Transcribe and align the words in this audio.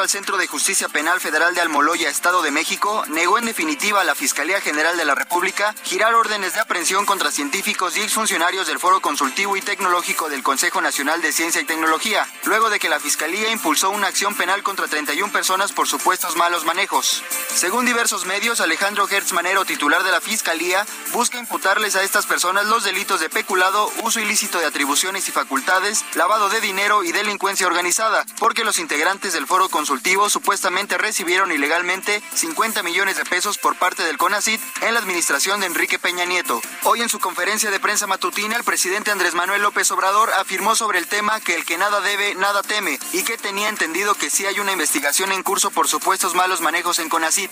Al 0.00 0.08
Centro 0.08 0.36
de 0.36 0.46
Justicia 0.46 0.88
Penal 0.88 1.20
Federal 1.20 1.54
de 1.54 1.60
Almoloya, 1.60 2.10
Estado 2.10 2.42
de 2.42 2.50
México, 2.50 3.04
negó 3.08 3.38
en 3.38 3.46
definitiva 3.46 4.00
a 4.00 4.04
la 4.04 4.14
Fiscalía 4.14 4.60
General 4.60 4.96
de 4.96 5.04
la 5.04 5.14
República 5.14 5.74
girar 5.84 6.14
órdenes 6.14 6.54
de 6.54 6.60
aprehensión 6.60 7.06
contra 7.06 7.30
científicos 7.30 7.96
y 7.96 8.02
exfuncionarios 8.02 8.66
del 8.66 8.78
Foro 8.78 9.00
Consultivo 9.00 9.56
y 9.56 9.62
Tecnológico 9.62 10.28
del 10.28 10.42
Consejo 10.42 10.80
Nacional 10.80 11.22
de 11.22 11.32
Ciencia 11.32 11.60
y 11.60 11.64
Tecnología, 11.64 12.26
luego 12.44 12.70
de 12.70 12.78
que 12.78 12.88
la 12.88 13.00
Fiscalía 13.00 13.50
impulsó 13.50 13.90
una 13.90 14.08
acción 14.08 14.34
penal 14.34 14.62
contra 14.62 14.88
31 14.88 15.32
personas 15.32 15.72
por 15.72 15.88
supuestos 15.88 16.36
malos 16.36 16.64
manejos. 16.64 17.22
Según 17.54 17.86
diversos 17.86 18.26
medios, 18.26 18.60
Alejandro 18.60 19.08
Hertz 19.08 19.32
Manero, 19.32 19.64
titular 19.64 20.02
de 20.04 20.10
la 20.10 20.20
Fiscalía, 20.20 20.86
busca 21.12 21.35
imputarles 21.38 21.96
a 21.96 22.02
estas 22.02 22.26
personas 22.26 22.66
los 22.66 22.84
delitos 22.84 23.20
de 23.20 23.28
peculado, 23.28 23.90
uso 24.02 24.20
ilícito 24.20 24.58
de 24.58 24.66
atribuciones 24.66 25.28
y 25.28 25.32
facultades, 25.32 26.04
lavado 26.14 26.48
de 26.48 26.60
dinero 26.60 27.04
y 27.04 27.12
delincuencia 27.12 27.66
organizada, 27.66 28.24
porque 28.38 28.64
los 28.64 28.78
integrantes 28.78 29.32
del 29.32 29.46
foro 29.46 29.68
consultivo 29.68 30.28
supuestamente 30.28 30.98
recibieron 30.98 31.52
ilegalmente 31.52 32.22
50 32.34 32.82
millones 32.82 33.16
de 33.16 33.24
pesos 33.24 33.58
por 33.58 33.76
parte 33.76 34.02
del 34.02 34.18
CONACIT 34.18 34.60
en 34.82 34.94
la 34.94 35.00
administración 35.00 35.60
de 35.60 35.66
Enrique 35.66 35.98
Peña 35.98 36.24
Nieto. 36.24 36.60
Hoy 36.84 37.02
en 37.02 37.08
su 37.08 37.18
conferencia 37.18 37.70
de 37.70 37.80
prensa 37.80 38.06
matutina, 38.06 38.56
el 38.56 38.64
presidente 38.64 39.10
Andrés 39.10 39.34
Manuel 39.34 39.62
López 39.62 39.90
Obrador 39.90 40.32
afirmó 40.34 40.74
sobre 40.76 40.98
el 40.98 41.06
tema 41.06 41.40
que 41.40 41.54
el 41.54 41.64
que 41.64 41.78
nada 41.78 42.00
debe, 42.00 42.34
nada 42.34 42.62
teme, 42.62 42.98
y 43.12 43.22
que 43.24 43.38
tenía 43.38 43.68
entendido 43.68 44.14
que 44.14 44.30
sí 44.30 44.46
hay 44.46 44.60
una 44.60 44.72
investigación 44.72 45.32
en 45.32 45.42
curso 45.42 45.70
por 45.70 45.88
supuestos 45.88 46.34
malos 46.34 46.60
manejos 46.60 46.98
en 46.98 47.08
CONACIT. 47.08 47.50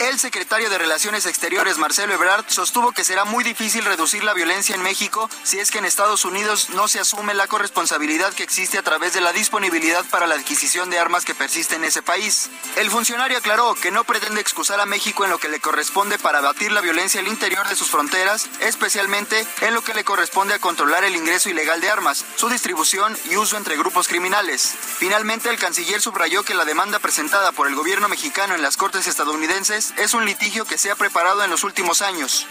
El 0.00 0.18
secretario 0.18 0.70
de 0.70 0.78
Relaciones 0.78 1.26
Exteriores, 1.26 1.78
Marcelo 1.78 2.14
Ebrard, 2.14 2.44
sostuvo 2.48 2.92
que 2.92 3.03
será 3.04 3.24
muy 3.24 3.44
difícil 3.44 3.84
reducir 3.84 4.24
la 4.24 4.32
violencia 4.32 4.74
en 4.74 4.82
México 4.82 5.28
si 5.42 5.58
es 5.60 5.70
que 5.70 5.78
en 5.78 5.84
Estados 5.84 6.24
Unidos 6.24 6.70
no 6.70 6.88
se 6.88 7.00
asume 7.00 7.34
la 7.34 7.46
corresponsabilidad 7.46 8.32
que 8.32 8.42
existe 8.42 8.78
a 8.78 8.82
través 8.82 9.12
de 9.12 9.20
la 9.20 9.32
disponibilidad 9.32 10.04
para 10.06 10.26
la 10.26 10.34
adquisición 10.34 10.88
de 10.90 10.98
armas 10.98 11.24
que 11.24 11.34
persiste 11.34 11.76
en 11.76 11.84
ese 11.84 12.02
país. 12.02 12.50
El 12.76 12.90
funcionario 12.90 13.38
aclaró 13.38 13.74
que 13.74 13.90
no 13.90 14.04
pretende 14.04 14.40
excusar 14.40 14.80
a 14.80 14.86
México 14.86 15.24
en 15.24 15.30
lo 15.30 15.38
que 15.38 15.48
le 15.48 15.60
corresponde 15.60 16.18
para 16.18 16.38
abatir 16.38 16.72
la 16.72 16.80
violencia 16.80 17.20
al 17.20 17.28
interior 17.28 17.68
de 17.68 17.76
sus 17.76 17.90
fronteras, 17.90 18.48
especialmente 18.60 19.46
en 19.60 19.74
lo 19.74 19.84
que 19.84 19.94
le 19.94 20.04
corresponde 20.04 20.54
a 20.54 20.58
controlar 20.58 21.04
el 21.04 21.14
ingreso 21.14 21.50
ilegal 21.50 21.80
de 21.80 21.90
armas, 21.90 22.24
su 22.36 22.48
distribución 22.48 23.16
y 23.30 23.36
uso 23.36 23.56
entre 23.56 23.76
grupos 23.76 24.08
criminales. 24.08 24.74
Finalmente, 24.98 25.50
el 25.50 25.58
canciller 25.58 26.00
subrayó 26.00 26.42
que 26.42 26.54
la 26.54 26.64
demanda 26.64 26.98
presentada 26.98 27.52
por 27.52 27.68
el 27.68 27.74
gobierno 27.74 28.08
mexicano 28.08 28.54
en 28.54 28.62
las 28.62 28.78
Cortes 28.78 29.06
estadounidenses 29.06 29.92
es 29.98 30.14
un 30.14 30.24
litigio 30.24 30.64
que 30.64 30.78
se 30.78 30.90
ha 30.90 30.96
preparado 30.96 31.44
en 31.44 31.50
los 31.50 31.64
últimos 31.64 32.00
años. 32.00 32.46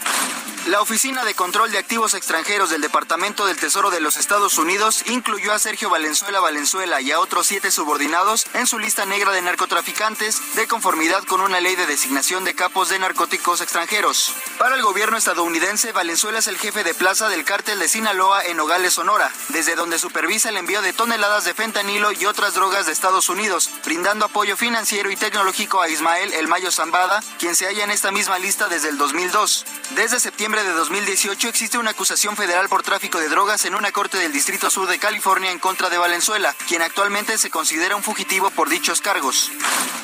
La 0.66 0.80
Oficina 0.80 1.24
de 1.24 1.34
Control 1.34 1.70
de 1.70 1.78
Activos 1.78 2.14
Extranjeros 2.14 2.70
del 2.70 2.80
Departamento 2.80 3.44
del 3.44 3.58
Tesoro 3.58 3.90
de 3.90 4.00
los 4.00 4.16
Estados 4.16 4.56
Unidos 4.56 5.02
incluyó 5.06 5.52
a 5.52 5.58
Sergio 5.58 5.90
Valenzuela 5.90 6.40
Valenzuela 6.40 7.02
y 7.02 7.12
a 7.12 7.20
otros 7.20 7.46
siete 7.46 7.70
subordinados 7.70 8.46
en 8.54 8.66
su 8.66 8.78
lista 8.78 9.04
negra 9.04 9.32
de 9.32 9.42
narcotraficantes 9.42 10.56
de 10.56 10.66
conformidad 10.66 11.22
con 11.24 11.42
una 11.42 11.60
ley 11.60 11.76
de 11.76 11.86
designación 11.86 12.44
de 12.44 12.54
capos 12.54 12.88
de 12.88 12.98
narcóticos 12.98 13.60
extranjeros. 13.60 14.32
Para 14.58 14.76
el 14.76 14.82
gobierno 14.82 15.16
estadounidense, 15.16 15.92
Valenzuela 15.92 16.38
es 16.38 16.46
el 16.46 16.56
jefe 16.56 16.82
de 16.82 16.94
plaza 16.94 17.28
del 17.28 17.44
cártel 17.44 17.78
de 17.78 17.88
Sinaloa 17.88 18.44
en 18.44 18.56
Nogales, 18.56 18.94
Sonora, 18.94 19.30
desde 19.48 19.74
donde 19.74 19.98
supervisa 19.98 20.48
el 20.48 20.56
envío 20.56 20.80
de 20.80 20.92
toneladas 20.92 21.44
de 21.44 21.54
fentanilo 21.54 22.12
y 22.12 22.26
otras 22.26 22.54
drogas 22.54 22.86
de 22.86 22.92
Estados 22.92 23.28
Unidos, 23.28 23.70
brindando 23.84 24.24
apoyo 24.24 24.56
financiero 24.56 25.10
y 25.10 25.16
tecnológico 25.16 25.82
a 25.82 25.88
Ismael 25.88 26.32
El 26.32 26.48
Mayo 26.48 26.70
Zambada, 26.70 27.22
quien 27.38 27.54
se 27.54 27.66
halla 27.66 27.84
en 27.84 27.90
esta 27.90 28.10
misma 28.10 28.38
lista 28.38 28.68
desde 28.68 28.88
el 28.88 28.98
2002. 28.98 29.66
Desde 29.90 30.20
septiembre 30.34 30.64
de 30.64 30.72
2018 30.72 31.46
existe 31.46 31.78
una 31.78 31.92
acusación 31.92 32.36
federal 32.36 32.68
por 32.68 32.82
tráfico 32.82 33.20
de 33.20 33.28
drogas 33.28 33.66
en 33.66 33.76
una 33.76 33.92
corte 33.92 34.18
del 34.18 34.32
Distrito 34.32 34.68
Sur 34.68 34.88
de 34.88 34.98
California 34.98 35.52
en 35.52 35.60
contra 35.60 35.90
de 35.90 35.96
Valenzuela, 35.96 36.56
quien 36.66 36.82
actualmente 36.82 37.38
se 37.38 37.50
considera 37.50 37.94
un 37.94 38.02
fugitivo 38.02 38.50
por 38.50 38.68
dichos 38.68 39.00
cargos. 39.00 39.52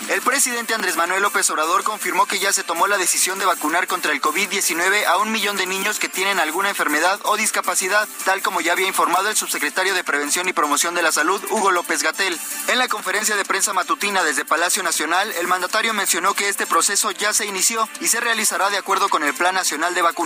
El 0.09 0.23
presidente 0.23 0.75
Andrés 0.75 0.97
Manuel 0.97 1.23
López 1.23 1.51
Obrador 1.51 1.83
confirmó 1.83 2.27
que 2.27 2.39
ya 2.39 2.53
se 2.53 2.63
tomó 2.63 2.87
la 2.87 2.97
decisión 2.97 3.41
de 3.41 3.45
vacunar 3.45 3.89
contra 3.89 4.13
el 4.13 4.21
COVID-19 4.21 5.05
a 5.07 5.19
un 5.19 5.33
millón 5.33 5.57
de 5.57 5.67
niños 5.67 5.99
que 5.99 6.09
tienen 6.09 6.39
alguna 6.39 6.69
enfermedad 6.69 7.19
o 7.25 7.37
discapacidad, 7.37 8.09
tal 8.25 8.41
como 8.41 8.61
ya 8.61 8.73
había 8.73 8.89
informado 8.89 9.31
el 9.31 9.37
subsecretario 9.37 9.95
de 9.95 10.05
Prevención 10.05 10.49
y 10.49 10.53
Promoción 10.53 10.95
de 10.95 11.03
la 11.03 11.13
Salud, 11.13 11.43
Hugo 11.51 11.73
López 11.73 12.03
Gatel. 12.05 12.39
En 12.69 12.79
la 12.79 12.89
conferencia 12.89 13.37
de 13.37 13.45
prensa 13.45 13.73
matutina 13.73 14.23
desde 14.23 14.45
Palacio 14.45 14.83
Nacional, 14.85 15.33
el 15.33 15.49
mandatario 15.49 15.93
mencionó 15.93 16.35
que 16.35 16.49
este 16.49 16.67
proceso 16.67 17.11
ya 17.11 17.33
se 17.33 17.47
inició 17.47 17.89
y 18.01 18.09
se 18.09 18.21
realizará 18.21 18.71
de 18.71 18.79
acuerdo 18.79 19.09
con 19.09 19.25
el 19.25 19.35
Plan 19.35 19.55
Nacional 19.55 19.95
de 19.95 20.03
Vacunación. 20.03 20.20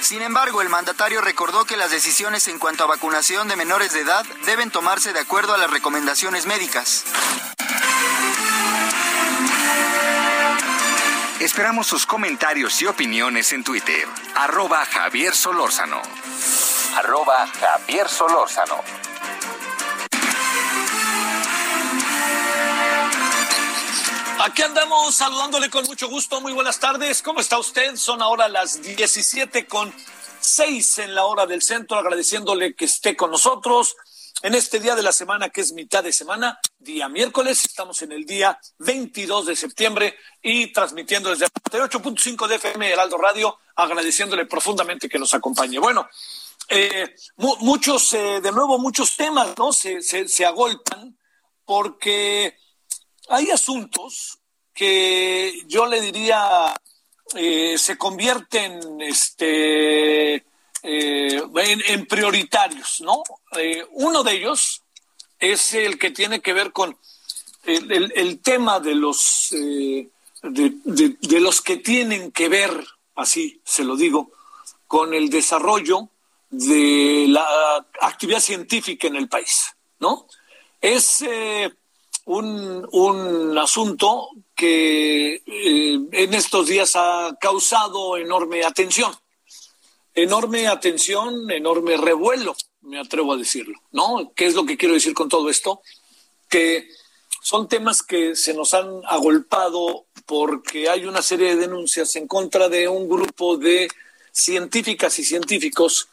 Sin 0.00 0.22
embargo, 0.22 0.62
el 0.62 0.68
mandatario 0.68 1.20
recordó 1.20 1.64
que 1.64 1.76
las 1.76 1.90
decisiones 1.90 2.48
en 2.48 2.58
cuanto 2.58 2.84
a 2.84 2.86
vacunación 2.86 3.48
de 3.48 3.56
menores 3.56 3.92
de 3.92 4.00
edad 4.00 4.24
deben 4.46 4.70
tomarse 4.70 5.12
de 5.12 5.20
acuerdo 5.20 5.54
a 5.54 5.58
las 5.58 5.70
recomendaciones 5.70 6.46
médicas. 6.46 7.04
Esperamos 11.38 11.86
sus 11.86 12.06
comentarios 12.06 12.80
y 12.80 12.86
opiniones 12.86 13.52
en 13.52 13.62
Twitter. 13.62 14.08
Arroba 14.34 14.84
Javier 14.86 15.34
Solórzano. 15.34 16.00
Arroba 16.96 17.46
Javier 17.60 18.08
Solórzano. 18.08 19.05
Aquí 24.46 24.62
andamos 24.62 25.16
saludándole 25.16 25.68
con 25.68 25.84
mucho 25.86 26.08
gusto. 26.08 26.40
Muy 26.40 26.52
buenas 26.52 26.78
tardes. 26.78 27.20
¿Cómo 27.20 27.40
está 27.40 27.58
usted? 27.58 27.96
Son 27.96 28.22
ahora 28.22 28.46
las 28.46 28.80
17 28.80 29.66
con 29.66 29.92
6 30.38 30.98
en 30.98 31.16
la 31.16 31.24
hora 31.24 31.46
del 31.46 31.62
centro, 31.62 31.98
agradeciéndole 31.98 32.76
que 32.76 32.84
esté 32.84 33.16
con 33.16 33.32
nosotros 33.32 33.96
en 34.42 34.54
este 34.54 34.78
día 34.78 34.94
de 34.94 35.02
la 35.02 35.10
semana 35.10 35.48
que 35.48 35.62
es 35.62 35.72
mitad 35.72 36.04
de 36.04 36.12
semana, 36.12 36.60
día 36.78 37.08
miércoles. 37.08 37.64
Estamos 37.64 38.00
en 38.02 38.12
el 38.12 38.24
día 38.24 38.56
22 38.78 39.46
de 39.46 39.56
septiembre 39.56 40.16
y 40.40 40.72
transmitiendo 40.72 41.30
desde 41.30 41.46
8.5 41.46 42.46
de 42.46 42.54
FM 42.54 42.88
Heraldo 42.88 43.18
Radio, 43.18 43.58
agradeciéndole 43.74 44.46
profundamente 44.46 45.08
que 45.08 45.18
nos 45.18 45.34
acompañe. 45.34 45.80
Bueno, 45.80 46.08
eh, 46.68 47.16
mu 47.38 47.56
muchos, 47.62 48.12
eh, 48.12 48.40
de 48.40 48.52
nuevo, 48.52 48.78
muchos 48.78 49.16
temas, 49.16 49.58
¿no? 49.58 49.72
Se 49.72 50.46
agolpan 50.46 51.18
porque 51.64 52.56
hay 53.28 53.50
asuntos 53.50 54.38
que 54.72 55.62
yo 55.66 55.86
le 55.86 56.00
diría 56.00 56.74
eh, 57.34 57.76
se 57.76 57.98
convierten 57.98 59.00
este, 59.00 60.36
eh, 60.36 61.42
en, 61.42 62.06
prioritarios, 62.06 63.00
¿no? 63.00 63.24
Eh, 63.58 63.84
uno 63.92 64.22
de 64.22 64.32
ellos 64.32 64.82
es 65.40 65.74
el 65.74 65.98
que 65.98 66.12
tiene 66.12 66.40
que 66.40 66.52
ver 66.52 66.72
con 66.72 66.96
el, 67.64 68.12
el, 68.14 68.38
tema 68.38 68.78
de 68.78 68.94
los, 68.94 69.48
de, 69.50 71.40
los 71.40 71.60
que 71.62 71.78
tienen 71.78 72.30
que 72.30 72.48
ver, 72.48 72.86
así 73.16 73.60
se 73.64 73.82
lo 73.82 73.96
digo, 73.96 74.30
con 74.86 75.12
el 75.12 75.28
desarrollo 75.28 76.08
de 76.48 77.26
la 77.28 77.84
actividad 78.00 78.38
científica 78.38 79.08
en 79.08 79.16
el 79.16 79.28
país, 79.28 79.74
¿no? 79.98 80.28
Es 80.80 81.24
un, 82.26 82.86
un 82.92 83.56
asunto 83.56 84.30
que 84.54 85.42
eh, 85.46 86.00
en 86.12 86.34
estos 86.34 86.66
días 86.66 86.92
ha 86.94 87.36
causado 87.40 88.16
enorme 88.16 88.64
atención. 88.64 89.12
Enorme 90.14 90.66
atención, 90.66 91.50
enorme 91.50 91.96
revuelo, 91.96 92.56
me 92.82 92.98
atrevo 92.98 93.34
a 93.34 93.36
decirlo, 93.36 93.80
¿no? 93.92 94.32
¿Qué 94.34 94.46
es 94.46 94.54
lo 94.54 94.64
que 94.64 94.76
quiero 94.76 94.94
decir 94.94 95.12
con 95.14 95.28
todo 95.28 95.50
esto? 95.50 95.82
Que 96.48 96.88
son 97.42 97.68
temas 97.68 98.02
que 98.02 98.34
se 98.34 98.54
nos 98.54 98.74
han 98.74 99.02
agolpado 99.06 100.06
porque 100.24 100.88
hay 100.88 101.04
una 101.04 101.22
serie 101.22 101.54
de 101.54 101.60
denuncias 101.60 102.16
en 102.16 102.26
contra 102.26 102.68
de 102.68 102.88
un 102.88 103.08
grupo 103.08 103.56
de 103.56 103.88
científicas 104.32 105.18
y 105.18 105.24
científicos 105.24 106.08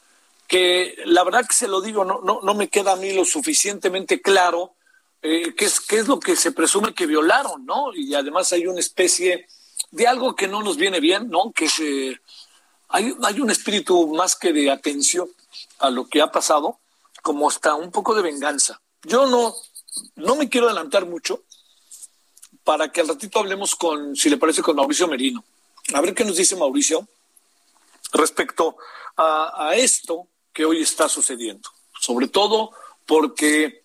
que 0.47 0.95
la 1.05 1.23
verdad 1.23 1.47
que 1.47 1.55
se 1.55 1.67
lo 1.67 1.81
digo, 1.81 2.05
no, 2.05 2.21
no, 2.21 2.41
no 2.43 2.53
me 2.53 2.67
queda 2.67 2.91
a 2.91 2.97
mí 2.97 3.13
lo 3.13 3.25
suficientemente 3.25 4.21
claro 4.21 4.72
eh, 5.23 5.55
qué, 5.55 5.65
es, 5.65 5.79
qué 5.79 5.99
es 5.99 6.07
lo 6.09 6.19
que 6.19 6.35
se 6.35 6.51
presume 6.51 6.93
que 6.93 7.05
violaron, 7.05 7.65
¿no? 7.65 7.93
Y 7.95 8.13
además 8.13 8.51
hay 8.51 8.67
una 8.67 8.81
especie 8.81 9.47
de 9.89 10.05
algo 10.05 10.35
que 10.35 10.49
no 10.49 10.61
nos 10.61 10.75
viene 10.75 10.99
bien, 10.99 11.29
¿no? 11.29 11.53
Que 11.53 11.69
se, 11.69 12.19
hay, 12.89 13.15
hay 13.23 13.39
un 13.39 13.49
espíritu 13.49 14.13
más 14.13 14.35
que 14.35 14.51
de 14.51 14.69
atención 14.69 15.29
a 15.79 15.89
lo 15.89 16.07
que 16.07 16.21
ha 16.21 16.29
pasado, 16.29 16.79
como 17.21 17.47
hasta 17.47 17.73
un 17.73 17.89
poco 17.89 18.13
de 18.13 18.21
venganza. 18.21 18.81
Yo 19.03 19.25
no, 19.25 19.55
no 20.15 20.35
me 20.35 20.49
quiero 20.49 20.67
adelantar 20.67 21.05
mucho 21.05 21.43
para 22.65 22.91
que 22.91 22.99
al 22.99 23.07
ratito 23.07 23.39
hablemos 23.39 23.75
con, 23.75 24.17
si 24.17 24.29
le 24.29 24.37
parece, 24.37 24.61
con 24.61 24.75
Mauricio 24.75 25.07
Merino. 25.07 25.43
A 25.93 26.01
ver 26.01 26.13
qué 26.13 26.25
nos 26.25 26.35
dice 26.35 26.57
Mauricio 26.57 27.07
respecto 28.11 28.75
a 29.15 29.73
esto 29.75 30.27
que 30.51 30.65
hoy 30.65 30.81
está 30.81 31.07
sucediendo. 31.07 31.69
Sobre 31.99 32.27
todo 32.27 32.71
porque 33.05 33.82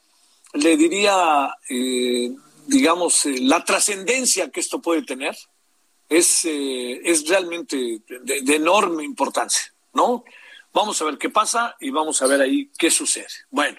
le 0.55 0.77
diría, 0.77 1.55
eh, 1.69 2.31
digamos, 2.67 3.27
eh, 3.27 3.37
la 3.41 3.65
trascendencia 3.65 4.51
que 4.51 4.61
esto 4.61 4.81
puede 4.81 5.03
tener 5.03 5.37
es, 6.09 6.45
eh, 6.45 7.01
es 7.05 7.29
realmente 7.29 8.03
de, 8.07 8.57
enorme 8.57 9.05
importancia, 9.05 9.73
¿no? 9.93 10.25
Vamos 10.73 11.01
a 11.01 11.05
ver 11.05 11.19
qué 11.19 11.31
pasa 11.31 11.77
y 11.81 11.91
vamos 11.91 12.23
a 12.23 12.27
ver 12.27 12.41
ahí 12.41 12.71
qué 12.79 12.91
sucede. 12.91 13.27
Bueno, 13.51 13.79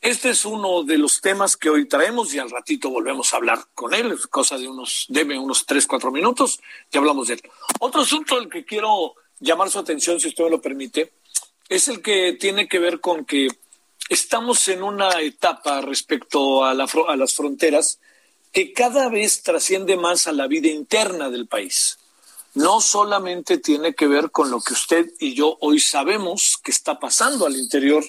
este 0.00 0.30
es 0.30 0.44
uno 0.44 0.84
de 0.84 0.98
los 0.98 1.20
temas 1.20 1.56
que 1.56 1.70
hoy 1.70 1.88
traemos 1.88 2.32
y 2.34 2.38
al 2.38 2.50
ratito 2.50 2.90
volvemos 2.90 3.32
a 3.32 3.36
hablar 3.36 3.64
con 3.74 3.94
él, 3.94 4.16
cosa 4.30 4.58
de 4.58 4.68
unos, 4.68 5.06
debe 5.08 5.38
unos 5.38 5.66
tres, 5.66 5.86
cuatro 5.86 6.10
minutos, 6.10 6.60
y 6.92 6.98
hablamos 6.98 7.28
de 7.28 7.34
él. 7.34 7.42
Otro 7.80 8.02
asunto 8.02 8.36
al 8.36 8.48
que 8.48 8.64
quiero 8.64 9.14
llamar 9.40 9.70
su 9.70 9.78
atención, 9.78 10.20
si 10.20 10.28
usted 10.28 10.44
me 10.44 10.50
lo 10.50 10.60
permite, 10.60 11.12
es 11.68 11.88
el 11.88 12.02
que 12.02 12.34
tiene 12.34 12.68
que 12.68 12.78
ver 12.78 13.00
con 13.00 13.24
que 13.24 13.48
estamos 14.08 14.68
en 14.68 14.82
una 14.82 15.20
etapa 15.20 15.80
respecto 15.80 16.64
a, 16.64 16.74
la, 16.74 16.88
a, 17.08 17.16
las 17.16 17.34
fronteras 17.34 17.98
que 18.52 18.72
cada 18.72 19.08
vez 19.08 19.42
trasciende 19.42 19.96
más 19.96 20.26
a 20.26 20.32
la 20.32 20.46
vida 20.46 20.68
interna 20.68 21.30
del 21.30 21.46
país. 21.46 21.98
No 22.54 22.80
solamente 22.80 23.58
tiene 23.58 23.94
que 23.94 24.06
ver 24.06 24.30
con 24.30 24.50
lo 24.50 24.60
que 24.60 24.72
usted 24.72 25.10
y 25.18 25.34
yo 25.34 25.58
hoy 25.60 25.78
sabemos 25.78 26.58
que 26.62 26.70
está 26.70 26.98
pasando 26.98 27.44
al 27.44 27.56
interior 27.56 28.02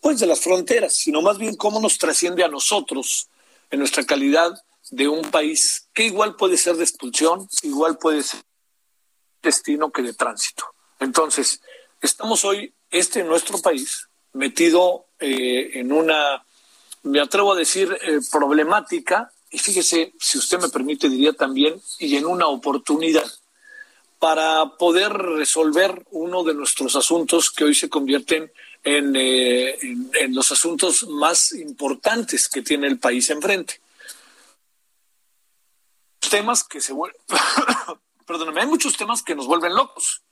pues, 0.00 0.20
de 0.20 0.26
las 0.26 0.40
fronteras, 0.40 0.92
sino 0.92 1.22
más 1.22 1.38
bien 1.38 1.56
cómo 1.56 1.80
nos 1.80 1.96
trasciende 1.96 2.44
a 2.44 2.48
nosotros 2.48 3.28
en 3.70 3.78
nuestra 3.78 4.04
calidad 4.04 4.52
de 4.90 5.08
un 5.08 5.22
país 5.30 5.88
que 5.94 6.04
igual 6.04 6.36
puede 6.36 6.58
ser 6.58 6.76
de 6.76 6.84
expulsión, 6.84 7.48
igual 7.62 7.96
puede 7.96 8.22
ser 8.22 8.42
destino 9.42 9.90
que 9.90 10.02
de 10.02 10.12
tránsito. 10.12 10.64
Entonces, 11.00 11.60
estamos 12.02 12.44
hoy, 12.44 12.74
este 12.90 13.24
nuestro 13.24 13.58
país, 13.58 14.08
metido 14.32 15.06
eh, 15.24 15.78
en 15.80 15.92
una, 15.92 16.44
me 17.04 17.20
atrevo 17.20 17.52
a 17.52 17.56
decir, 17.56 17.96
eh, 18.02 18.20
problemática, 18.30 19.30
y 19.50 19.58
fíjese, 19.58 20.12
si 20.18 20.38
usted 20.38 20.60
me 20.60 20.68
permite, 20.68 21.08
diría 21.08 21.32
también, 21.32 21.80
y 21.98 22.16
en 22.16 22.26
una 22.26 22.46
oportunidad 22.46 23.30
para 24.18 24.76
poder 24.78 25.12
resolver 25.12 26.06
uno 26.10 26.44
de 26.44 26.54
nuestros 26.54 26.96
asuntos 26.96 27.50
que 27.50 27.64
hoy 27.64 27.74
se 27.74 27.88
convierten 27.88 28.50
en, 28.82 29.16
eh, 29.16 29.78
en, 29.80 30.10
en 30.18 30.34
los 30.34 30.50
asuntos 30.50 31.06
más 31.08 31.52
importantes 31.52 32.48
que 32.48 32.62
tiene 32.62 32.86
el 32.86 32.98
país 32.98 33.30
enfrente. 33.30 33.80
temas 36.34 36.64
que 36.64 36.80
se 36.80 36.92
vuelven, 36.92 37.20
perdóname, 38.26 38.62
hay 38.62 38.66
muchos 38.66 38.96
temas 38.96 39.22
que 39.22 39.36
nos 39.36 39.46
vuelven 39.46 39.72
locos. 39.72 40.22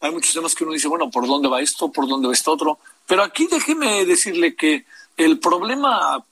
Hay 0.00 0.10
muchos 0.10 0.32
temas 0.32 0.54
que 0.54 0.64
uno 0.64 0.72
dice, 0.72 0.88
bueno, 0.88 1.10
¿por 1.10 1.26
dónde 1.26 1.48
va 1.48 1.60
esto? 1.60 1.92
¿Por 1.92 2.08
dónde 2.08 2.28
va 2.28 2.32
esto 2.32 2.52
otro? 2.52 2.78
Pero 3.06 3.22
aquí 3.22 3.46
déjeme 3.50 4.04
decirle 4.04 4.54
que 4.54 4.84
el 5.16 5.38
problema 5.38 6.24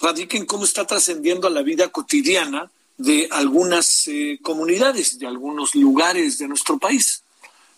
radica 0.00 0.36
en 0.36 0.46
cómo 0.46 0.64
está 0.64 0.86
trascendiendo 0.86 1.46
a 1.46 1.50
la 1.50 1.62
vida 1.62 1.88
cotidiana 1.88 2.70
de 2.98 3.28
algunas 3.30 4.06
eh, 4.08 4.38
comunidades, 4.42 5.18
de 5.18 5.26
algunos 5.26 5.74
lugares 5.74 6.38
de 6.38 6.48
nuestro 6.48 6.78
país. 6.78 7.22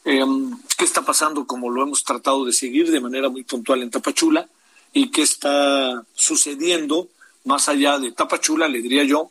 Em, 0.05 0.59
¿Qué 0.77 0.85
está 0.85 1.03
pasando 1.03 1.47
como 1.47 1.71
lo 1.71 1.83
hemos 1.83 2.05
tratado 2.05 2.45
de 2.45 2.53
seguir 2.53 2.91
de 2.91 3.01
manera 3.01 3.29
muy 3.29 3.43
puntual 3.45 3.83
en 3.83 3.91
Tapachula? 3.91 4.49
¿Y 4.93 5.11
qué 5.11 5.23
está 5.23 6.05
sucediendo 6.15 7.09
más 7.45 7.69
allá 7.69 7.99
de 7.99 8.13
Tapachula, 8.13 8.69
le 8.69 8.83
diría 8.83 9.05
yo, 9.05 9.31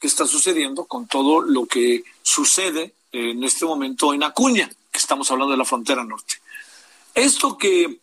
qué 0.00 0.06
está 0.06 0.26
sucediendo 0.26 0.84
con 0.84 1.06
todo 1.06 1.40
lo 1.40 1.66
que 1.66 2.04
sucede 2.22 2.94
en 3.12 3.44
este 3.44 3.64
momento 3.64 4.14
en 4.14 4.22
Acuña, 4.22 4.70
que 4.90 4.98
estamos 4.98 5.30
hablando 5.30 5.52
de 5.52 5.58
la 5.58 5.64
frontera 5.64 6.04
norte? 6.04 6.34
Esto 7.14 7.58
que 7.58 7.98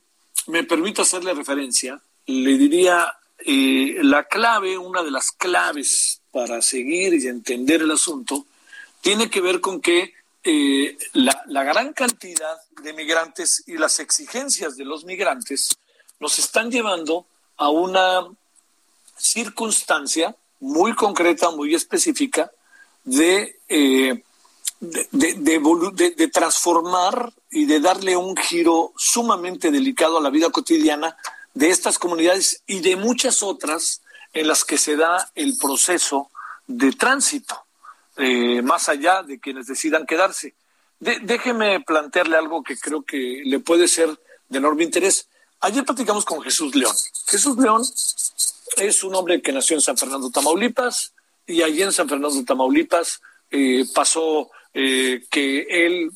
me 0.47 0.63
permite 0.63 1.01
hacerle 1.01 1.33
referencia, 1.33 2.01
le 2.25 2.57
diría 2.57 3.13
eh, 3.45 3.97
la 4.01 4.25
clave, 4.25 4.77
una 4.77 5.03
de 5.03 5.11
las 5.11 5.31
claves 5.31 6.21
para 6.31 6.61
seguir 6.61 7.13
y 7.13 7.27
entender 7.27 7.81
el 7.81 7.91
asunto, 7.91 8.45
tiene 9.01 9.29
que 9.29 9.41
ver 9.41 9.61
con 9.61 9.81
que 9.81 10.13
eh, 10.43 10.97
la, 11.13 11.63
gran 11.63 11.93
cantidad 11.93 12.57
de 12.81 12.93
migrantes 12.93 13.63
y 13.67 13.77
las 13.77 13.99
exigencias 13.99 14.77
de 14.77 14.85
los 14.85 15.05
migrantes 15.05 15.77
nos 16.19 16.39
están 16.39 16.71
llevando 16.71 17.25
a 17.57 17.69
una 17.69 18.25
circunstancia 19.17 20.35
muy 20.59 20.93
concreta, 20.95 21.51
muy 21.51 21.75
específica 21.75 22.51
de, 23.03 23.59
eh, 23.67 24.23
de, 24.79 26.29
transformar 26.31 27.33
y 27.51 27.65
de 27.65 27.79
darle 27.79 28.15
un 28.15 28.35
giro 28.35 28.93
sumamente 28.97 29.71
delicado 29.71 30.17
a 30.17 30.21
la 30.21 30.29
vida 30.29 30.49
cotidiana 30.49 31.17
de 31.53 31.69
estas 31.69 31.97
comunidades 31.97 32.63
y 32.67 32.79
de 32.81 32.95
muchas 32.95 33.41
otras 33.43 34.01
en 34.33 34.47
las 34.47 34.63
que 34.63 34.77
se 34.77 34.95
da 34.95 35.31
el 35.35 35.57
proceso 35.57 36.29
de 36.67 36.91
tránsito. 36.91 37.65
Eh, 38.17 38.61
más 38.61 38.89
allá 38.89 39.23
de 39.23 39.39
quienes 39.39 39.67
decidan 39.67 40.05
quedarse. 40.05 40.53
déjeme 40.99 41.79
plantearle 41.79 42.35
algo 42.35 42.61
que 42.61 42.77
creo 42.77 43.03
que 43.03 43.41
le 43.45 43.59
puede 43.59 43.87
ser 43.87 44.09
de 44.49 44.57
enorme 44.57 44.83
interés. 44.83 45.29
Ayer 45.61 45.85
platicamos 45.85 46.25
con 46.25 46.41
Jesús 46.41 46.75
León. 46.75 46.95
Jesús 47.27 47.57
León 47.57 47.81
es 48.75 49.03
un 49.03 49.15
hombre 49.15 49.41
que 49.41 49.53
nació 49.53 49.77
en 49.77 49.81
San 49.81 49.97
Fernando, 49.97 50.29
Tamaulipas, 50.29 51.13
y 51.47 51.61
allí 51.61 51.81
en 51.81 51.93
San 51.93 52.09
Fernando, 52.09 52.43
Tamaulipas, 52.43 53.21
eh, 53.49 53.85
pasó 53.93 54.51
eh, 54.73 55.25
que 55.31 55.61
él 55.69 56.11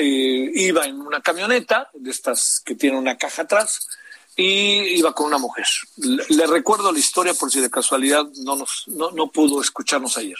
iba 0.00 0.84
en 0.86 1.00
una 1.00 1.20
camioneta, 1.20 1.90
de 1.94 2.10
estas 2.10 2.60
que 2.64 2.74
tiene 2.74 2.98
una 2.98 3.16
caja 3.16 3.42
atrás, 3.42 3.88
y 4.36 4.96
iba 4.98 5.12
con 5.12 5.26
una 5.26 5.38
mujer. 5.38 5.66
Le, 5.96 6.46
recuerdo 6.46 6.92
la 6.92 6.98
historia 6.98 7.34
por 7.34 7.50
si 7.50 7.60
de 7.60 7.70
casualidad 7.70 8.24
no, 8.44 8.54
nos, 8.54 8.84
no, 8.86 9.10
no 9.10 9.26
pudo 9.28 9.60
escucharnos 9.60 10.16
ayer. 10.16 10.38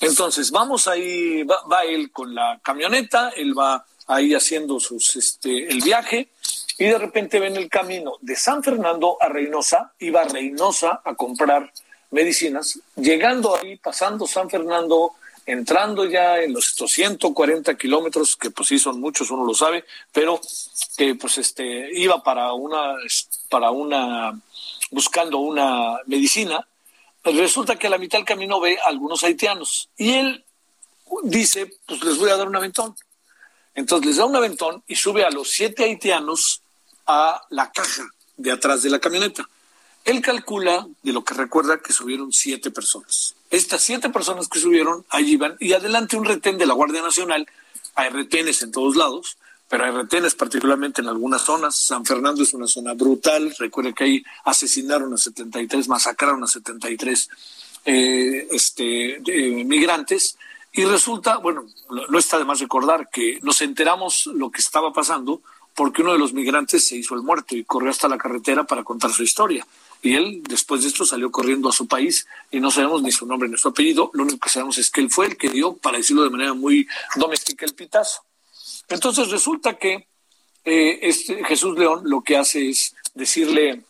Entonces, 0.00 0.50
vamos 0.50 0.88
ahí, 0.88 1.42
va, 1.44 1.84
él 1.84 2.10
con 2.10 2.34
la 2.34 2.60
camioneta, 2.62 3.30
él 3.30 3.56
va 3.56 3.86
ahí 4.08 4.34
haciendo 4.34 4.80
sus, 4.80 5.16
este, 5.16 5.70
el 5.70 5.80
viaje 5.80 6.28
y 6.76 6.86
de 6.86 6.98
repente 6.98 7.38
ven 7.38 7.56
el 7.56 7.70
camino 7.70 8.18
de 8.20 8.34
San 8.34 8.62
Fernando 8.62 9.16
a 9.20 9.28
Reynosa, 9.28 9.92
iba 10.00 10.22
a 10.22 10.24
Reynosa 10.24 11.00
a 11.04 11.14
comprar 11.14 11.72
medicinas, 12.10 12.80
llegando 12.96 13.56
ahí, 13.56 13.76
pasando 13.76 14.26
San 14.26 14.50
Fernando, 14.50 15.12
entrando 15.46 16.04
ya 16.04 16.40
en 16.40 16.52
los 16.52 16.74
140 16.74 17.76
kilómetros, 17.76 18.36
que 18.36 18.50
pues 18.50 18.68
sí 18.68 18.78
son 18.78 19.00
muchos, 19.00 19.30
uno 19.30 19.44
lo 19.44 19.54
sabe, 19.54 19.84
pero 20.12 20.40
que 20.96 21.14
pues 21.14 21.38
este 21.38 21.90
iba 21.98 22.22
para 22.22 22.52
una, 22.52 22.94
para 23.48 23.70
una, 23.70 24.38
buscando 24.90 25.38
una 25.38 25.98
medicina, 26.06 26.66
pues 27.22 27.36
resulta 27.36 27.76
que 27.76 27.86
a 27.86 27.90
la 27.90 27.98
mitad 27.98 28.18
del 28.18 28.26
camino 28.26 28.60
ve 28.60 28.78
a 28.78 28.88
algunos 28.88 29.22
haitianos 29.24 29.88
y 29.96 30.12
él 30.14 30.44
dice, 31.22 31.70
pues 31.86 32.02
les 32.04 32.18
voy 32.18 32.30
a 32.30 32.36
dar 32.36 32.48
un 32.48 32.56
aventón. 32.56 32.96
Entonces 33.74 34.06
les 34.06 34.16
da 34.16 34.26
un 34.26 34.36
aventón 34.36 34.82
y 34.86 34.96
sube 34.96 35.24
a 35.24 35.30
los 35.30 35.50
siete 35.50 35.84
haitianos 35.84 36.62
a 37.06 37.42
la 37.50 37.70
caja 37.72 38.04
de 38.36 38.52
atrás 38.52 38.82
de 38.82 38.90
la 38.90 38.98
camioneta. 38.98 39.48
Él 40.04 40.20
calcula, 40.20 40.86
de 41.02 41.12
lo 41.12 41.24
que 41.24 41.34
recuerda, 41.34 41.80
que 41.80 41.92
subieron 41.92 42.32
siete 42.32 42.70
personas. 42.70 43.34
Estas 43.50 43.82
siete 43.82 44.08
personas 44.10 44.48
que 44.48 44.58
subieron, 44.58 45.04
allí 45.10 45.36
van, 45.36 45.56
y 45.60 45.72
adelante 45.72 46.16
un 46.16 46.24
retén 46.24 46.58
de 46.58 46.66
la 46.66 46.74
Guardia 46.74 47.02
Nacional, 47.02 47.46
hay 47.94 48.10
retenes 48.10 48.62
en 48.62 48.72
todos 48.72 48.96
lados, 48.96 49.36
pero 49.68 49.84
hay 49.84 49.90
retenes 49.90 50.34
particularmente 50.34 51.00
en 51.00 51.08
algunas 51.08 51.42
zonas. 51.42 51.76
San 51.76 52.04
Fernando 52.04 52.42
es 52.42 52.52
una 52.52 52.66
zona 52.66 52.94
brutal. 52.94 53.54
Recuerde 53.58 53.94
que 53.94 54.04
ahí 54.04 54.24
asesinaron 54.44 55.14
a 55.14 55.16
73, 55.16 55.88
masacraron 55.88 56.44
a 56.44 56.46
73 56.46 57.28
eh, 57.84 58.48
este, 58.50 59.16
eh, 59.16 59.64
migrantes. 59.64 60.36
Y 60.72 60.84
resulta, 60.84 61.38
bueno, 61.38 61.66
no 62.08 62.18
está 62.18 62.38
de 62.38 62.44
más 62.44 62.60
recordar 62.60 63.08
que 63.10 63.38
nos 63.42 63.62
enteramos 63.62 64.26
lo 64.26 64.50
que 64.50 64.60
estaba 64.60 64.92
pasando 64.92 65.40
porque 65.74 66.02
uno 66.02 66.12
de 66.12 66.18
los 66.18 66.32
migrantes 66.32 66.86
se 66.86 66.96
hizo 66.96 67.14
el 67.14 67.22
muerto 67.22 67.56
y 67.56 67.64
corrió 67.64 67.90
hasta 67.90 68.08
la 68.08 68.18
carretera 68.18 68.64
para 68.64 68.84
contar 68.84 69.10
su 69.12 69.22
historia. 69.22 69.66
Y 70.02 70.16
él, 70.16 70.42
después 70.48 70.82
de 70.82 70.88
esto, 70.88 71.04
salió 71.04 71.30
corriendo 71.30 71.68
a 71.68 71.72
su 71.72 71.86
país 71.86 72.26
y 72.50 72.58
no 72.58 72.72
sabemos 72.72 73.02
ni 73.02 73.12
su 73.12 73.24
nombre 73.24 73.48
ni 73.48 73.56
su 73.56 73.68
apellido. 73.68 74.10
Lo 74.14 74.24
único 74.24 74.40
que 74.40 74.50
sabemos 74.50 74.76
es 74.78 74.90
que 74.90 75.00
él 75.00 75.10
fue 75.10 75.26
el 75.26 75.36
que 75.36 75.48
dio, 75.48 75.76
para 75.76 75.98
decirlo 75.98 76.24
de 76.24 76.30
manera 76.30 76.54
muy 76.54 76.88
doméstica, 77.14 77.64
el 77.64 77.74
pitazo. 77.74 78.24
Entonces 78.88 79.30
resulta 79.30 79.78
que 79.78 80.08
eh, 80.64 80.98
este 81.02 81.44
Jesús 81.44 81.78
León 81.78 82.02
lo 82.04 82.20
que 82.22 82.36
hace 82.36 82.68
es 82.68 82.94
decirle 83.14 83.84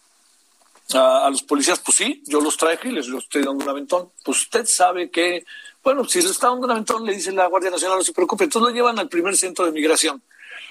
a, 0.95 1.29
los 1.31 1.43
policías, 1.43 1.81
pues 1.81 1.97
sí, 1.97 2.23
yo 2.27 2.41
los 2.41 2.59
traje 2.59 2.89
y 2.89 2.93
les 2.93 3.09
estoy 3.09 3.43
dando 3.43 3.65
un 3.65 3.71
aventón. 3.71 4.11
Pues 4.23 4.43
usted 4.43 4.67
sabe 4.67 5.11
que, 5.11 5.47
bueno, 5.83 6.05
si 6.05 6.21
le 6.21 6.29
está 6.29 6.49
dando 6.49 6.67
un 6.67 6.73
aventón, 6.73 7.07
le 7.07 7.15
dice 7.15 7.33
la 7.33 7.47
Guardia 7.47 7.71
Nacional, 7.71 7.99
no 7.99 8.05
se 8.05 8.13
preocupe. 8.13 8.45
Entonces 8.45 8.69
lo 8.69 8.75
llevan 8.75 8.99
al 8.99 9.09
primer 9.09 9.35
centro 9.37 9.65
de 9.65 9.73
migración, 9.73 10.23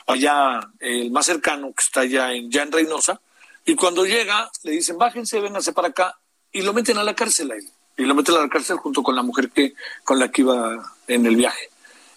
allá 0.06 0.70
el 0.80 1.10
más 1.10 1.26
cercano, 1.26 1.74
que 1.74 1.84
está 1.84 2.02
allá 2.02 2.32
en, 2.34 2.52
ya 2.52 2.62
en 2.62 2.72
Reynosa, 2.72 3.20
y 3.66 3.76
cuando 3.76 4.06
llega, 4.06 4.50
le 4.64 4.72
dicen, 4.72 4.98
bájense, 4.98 5.40
vénganse 5.40 5.74
para 5.74 5.90
acá, 5.90 6.18
y 6.52 6.62
lo 6.62 6.74
meten 6.74 6.98
a 6.98 7.04
la 7.04 7.16
cárcel 7.16 7.52
ahí. 7.52 7.68
Y 7.98 8.04
lo 8.04 8.16
meten 8.16 8.36
a 8.36 8.40
la 8.40 8.50
cárcel 8.50 8.78
junto 8.78 9.04
con 9.04 9.16
la 9.16 9.22
mujer 9.22 9.52
que, 9.52 9.74
con 10.04 10.20
la 10.20 10.32
que 10.32 10.42
iba 10.42 10.94
en 11.08 11.26
el 11.26 11.36
viaje. 11.36 11.70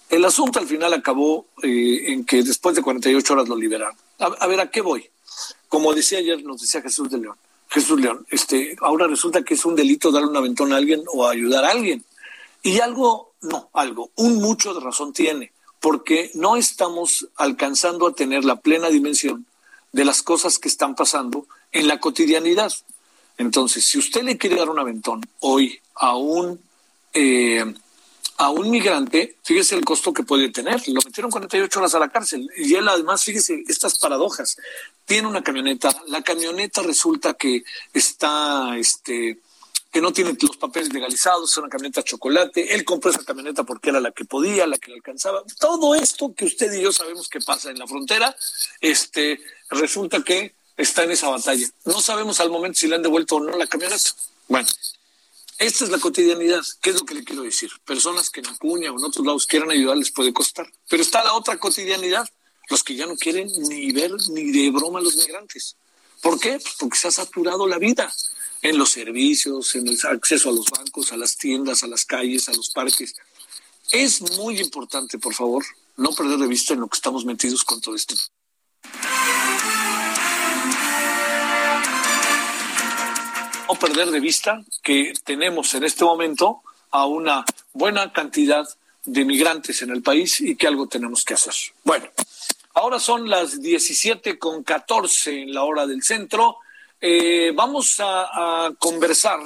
El 0.08 0.24
asunto 0.24 0.58
al 0.58 0.66
final 0.66 0.92
acabó 0.94 1.46
eh, 1.62 2.12
en 2.12 2.24
que 2.24 2.42
después 2.42 2.76
de 2.76 2.82
48 2.82 3.32
horas 3.32 3.48
lo 3.48 3.56
liberaron. 3.56 3.96
A, 4.18 4.46
ver, 4.46 4.60
¿a 4.60 4.70
qué 4.70 4.80
voy? 4.80 5.10
Como 5.68 5.92
decía 5.92 6.18
ayer, 6.18 6.42
nos 6.44 6.60
decía 6.60 6.80
Jesús 6.80 7.10
de 7.10 7.18
León. 7.18 7.36
Jesús 7.68 8.00
León, 8.00 8.24
este, 8.30 8.76
ahora 8.80 9.08
resulta 9.08 9.42
que 9.42 9.54
es 9.54 9.64
un 9.64 9.74
delito 9.74 10.12
darle 10.12 10.28
un 10.28 10.36
aventón 10.36 10.72
a 10.72 10.76
alguien 10.76 11.02
o 11.12 11.26
ayudar 11.26 11.64
a 11.64 11.70
alguien. 11.70 12.04
Y 12.62 12.78
algo, 12.80 13.34
no, 13.42 13.68
algo, 13.72 14.10
un 14.14 14.36
mucho 14.36 14.72
de 14.72 14.80
razón 14.80 15.12
tiene, 15.12 15.52
porque 15.80 16.30
no 16.34 16.56
estamos 16.56 17.28
alcanzando 17.36 18.06
a 18.06 18.14
tener 18.14 18.44
la 18.44 18.56
plena 18.56 18.88
dimensión 18.88 19.46
de 19.94 20.04
las 20.04 20.22
cosas 20.22 20.58
que 20.58 20.68
están 20.68 20.96
pasando 20.96 21.46
en 21.70 21.86
la 21.86 22.00
cotidianidad. 22.00 22.72
Entonces, 23.38 23.86
si 23.86 23.96
usted 23.96 24.24
le 24.24 24.36
quiere 24.36 24.56
dar 24.56 24.68
un 24.68 24.80
aventón 24.80 25.20
hoy 25.38 25.78
a 25.94 26.16
un 26.16 26.60
eh, 27.12 27.64
a 28.36 28.50
un 28.50 28.68
migrante, 28.68 29.36
fíjese 29.44 29.76
el 29.76 29.84
costo 29.84 30.12
que 30.12 30.24
puede 30.24 30.48
tener. 30.50 30.82
Lo 30.88 31.00
metieron 31.04 31.30
48 31.30 31.78
horas 31.78 31.94
a 31.94 32.00
la 32.00 32.08
cárcel. 32.08 32.50
Y 32.56 32.74
él 32.74 32.88
además, 32.88 33.22
fíjese 33.22 33.62
estas 33.68 33.96
paradojas. 34.00 34.56
Tiene 35.04 35.28
una 35.28 35.44
camioneta. 35.44 35.96
La 36.08 36.22
camioneta 36.22 36.82
resulta 36.82 37.34
que 37.34 37.62
está, 37.92 38.76
este, 38.76 39.38
que 39.94 40.00
no 40.00 40.12
tiene 40.12 40.36
los 40.40 40.56
papeles 40.56 40.92
legalizados, 40.92 41.52
es 41.52 41.56
una 41.56 41.68
camioneta 41.68 42.02
chocolate. 42.02 42.74
Él 42.74 42.84
compró 42.84 43.12
esa 43.12 43.22
camioneta 43.22 43.62
porque 43.62 43.90
era 43.90 44.00
la 44.00 44.10
que 44.10 44.24
podía, 44.24 44.66
la 44.66 44.76
que 44.76 44.90
le 44.90 44.96
alcanzaba. 44.96 45.44
Todo 45.60 45.94
esto 45.94 46.34
que 46.34 46.46
usted 46.46 46.72
y 46.72 46.82
yo 46.82 46.90
sabemos 46.90 47.28
que 47.28 47.38
pasa 47.38 47.70
en 47.70 47.78
la 47.78 47.86
frontera, 47.86 48.34
este, 48.80 49.40
resulta 49.70 50.24
que 50.24 50.56
está 50.76 51.04
en 51.04 51.12
esa 51.12 51.28
batalla. 51.28 51.64
No 51.84 52.00
sabemos 52.00 52.40
al 52.40 52.50
momento 52.50 52.76
si 52.76 52.88
le 52.88 52.96
han 52.96 53.02
devuelto 53.02 53.36
o 53.36 53.40
no 53.40 53.56
la 53.56 53.68
camioneta. 53.68 54.10
Bueno, 54.48 54.66
esta 55.60 55.84
es 55.84 55.90
la 55.90 55.98
cotidianidad. 55.98 56.64
¿Qué 56.82 56.90
es 56.90 56.96
lo 56.96 57.06
que 57.06 57.14
le 57.14 57.22
quiero 57.22 57.44
decir? 57.44 57.70
Personas 57.84 58.30
que 58.30 58.40
en 58.40 58.48
Acuña 58.48 58.90
o 58.90 58.98
en 58.98 59.04
otros 59.04 59.24
lados 59.24 59.46
quieran 59.46 59.70
ayudar 59.70 59.96
les 59.96 60.10
puede 60.10 60.32
costar. 60.32 60.66
Pero 60.88 61.04
está 61.04 61.22
la 61.22 61.34
otra 61.34 61.56
cotidianidad. 61.58 62.28
Los 62.68 62.82
que 62.82 62.96
ya 62.96 63.06
no 63.06 63.14
quieren 63.14 63.48
ni 63.68 63.92
ver 63.92 64.10
ni 64.30 64.50
de 64.50 64.72
broma 64.72 64.98
a 64.98 65.02
los 65.02 65.14
migrantes. 65.14 65.76
¿Por 66.20 66.40
qué? 66.40 66.58
Pues 66.58 66.74
porque 66.80 66.98
se 66.98 67.06
ha 67.06 67.12
saturado 67.12 67.68
la 67.68 67.78
vida 67.78 68.12
en 68.64 68.78
los 68.78 68.90
servicios, 68.90 69.74
en 69.74 69.86
el 69.86 69.98
acceso 70.10 70.48
a 70.48 70.52
los 70.52 70.70
bancos, 70.70 71.12
a 71.12 71.18
las 71.18 71.36
tiendas, 71.36 71.84
a 71.84 71.86
las 71.86 72.06
calles, 72.06 72.48
a 72.48 72.54
los 72.54 72.70
parques. 72.70 73.14
Es 73.92 74.22
muy 74.38 74.58
importante, 74.58 75.18
por 75.18 75.34
favor, 75.34 75.62
no 75.98 76.12
perder 76.12 76.38
de 76.38 76.46
vista 76.46 76.72
en 76.72 76.80
lo 76.80 76.88
que 76.88 76.96
estamos 76.96 77.26
metidos 77.26 77.62
con 77.62 77.80
todo 77.80 77.94
esto. 77.94 78.14
no 83.68 83.74
perder 83.80 84.10
de 84.10 84.20
vista 84.20 84.62
que 84.82 85.12
tenemos 85.24 85.74
en 85.74 85.84
este 85.84 86.04
momento 86.04 86.62
a 86.90 87.06
una 87.06 87.44
buena 87.72 88.12
cantidad 88.12 88.66
de 89.04 89.24
migrantes 89.24 89.82
en 89.82 89.90
el 89.90 90.00
país 90.02 90.40
y 90.40 90.56
que 90.56 90.66
algo 90.66 90.86
tenemos 90.86 91.24
que 91.24 91.34
hacer. 91.34 91.54
Bueno, 91.82 92.06
ahora 92.72 92.98
son 92.98 93.28
las 93.28 93.60
17 93.60 94.38
con 94.38 94.62
14 94.62 95.42
en 95.42 95.52
la 95.52 95.64
hora 95.64 95.86
del 95.86 96.02
centro. 96.02 96.58
Eh, 97.00 97.52
vamos 97.54 97.96
a, 97.98 98.72
conversar 98.78 99.40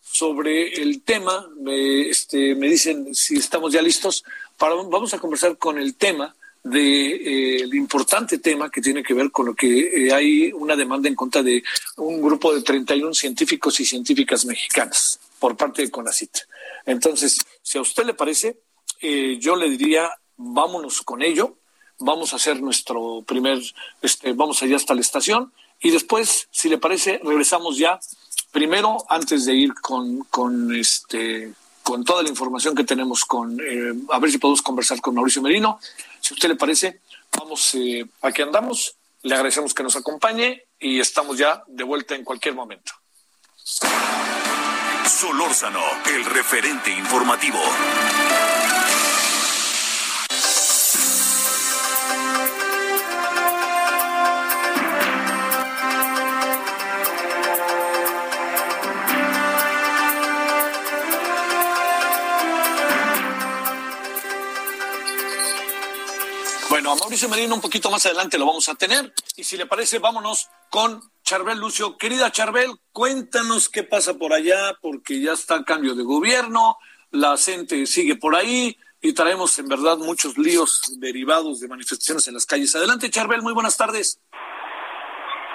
sobre 0.00 0.74
el 0.74 1.02
tema. 1.02 1.46
este, 1.66 2.54
me 2.54 2.68
dicen 2.68 3.14
si 3.14 3.36
estamos 3.36 3.72
ya 3.72 3.82
listos. 3.82 4.24
Para, 4.56 4.74
vamos 4.74 5.14
a 5.14 5.18
conversar 5.18 5.56
con 5.56 5.78
el 5.78 5.96
tema 5.96 6.34
de 6.62 7.62
eh, 7.62 7.68
importante 7.72 8.38
tema 8.38 8.70
que 8.70 8.82
tiene 8.82 9.02
que 9.02 9.14
ver 9.14 9.30
con 9.30 9.46
lo 9.46 9.54
que 9.54 10.06
eh, 10.06 10.12
hay 10.12 10.52
una 10.52 10.76
demanda 10.76 11.08
en 11.08 11.14
contra 11.14 11.42
de 11.42 11.62
un 11.96 12.20
grupo 12.20 12.54
de 12.54 12.62
31 12.62 13.14
científicos 13.14 13.80
y 13.80 13.86
científicas 13.86 14.44
mexicanas 14.44 15.18
por 15.38 15.56
parte 15.56 15.82
de 15.82 15.90
CONACIT. 15.90 16.36
Entonces, 16.84 17.38
si 17.62 17.78
a 17.78 17.80
usted 17.80 18.04
le 18.04 18.14
parece, 18.14 18.60
eh, 19.00 19.38
yo 19.40 19.56
le 19.56 19.70
diría, 19.70 20.10
vámonos 20.36 21.00
con 21.02 21.22
ello, 21.22 21.56
vamos 21.98 22.32
a 22.32 22.36
hacer 22.36 22.60
nuestro 22.60 23.22
primer, 23.26 23.58
este, 24.02 24.32
vamos 24.34 24.62
allá 24.62 24.76
hasta 24.76 24.94
la 24.94 25.00
estación 25.00 25.52
y 25.80 25.90
después, 25.90 26.48
si 26.50 26.68
le 26.68 26.78
parece, 26.78 27.20
regresamos 27.24 27.78
ya, 27.78 27.98
primero, 28.50 29.04
antes 29.08 29.46
de 29.46 29.54
ir 29.54 29.74
con, 29.74 30.24
con 30.24 30.74
este 30.74 31.52
con 31.82 32.04
toda 32.04 32.22
la 32.22 32.28
información 32.28 32.76
que 32.76 32.84
tenemos 32.84 33.24
con, 33.24 33.58
eh, 33.58 33.92
a 34.10 34.18
ver 34.20 34.30
si 34.30 34.38
podemos 34.38 34.62
conversar 34.62 35.00
con 35.00 35.14
Mauricio 35.14 35.42
Merino. 35.42 35.80
Si 36.20 36.32
a 36.32 36.34
usted 36.34 36.48
le 36.48 36.54
parece, 36.54 37.00
vamos, 37.36 37.74
eh, 37.74 38.06
aquí 38.22 38.42
andamos, 38.42 38.94
le 39.22 39.34
agradecemos 39.34 39.74
que 39.74 39.82
nos 39.82 39.96
acompañe 39.96 40.66
y 40.78 41.00
estamos 41.00 41.38
ya 41.38 41.64
de 41.66 41.82
vuelta 41.82 42.14
en 42.14 42.22
cualquier 42.22 42.54
momento. 42.54 42.92
Solórzano, 45.04 45.82
el 46.14 46.24
referente 46.26 46.92
informativo. 46.92 47.58
Bueno, 66.80 66.94
a 66.94 66.96
Mauricio 66.96 67.28
Merino 67.28 67.54
un 67.54 67.60
poquito 67.60 67.90
más 67.90 68.06
adelante 68.06 68.38
lo 68.38 68.46
vamos 68.46 68.66
a 68.70 68.74
tener. 68.74 69.12
Y 69.36 69.44
si 69.44 69.58
le 69.58 69.66
parece, 69.66 69.98
vámonos 69.98 70.48
con 70.70 70.98
Charbel 71.22 71.58
Lucio. 71.58 71.98
Querida 71.98 72.32
Charbel, 72.32 72.70
cuéntanos 72.90 73.68
qué 73.68 73.82
pasa 73.82 74.14
por 74.14 74.32
allá, 74.32 74.72
porque 74.80 75.20
ya 75.20 75.32
está 75.32 75.62
cambio 75.62 75.94
de 75.94 76.04
gobierno, 76.04 76.78
la 77.10 77.36
gente 77.36 77.84
sigue 77.84 78.16
por 78.16 78.34
ahí 78.34 78.78
y 79.02 79.12
traemos 79.12 79.58
en 79.58 79.68
verdad 79.68 79.98
muchos 79.98 80.38
líos 80.38 80.96
derivados 80.98 81.60
de 81.60 81.68
manifestaciones 81.68 82.26
en 82.28 82.32
las 82.32 82.46
calles. 82.46 82.74
Adelante, 82.74 83.10
Charbel, 83.10 83.42
muy 83.42 83.52
buenas 83.52 83.76
tardes. 83.76 84.18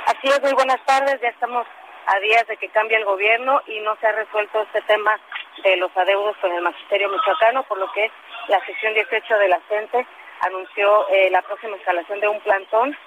Así 0.05 0.27
es, 0.27 0.39
muy 0.43 0.53
buenas 0.53 0.85
tardes. 0.85 1.19
Ya 1.23 1.29
estamos 1.29 1.65
a 2.05 2.19
días 2.19 2.45
de 2.47 2.55
que 2.57 2.69
cambie 2.69 2.97
el 2.97 3.05
gobierno 3.05 3.61
y 3.65 3.79
no 3.79 3.97
se 3.99 4.05
ha 4.05 4.11
resuelto 4.11 4.61
este 4.61 4.83
tema 4.83 5.19
de 5.63 5.75
los 5.77 5.89
adeudos 5.97 6.37
con 6.39 6.51
el 6.51 6.61
magisterio 6.61 7.09
michoacano, 7.09 7.63
por 7.63 7.79
lo 7.79 7.91
que 7.93 8.11
la 8.47 8.63
sesión 8.67 8.93
18 8.93 9.37
de 9.39 9.47
la 9.47 9.59
gente 9.61 10.07
anunció 10.41 11.07
eh, 11.09 11.29
la 11.29 11.41
próxima 11.41 11.75
instalación 11.75 12.19
de 12.19 12.27
un 12.27 12.39
plantón, 12.41 12.97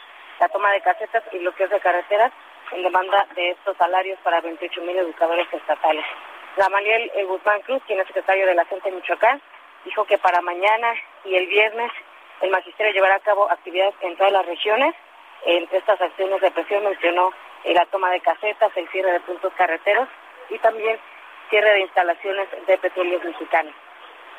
la 0.40 0.48
toma 0.48 0.72
de 0.72 0.80
casetas 0.80 1.22
y 1.32 1.38
bloqueos 1.38 1.70
de 1.70 1.80
carreteras 1.80 2.32
en 2.72 2.82
demanda 2.82 3.26
de 3.34 3.50
estos 3.50 3.76
salarios 3.76 4.18
para 4.22 4.40
28 4.40 4.80
mil 4.82 4.96
educadores 4.96 5.46
estatales. 5.52 6.04
Gamaliel 6.56 7.10
eh, 7.14 7.24
Guzmán 7.24 7.60
Cruz, 7.62 7.82
quien 7.86 8.00
es 8.00 8.06
secretario 8.06 8.46
de 8.46 8.54
la 8.54 8.64
Gente 8.66 8.90
Michoacán, 8.90 9.40
dijo 9.84 10.04
que 10.04 10.18
para 10.18 10.40
mañana 10.40 10.94
y 11.24 11.34
el 11.36 11.46
viernes 11.46 11.90
el 12.40 12.50
magisterio 12.50 12.92
llevará 12.92 13.16
a 13.16 13.20
cabo 13.20 13.50
actividades 13.50 13.94
en 14.00 14.16
todas 14.16 14.32
las 14.32 14.46
regiones. 14.46 14.94
Entre 15.44 15.78
estas 15.78 16.00
acciones 16.00 16.40
de 16.40 16.50
presión 16.50 16.84
mencionó 16.84 17.32
eh, 17.64 17.74
la 17.74 17.86
toma 17.86 18.10
de 18.10 18.20
casetas, 18.20 18.70
el 18.76 18.88
cierre 18.88 19.12
de 19.12 19.20
puntos 19.20 19.52
carreteros 19.56 20.08
y 20.50 20.58
también 20.58 20.98
cierre 21.50 21.70
de 21.70 21.80
instalaciones 21.80 22.48
de 22.66 22.78
petróleos 22.78 23.24
mexicanos. 23.24 23.74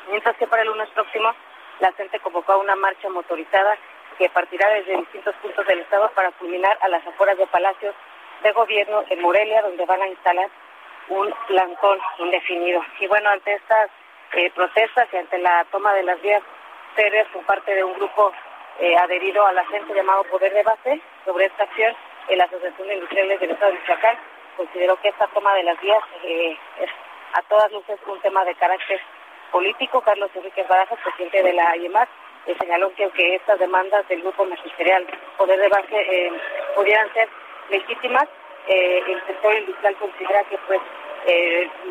Mientras 0.08 0.36
que 0.36 0.46
para 0.46 0.62
el 0.62 0.68
lunes 0.68 0.88
próximo 0.90 1.34
la 1.80 1.92
gente 1.92 2.20
convocó 2.20 2.52
a 2.52 2.58
una 2.58 2.76
marcha 2.76 3.08
motorizada 3.08 3.76
que 4.18 4.28
partirá 4.28 4.68
desde 4.70 4.96
distintos 4.98 5.34
puntos 5.36 5.66
del 5.66 5.80
estado 5.80 6.10
para 6.10 6.30
culminar 6.32 6.78
a 6.82 6.88
las 6.88 7.06
afueras 7.06 7.38
de 7.38 7.46
Palacios 7.46 7.94
de 8.42 8.52
Gobierno 8.52 9.04
en 9.08 9.20
Morelia, 9.20 9.62
donde 9.62 9.84
van 9.86 10.02
a 10.02 10.08
instalar 10.08 10.48
un 11.08 11.34
plantón 11.48 11.98
indefinido. 12.18 12.82
Y 13.00 13.06
bueno, 13.06 13.30
ante 13.30 13.54
estas 13.54 13.90
eh, 14.32 14.50
protestas 14.54 15.08
y 15.12 15.16
ante 15.16 15.38
la 15.38 15.64
toma 15.70 15.94
de 15.94 16.04
las 16.04 16.20
vías 16.22 16.42
férreas 16.94 17.26
por 17.32 17.44
parte 17.44 17.74
de 17.74 17.82
un 17.82 17.94
grupo 17.94 18.32
eh, 18.78 18.96
adherido 18.96 19.44
a 19.46 19.52
la 19.52 19.64
gente 19.66 19.94
llamado 19.94 20.24
Poder 20.24 20.52
de 20.52 20.62
Base, 20.62 21.00
sobre 21.24 21.46
esta 21.46 21.64
acción, 21.64 21.94
la 22.36 22.44
Asociación 22.44 22.88
de 22.88 22.94
Industriales 22.94 23.40
del 23.40 23.50
Estado 23.50 23.72
de 23.72 23.78
Michoacán 23.78 24.18
consideró 24.56 24.96
que 25.00 25.08
esta 25.08 25.26
toma 25.28 25.54
de 25.54 25.64
las 25.64 25.80
vías 25.80 26.02
eh, 26.24 26.56
es 26.78 26.90
a 27.32 27.42
todas 27.42 27.72
luces 27.72 27.98
un 28.06 28.20
tema 28.20 28.44
de 28.44 28.54
carácter 28.54 29.00
político, 29.50 30.00
Carlos 30.00 30.30
Enrique 30.34 30.64
Barajas, 30.68 30.98
presidente 31.02 31.42
de 31.42 31.52
la 31.52 31.76
IEMAC, 31.76 32.08
eh, 32.46 32.56
señaló 32.58 32.92
que 32.94 33.04
aunque 33.04 33.34
estas 33.34 33.58
demandas 33.58 34.06
del 34.08 34.22
grupo 34.22 34.44
magisterial 34.46 35.06
Poder 35.36 35.60
de 35.60 35.68
Base 35.68 35.94
eh, 35.94 36.32
pudieran 36.74 37.12
ser 37.12 37.28
legítimas, 37.68 38.24
eh, 38.66 39.02
el 39.06 39.26
sector 39.26 39.54
industrial 39.54 39.96
considera 39.96 40.44
que 40.44 40.58
pues 40.66 40.80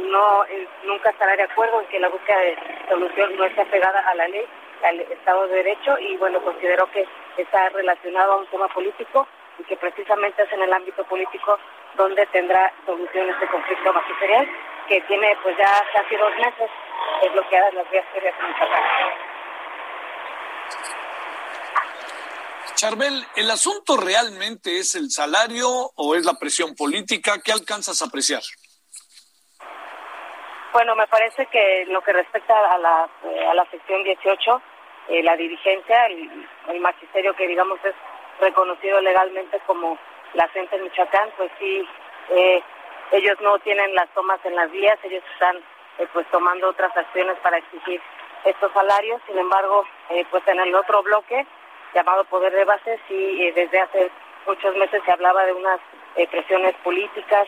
no 0.10 0.44
nunca 0.86 1.12
estará 1.12 1.36
de 1.36 1.44
acuerdo 1.44 1.82
en 1.82 1.88
que 1.88 2.00
la 2.00 2.10
búsqueda 2.10 2.40
de 2.40 2.58
solución 2.90 3.36
no 3.38 3.46
esté 3.46 3.64
pegada 3.68 4.00
a 4.00 4.16
la 4.16 4.28
ley, 4.28 4.44
al 4.84 5.00
Estado 5.02 5.48
de 5.48 5.58
Derecho 5.58 6.00
y 6.00 6.18
bueno, 6.18 6.42
consideró 6.42 6.90
que 6.92 7.06
está 7.38 7.70
relacionado 7.70 8.34
a 8.34 8.38
un 8.38 8.48
tema 8.48 8.68
político 8.70 9.28
y 9.60 9.64
que 9.66 9.78
precisamente 9.78 10.42
es 10.42 10.52
en 10.52 10.64
el 10.64 10.74
ámbito 10.74 11.04
político 11.04 11.60
donde 11.96 12.26
tendrá 12.28 12.74
solución 12.88 13.30
este 13.30 13.48
conflicto 13.48 13.94
magisterial 13.94 14.50
que 14.88 15.02
tiene 15.02 15.38
pues 15.44 15.56
ya 15.58 15.70
casi 15.94 16.16
dos 16.16 16.36
meses 16.38 16.70
bloqueadas 17.28 17.74
las 17.74 17.90
vías 17.92 18.06
ferias 18.14 18.34
en 18.40 18.48
Michoacán. 18.48 18.84
Charbel, 22.76 23.26
¿el 23.36 23.52
asunto 23.52 23.98
realmente 23.98 24.80
es 24.80 24.96
el 24.96 25.10
salario 25.10 25.68
o 25.96 26.16
es 26.16 26.26
la 26.26 26.36
presión 26.40 26.76
política? 26.76 27.42
¿Qué 27.44 27.52
alcanzas 27.52 28.02
a 28.02 28.06
apreciar? 28.06 28.42
Bueno, 30.72 30.96
me 30.96 31.08
parece 31.08 31.48
que 31.48 31.86
lo 31.90 32.02
que 32.02 32.14
respecta 32.14 32.54
a 32.72 32.78
la, 32.78 33.10
eh, 33.26 33.48
a 33.48 33.54
la 33.54 33.70
sección 33.72 34.04
18, 34.04 34.62
eh, 35.10 35.24
la 35.24 35.36
dirigencia, 35.36 36.06
el, 36.06 36.48
el, 36.70 36.80
magisterio 36.80 37.36
que 37.36 37.48
digamos 37.48 37.80
es 37.84 37.96
reconocido 38.40 39.02
legalmente 39.02 39.60
como 39.66 39.98
la 40.36 40.48
gente 40.50 40.76
en 40.76 40.84
Michoacán, 40.84 41.32
pues 41.36 41.52
sí, 41.60 41.86
eh, 42.30 42.64
ellos 43.12 43.36
no 43.42 43.58
tienen 43.60 43.94
las 43.96 44.08
tomas 44.14 44.40
en 44.46 44.56
las 44.56 44.72
vías, 44.72 44.98
ellos 45.04 45.24
están 45.34 45.58
eh, 46.00 46.08
pues 46.14 46.26
tomando 46.32 46.70
otras 46.70 46.96
acciones 46.96 47.38
para 47.40 47.58
exigir 47.58 48.02
estos 48.46 48.72
salarios. 48.72 49.22
Sin 49.28 49.38
embargo, 49.38 49.86
eh, 50.10 50.26
pues 50.32 50.48
en 50.48 50.60
el 50.60 50.74
otro 50.74 51.04
bloque 51.04 51.46
llamado 51.94 52.24
Poder 52.26 52.54
de 52.54 52.64
Base, 52.64 53.00
sí, 53.08 53.44
eh, 53.44 53.52
desde 53.54 53.82
hace 53.82 54.10
muchos 54.48 54.76
meses 54.78 55.02
se 55.04 55.12
hablaba 55.12 55.44
de 55.46 55.54
unas 55.54 55.80
presiones 56.32 56.74
políticas. 56.84 57.48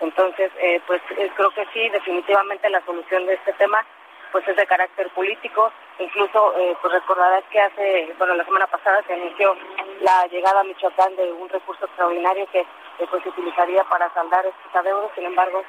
Entonces, 0.00 0.50
pues 0.86 1.00
creo 1.36 1.50
que 1.50 1.66
sí, 1.72 1.88
definitivamente 1.90 2.70
la 2.70 2.80
solución 2.84 3.26
de 3.26 3.34
este 3.34 3.52
tema 3.52 3.84
pues 4.32 4.48
es 4.48 4.56
de 4.56 4.66
carácter 4.66 5.10
político. 5.10 5.70
Incluso, 5.98 6.54
pues 6.80 6.92
recordarás 6.94 7.44
que 7.50 7.60
hace, 7.60 8.14
bueno, 8.18 8.34
la 8.34 8.44
semana 8.44 8.66
pasada 8.66 9.02
se 9.06 9.12
anunció 9.12 9.54
la 10.00 10.26
llegada 10.28 10.60
a 10.60 10.64
Michoacán 10.64 11.14
de 11.16 11.30
un 11.32 11.48
recurso 11.48 11.84
extraordinario 11.84 12.46
que 12.50 12.64
pues 13.10 13.22
se 13.22 13.28
utilizaría 13.28 13.84
para 13.84 14.12
saldar 14.14 14.46
estos 14.46 14.74
adeudos. 14.74 15.10
Sin 15.14 15.26
embargo, 15.26 15.62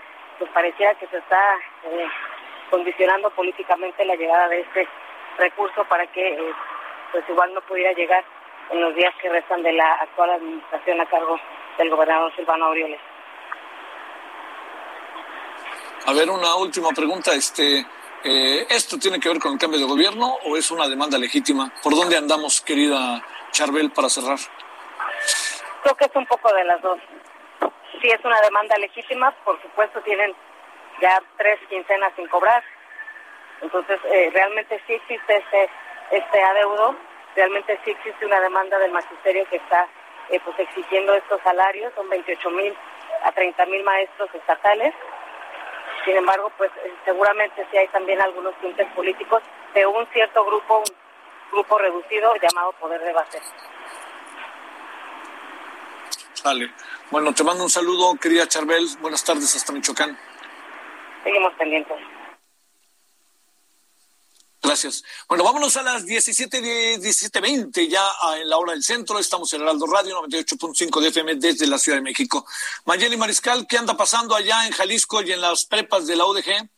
pues 0.43 0.51
parecía 0.53 0.93
que 0.95 1.07
se 1.07 1.17
está 1.19 1.39
eh, 1.85 2.05
condicionando 2.69 3.29
políticamente 3.29 4.03
la 4.03 4.15
llegada 4.15 4.49
de 4.49 4.59
este 4.59 4.85
recurso 5.37 5.85
para 5.85 6.05
que 6.07 6.33
eh, 6.33 6.53
pues 7.13 7.23
igual 7.29 7.53
no 7.53 7.61
pudiera 7.61 7.93
llegar 7.93 8.25
en 8.71 8.81
los 8.81 8.93
días 8.93 9.13
que 9.21 9.29
restan 9.29 9.63
de 9.63 9.71
la 9.71 9.89
actual 9.93 10.31
administración 10.31 10.99
a 10.99 11.05
cargo 11.05 11.39
del 11.77 11.89
gobernador 11.89 12.35
Silvano 12.35 12.65
Aureoles. 12.65 12.99
A 16.07 16.11
ver, 16.11 16.29
una 16.29 16.55
última 16.55 16.89
pregunta. 16.89 17.33
Este, 17.33 17.85
eh, 18.25 18.67
¿Esto 18.69 18.97
tiene 18.99 19.21
que 19.21 19.29
ver 19.29 19.39
con 19.39 19.53
el 19.53 19.59
cambio 19.59 19.79
de 19.79 19.85
gobierno 19.85 20.39
o 20.43 20.57
es 20.57 20.69
una 20.71 20.89
demanda 20.89 21.17
legítima? 21.17 21.71
¿Por 21.81 21.95
dónde 21.95 22.17
andamos, 22.17 22.59
querida 22.59 23.23
Charbel, 23.51 23.91
para 23.91 24.09
cerrar? 24.09 24.39
Creo 25.83 25.95
que 25.95 26.03
es 26.03 26.15
un 26.15 26.25
poco 26.25 26.53
de 26.53 26.65
las 26.65 26.81
dos 26.81 26.99
sí 28.03 28.09
es 28.09 28.23
una 28.25 28.39
demanda 28.41 28.77
legítima, 28.77 29.31
por 29.45 29.59
supuesto 29.61 30.01
tienen 30.01 30.35
ya 31.01 31.23
tres 31.37 31.57
quincenas 31.69 32.11
sin 32.17 32.27
cobrar. 32.27 32.61
Entonces, 33.61 33.97
eh, 34.11 34.29
realmente 34.33 34.81
sí 34.85 34.93
existe 34.93 35.43
este, 36.11 36.43
adeudo, 36.43 36.95
realmente 37.33 37.79
sí 37.85 37.91
existe 37.91 38.25
una 38.25 38.41
demanda 38.41 38.77
del 38.79 38.91
magisterio 38.91 39.45
que 39.49 39.55
está 39.55 39.87
eh, 40.29 40.39
pues 40.43 40.59
exigiendo 40.59 41.13
estos 41.13 41.41
salarios, 41.43 41.93
son 41.95 42.09
28 42.09 42.49
mil 42.49 42.75
a 43.23 43.31
30 43.31 43.65
mil 43.67 43.83
maestros 43.83 44.29
estatales. 44.35 44.93
Sin 46.03 46.17
embargo, 46.17 46.51
pues 46.57 46.71
eh, 46.83 46.93
seguramente 47.05 47.65
sí 47.71 47.77
hay 47.77 47.87
también 47.87 48.21
algunos 48.21 48.53
tintes 48.55 48.87
políticos 48.91 49.41
de 49.73 49.85
un 49.85 50.05
cierto 50.07 50.43
grupo, 50.43 50.79
un 50.79 51.51
grupo 51.53 51.77
reducido 51.77 52.33
llamado 52.35 52.73
Poder 52.73 52.99
de 52.99 53.13
Base. 53.13 53.39
Vale. 56.43 56.71
Bueno, 57.09 57.33
te 57.33 57.43
mando 57.43 57.63
un 57.63 57.69
saludo, 57.69 58.15
querida 58.15 58.47
Charbel. 58.47 58.87
Buenas 58.99 59.23
tardes 59.23 59.55
hasta 59.55 59.71
Michoacán. 59.71 60.17
Seguimos 61.23 61.53
pendientes. 61.57 61.97
Gracias. 64.61 65.03
Bueno, 65.27 65.43
vámonos 65.43 65.75
a 65.75 65.83
las 65.83 66.05
17, 66.05 66.61
17.20 66.97 67.89
ya 67.89 68.01
en 68.37 68.49
la 68.49 68.57
hora 68.57 68.71
del 68.71 68.81
centro. 68.81 69.19
Estamos 69.19 69.51
en 69.53 69.61
Heraldo 69.61 69.85
Radio 69.87 70.21
98.5 70.23 71.01
de 71.01 71.07
FM 71.09 71.35
desde 71.35 71.67
la 71.67 71.77
Ciudad 71.77 71.97
de 71.97 72.03
México. 72.03 72.45
Mayeli 72.85 73.17
Mariscal, 73.17 73.67
¿qué 73.67 73.77
anda 73.77 73.97
pasando 73.97 74.35
allá 74.35 74.65
en 74.65 74.71
Jalisco 74.71 75.21
y 75.21 75.33
en 75.33 75.41
las 75.41 75.65
prepas 75.65 76.07
de 76.07 76.15
la 76.15 76.25
UDG? 76.25 76.69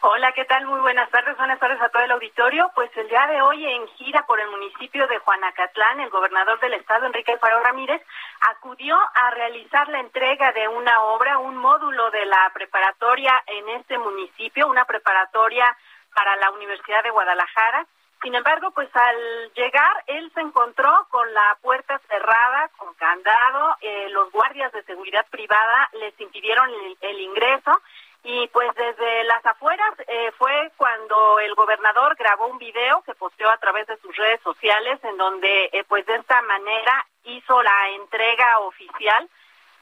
Hola, 0.00 0.32
¿qué 0.32 0.44
tal? 0.44 0.66
Muy 0.66 0.80
buenas 0.80 1.08
tardes. 1.10 1.36
Buenas 1.36 1.58
tardes 1.58 1.80
a 1.80 1.88
todo 1.88 2.02
el 2.02 2.10
auditorio. 2.10 2.70
Pues 2.74 2.90
el 2.96 3.08
día 3.08 3.26
de 3.26 3.40
hoy 3.42 3.64
en 3.64 3.86
gira 3.96 4.26
por 4.26 4.40
el 4.40 4.50
municipio 4.50 5.06
de 5.06 5.18
Juanacatlán, 5.18 6.00
el 6.00 6.10
gobernador 6.10 6.58
del 6.60 6.74
estado, 6.74 7.06
Enrique 7.06 7.32
Alfaro 7.32 7.60
Ramírez, 7.60 8.02
acudió 8.40 8.96
a 8.96 9.30
realizar 9.30 9.88
la 9.88 10.00
entrega 10.00 10.52
de 10.52 10.68
una 10.68 11.02
obra, 11.02 11.38
un 11.38 11.56
módulo 11.56 12.10
de 12.10 12.26
la 12.26 12.50
preparatoria 12.52 13.42
en 13.46 13.68
este 13.70 13.96
municipio, 13.98 14.68
una 14.68 14.84
preparatoria 14.84 15.76
para 16.14 16.36
la 16.36 16.50
Universidad 16.50 17.02
de 17.02 17.10
Guadalajara. 17.10 17.86
Sin 18.24 18.34
embargo, 18.34 18.70
pues 18.70 18.88
al 18.96 19.52
llegar, 19.54 20.02
él 20.06 20.32
se 20.32 20.40
encontró 20.40 21.06
con 21.10 21.32
la 21.34 21.58
puerta 21.60 21.98
cerrada, 22.08 22.70
con 22.78 22.94
candado, 22.94 23.76
eh, 23.82 24.08
los 24.10 24.32
guardias 24.32 24.72
de 24.72 24.82
seguridad 24.84 25.26
privada 25.28 25.90
les 25.92 26.18
impidieron 26.18 26.70
el, 27.02 27.20
ingreso 27.20 27.82
y 28.24 28.48
pues 28.48 28.74
desde 28.74 29.24
las 29.24 29.44
afueras 29.44 29.92
eh, 30.08 30.32
fue 30.38 30.72
cuando 30.78 31.38
el 31.40 31.54
gobernador 31.54 32.16
grabó 32.16 32.46
un 32.46 32.58
video 32.58 33.02
que 33.02 33.14
posteó 33.14 33.50
a 33.50 33.58
través 33.58 33.86
de 33.86 33.98
sus 33.98 34.16
redes 34.16 34.40
sociales 34.40 34.98
en 35.04 35.18
donde 35.18 35.68
eh, 35.72 35.84
pues 35.86 36.06
de 36.06 36.16
esta 36.16 36.40
manera 36.42 37.06
hizo 37.24 37.62
la 37.62 37.90
entrega 37.90 38.60
oficial, 38.60 39.28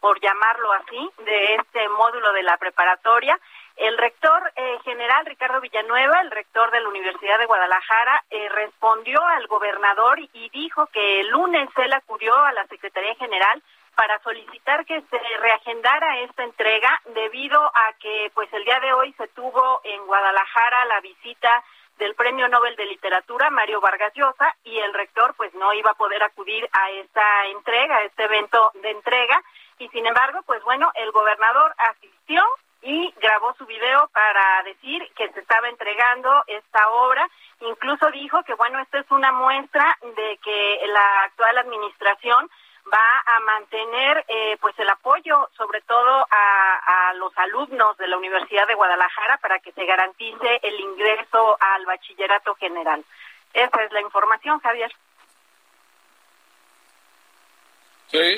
por 0.00 0.20
llamarlo 0.20 0.72
así, 0.72 1.11
de 1.24 1.55
este 1.55 1.88
módulo 1.90 2.33
de 2.33 2.42
la 2.42 2.57
preparatoria. 2.57 3.38
El 3.76 3.96
rector 3.96 4.52
eh, 4.57 4.78
general 4.85 5.24
Ricardo 5.24 5.61
Villanueva, 5.61 6.20
el 6.20 6.33
rector 6.33 6.72
de 6.72 6.81
la 6.81 6.88
Universidad 6.88 7.38
de 7.38 7.46
Guadalajara, 7.46 8.24
eh, 8.28 8.48
respondió 8.48 9.24
al 9.24 9.46
gobernador 9.46 10.18
y 10.18 10.48
dijo 10.50 10.87
que 10.88 11.20
el 11.20 11.28
lunes 11.28 11.68
él 11.76 11.92
acudió 11.92 12.37
a 12.37 12.52
la 12.52 12.66
Secretaría 12.66 13.14
General 13.14 13.62
para 13.96 14.18
solicitar 14.20 14.85
que 14.85 15.00
se 15.02 15.18
reagendara 15.40 16.20
esta 16.20 16.44
entrega 16.44 17.00
debido 17.14 17.61
a 17.61 17.92
que 18.00 18.31
pues 18.35 18.52
el 18.52 18.64
día 18.64 18.81
de 18.81 18.92
hoy 18.92 19.12
se 19.14 19.28
tuvo 19.28 19.81
en 19.85 20.07
Guadalajara 20.07 20.85
la 20.87 21.00
visita 21.00 21.62
del 21.98 22.14
Premio 22.14 22.48
Nobel 22.48 22.74
de 22.76 22.87
Literatura 22.87 23.50
Mario 23.50 23.81
Vargas 23.81 24.12
Llosa 24.14 24.57
y 24.64 24.78
el 24.78 24.92
rector 24.94 25.35
pues 25.37 25.55
no 25.55 25.72
iba 25.74 25.90
a 25.90 25.94
poder 25.94 26.22
acudir 26.22 26.68
a 26.72 26.90
esta 26.90 27.46
entrega, 27.46 27.96
a 27.96 28.02
este 28.05 28.24
evento 28.24 28.72
de 28.83 28.90
entrega 28.90 29.42
y 29.78 29.88
sin 29.88 30.07
embargo 30.07 30.40
pues 30.46 30.62
bueno, 30.64 30.90
el 30.94 31.11
gobernador 31.12 31.74
asistió 31.78 32.44
y 32.83 33.14
grabó 33.20 33.55
su 33.55 33.64
video 33.64 34.09
para 34.12 34.62
decir 34.64 35.09
que 35.14 35.31
se 35.33 35.40
estaba 35.40 35.68
entregando 35.68 36.42
esta 36.48 36.88
obra. 36.90 37.28
Incluso 37.61 38.11
dijo 38.11 38.42
que, 38.42 38.55
bueno, 38.55 38.81
esta 38.81 38.98
es 38.98 39.11
una 39.11 39.31
muestra 39.31 39.96
de 40.16 40.38
que 40.42 40.81
la 40.88 41.22
actual 41.22 41.59
administración 41.59 42.50
va 42.92 43.23
a 43.27 43.40
mantener 43.40 44.25
eh, 44.29 44.57
pues 44.61 44.79
el 44.79 44.88
apoyo 44.88 45.49
sobre 45.57 45.81
todo 45.83 46.27
a, 46.31 47.12
los 47.16 47.37
alumnos 47.37 47.97
de 47.99 48.09
la 48.09 48.16
Universidad 48.16 48.66
de 48.66 48.75
Guadalajara 48.75 49.38
para 49.38 49.59
que 49.59 49.71
se 49.73 49.85
garantice 49.85 50.61
el 50.62 50.81
ingreso 50.81 51.57
al 51.61 51.85
bachillerato 51.85 52.55
general. 52.55 53.05
Esa 53.53 53.85
es 53.85 53.92
la 53.92 54.01
información, 54.01 54.59
Javier. 54.61 54.90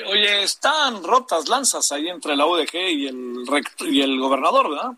oye, 0.07 0.43
están 0.43 1.03
rotas 1.03 1.47
lanzas 1.47 1.91
ahí 1.93 2.09
entre 2.09 2.35
la 2.35 2.45
UDG 2.45 2.75
y 2.75 3.07
el, 3.07 3.45
y 3.79 4.01
el 4.01 4.19
gobernador, 4.19 4.69
¿verdad? 4.69 4.91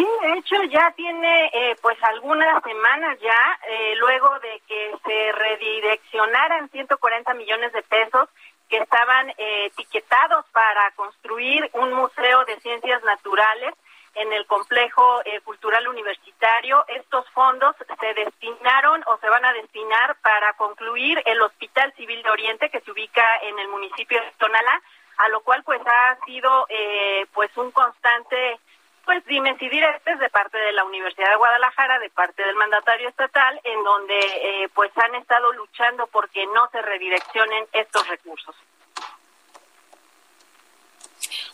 Sí, 0.00 0.08
de 0.22 0.32
hecho 0.38 0.62
ya 0.70 0.90
tiene 0.96 1.50
eh, 1.52 1.76
pues 1.82 2.02
algunas 2.04 2.62
semanas 2.62 3.18
ya, 3.20 3.58
eh, 3.68 3.94
luego 3.96 4.30
de 4.38 4.62
que 4.66 4.94
se 5.04 5.32
redireccionaran 5.32 6.70
140 6.70 7.34
millones 7.34 7.70
de 7.74 7.82
pesos 7.82 8.30
que 8.70 8.78
estaban 8.78 9.28
eh, 9.36 9.66
etiquetados 9.66 10.46
para 10.52 10.90
construir 10.92 11.68
un 11.74 11.92
museo 11.92 12.46
de 12.46 12.58
ciencias 12.60 13.04
naturales 13.04 13.74
en 14.14 14.32
el 14.32 14.46
complejo 14.46 15.20
eh, 15.26 15.42
cultural 15.42 15.86
universitario. 15.86 16.82
Estos 16.88 17.28
fondos 17.32 17.76
se 18.00 18.14
destinaron 18.14 19.04
o 19.06 19.18
se 19.18 19.28
van 19.28 19.44
a 19.44 19.52
destinar 19.52 20.16
para 20.22 20.54
concluir 20.54 21.22
el 21.26 21.42
Hospital 21.42 21.92
Civil 21.92 22.22
de 22.22 22.30
Oriente 22.30 22.70
que 22.70 22.80
se 22.80 22.90
ubica 22.90 23.36
en 23.42 23.58
el 23.58 23.68
municipio 23.68 24.18
de 24.18 24.32
Tonalá, 24.38 24.80
a 25.18 25.28
lo 25.28 25.42
cual 25.42 25.62
pues 25.62 25.82
ha 25.84 26.16
sido 26.24 26.64
eh, 26.70 27.26
pues 27.34 27.54
un 27.58 27.70
constante 27.70 28.58
pues 29.04 29.22
y 29.28 29.68
diretes 29.68 30.18
de 30.18 30.30
parte 30.30 30.56
de 30.58 30.72
la 30.72 30.84
Universidad 30.84 31.30
de 31.30 31.36
Guadalajara, 31.36 31.98
de 31.98 32.10
parte 32.10 32.42
del 32.42 32.54
mandatario 32.54 33.08
estatal, 33.08 33.60
en 33.64 33.82
donde 33.82 34.18
eh, 34.18 34.68
pues 34.74 34.90
han 34.96 35.14
estado 35.16 35.52
luchando 35.52 36.06
porque 36.08 36.46
no 36.46 36.68
se 36.70 36.80
redireccionen 36.80 37.66
estos 37.72 38.06
recursos. 38.08 38.54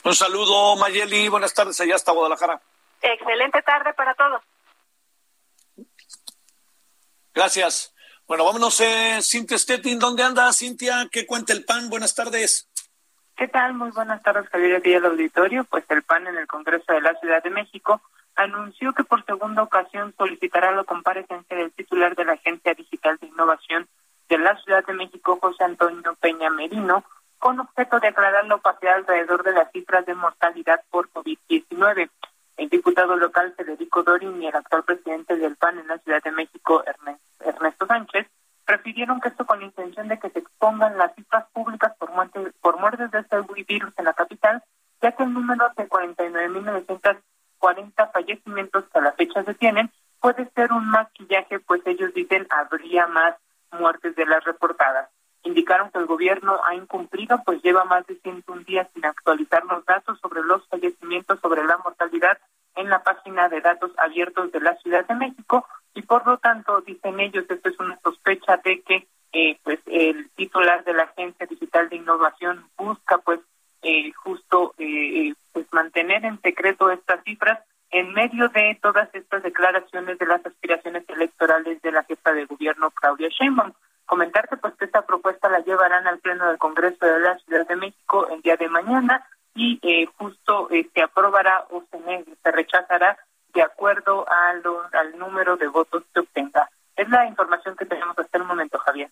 Un 0.04 0.14
saludo, 0.14 0.76
Mayeli. 0.76 1.28
Buenas 1.28 1.52
tardes 1.52 1.80
allá 1.80 1.96
hasta 1.96 2.12
Guadalajara. 2.12 2.60
Excelente 3.02 3.62
tarde 3.62 3.92
para 3.94 4.14
todos. 4.14 4.42
Gracias. 7.34 7.94
Bueno, 8.26 8.44
vámonos, 8.44 8.80
eh, 8.80 9.18
Cintia 9.22 9.58
Stettin. 9.58 9.98
¿Dónde 9.98 10.22
anda, 10.22 10.52
Cintia? 10.52 11.08
¿Qué 11.10 11.26
cuenta 11.26 11.52
el 11.52 11.64
PAN? 11.64 11.88
Buenas 11.90 12.14
tardes. 12.14 12.68
¿Qué 13.36 13.48
tal? 13.48 13.74
Muy 13.74 13.90
buenas 13.90 14.22
tardes, 14.22 14.48
Javier, 14.48 14.76
aquí 14.76 14.94
al 14.94 15.04
auditorio. 15.04 15.64
Pues 15.64 15.84
el 15.90 16.02
PAN 16.02 16.26
en 16.26 16.38
el 16.38 16.46
Congreso 16.46 16.90
de 16.90 17.02
la 17.02 17.12
Ciudad 17.20 17.42
de 17.42 17.50
México 17.50 18.00
anunció 18.34 18.94
que 18.94 19.04
por 19.04 19.26
segunda 19.26 19.62
ocasión 19.62 20.14
solicitará 20.16 20.72
la 20.72 20.84
comparecencia 20.84 21.54
del 21.54 21.70
titular 21.72 22.16
de 22.16 22.24
la 22.24 22.32
Agencia 22.32 22.72
Digital 22.72 23.18
de 23.20 23.26
Innovación 23.26 23.86
de 24.30 24.38
la 24.38 24.56
Ciudad 24.62 24.86
de 24.86 24.94
México, 24.94 25.38
José 25.38 25.64
Antonio 25.64 26.16
Peña 26.18 26.48
Merino, 26.48 27.04
con 27.38 27.60
objeto 27.60 28.00
de 28.00 28.08
aclarar 28.08 28.46
la 28.46 28.54
opacidad 28.54 28.94
alrededor 28.94 29.42
de 29.42 29.52
las 29.52 29.70
cifras 29.70 30.06
de 30.06 30.14
mortalidad 30.14 30.80
por 30.88 31.10
COVID-19. 31.10 32.08
El 32.56 32.68
diputado 32.70 33.16
local 33.16 33.52
Federico 33.54 34.02
Dorin 34.02 34.42
y 34.42 34.46
el 34.46 34.56
actual 34.56 34.82
presidente 34.84 35.36
del 35.36 35.56
PAN 35.56 35.78
en 35.78 35.88
la 35.88 35.98
Ciudad 35.98 36.22
de 36.22 36.32
México, 36.32 36.82
Ernesto 37.40 37.86
Sánchez, 37.86 38.28
refirieron 38.66 39.20
que 39.20 39.28
esto 39.28 39.46
con 39.46 39.60
la 39.60 39.66
intención 39.66 40.08
de 40.08 40.18
que 40.18 40.30
se 40.30 40.40
expongan 40.40 40.98
las 40.98 41.14
cifras 41.14 41.46
públicas 41.52 41.92
por, 41.98 42.10
muerte, 42.10 42.52
por 42.60 42.80
muertes 42.80 43.12
de 43.12 43.20
este 43.20 43.36
virus 43.66 43.92
en 43.96 44.04
la 44.04 44.14
capital, 44.14 44.64
ya 45.00 45.12
que 45.12 45.22
el 45.22 45.32
número 45.32 45.70
de 45.76 45.88
49.940 45.88 48.12
fallecimientos 48.12 48.84
que 48.92 48.98
a 48.98 49.02
la 49.02 49.12
fecha 49.12 49.44
se 49.44 49.54
tienen 49.54 49.92
puede 50.20 50.50
ser 50.54 50.72
un 50.72 50.90
maquillaje, 50.90 51.60
pues 51.60 51.82
ellos 51.86 52.12
dicen 52.14 52.48
habría 52.50 53.06
más 53.06 53.36
muertes 53.70 54.16
de 54.16 54.26
las 54.26 54.42
reportadas. 54.44 55.08
Indicaron 55.44 55.90
que 55.90 55.98
el 55.98 56.06
gobierno 56.06 56.58
ha 56.66 56.74
incumplido, 56.74 57.40
pues 57.44 57.62
lleva 57.62 57.84
más 57.84 58.04
de 58.06 58.16
101 58.16 58.64
días 58.64 58.88
sin 58.94 59.04
actualizar 59.04 59.64
los 59.66 59.84
datos 59.84 60.18
sobre 60.20 60.42
los 60.42 60.66
fallecimientos, 60.66 61.38
sobre 61.40 61.62
la 61.64 61.76
mortalidad 61.78 62.38
en 62.74 62.90
la 62.90 63.04
página 63.04 63.48
de 63.48 63.60
datos 63.60 63.92
abiertos 63.96 64.50
de 64.50 64.60
la 64.60 64.74
Ciudad 64.78 65.06
de 65.06 65.14
México 65.14 65.64
y 65.96 66.02
por 66.02 66.26
lo 66.26 66.38
tanto 66.38 66.80
dicen 66.82 67.18
ellos 67.20 67.44
esto 67.48 67.68
es 67.68 67.78
una 67.80 67.98
sospecha 68.00 68.58
de 68.58 68.82
que 68.82 69.06
eh, 69.32 69.58
pues 69.62 69.80
el 69.86 70.30
titular 70.30 70.84
de 70.84 70.94
la 70.94 71.04
Agencia 71.04 71.46
Digital 71.46 71.88
de 71.88 71.96
Innovación 71.96 72.64
busca 72.76 73.18
pues 73.18 73.40
eh, 73.82 74.12
justo 74.12 74.74
eh, 74.78 75.34
pues 75.52 75.66
mantener 75.72 76.24
en 76.24 76.40
secreto 76.40 76.90
estas 76.90 77.22
cifras 77.24 77.60
en 77.90 78.12
medio 78.12 78.48
de 78.48 78.78
todas 78.82 79.08
estas 79.14 79.42
declaraciones 79.42 80.18
de 80.18 80.26
las 80.26 80.44
aspiraciones 80.44 81.04
electorales 81.08 81.80
de 81.82 81.92
la 81.92 82.04
jefa 82.04 82.32
de 82.32 82.44
gobierno 82.46 82.90
Claudia 82.90 83.28
Sheinbaum. 83.28 83.72
Comentarte 84.04 84.56
pues 84.56 84.74
que 84.74 84.84
esta 84.84 85.06
propuesta 85.06 85.48
la 85.48 85.60
llevarán 85.60 86.06
al 86.06 86.18
pleno 86.18 86.46
del 86.46 86.58
Congreso 86.58 87.06
de 87.06 87.20
la 87.20 87.38
Ciudad 87.38 87.66
de 87.66 87.76
México 87.76 88.28
el 88.28 88.42
día 88.42 88.56
de 88.56 88.68
mañana 88.68 89.26
y 89.54 89.78
eh, 89.82 90.06
justo 90.16 90.68
eh, 90.70 90.88
se 90.94 91.02
aprobará 91.02 91.64
o 91.70 91.82
se, 91.90 92.24
se 92.42 92.52
rechazará 92.52 93.18
de 93.56 93.62
acuerdo 93.62 94.26
a 94.28 94.50
al 94.50 95.18
número 95.18 95.56
de 95.56 95.66
votos 95.66 96.04
que 96.12 96.20
obtenga. 96.20 96.68
Es 96.94 97.08
la 97.08 97.26
información 97.26 97.74
que 97.74 97.86
tenemos 97.86 98.16
hasta 98.18 98.38
el 98.38 98.44
momento, 98.44 98.78
Javier. 98.78 99.10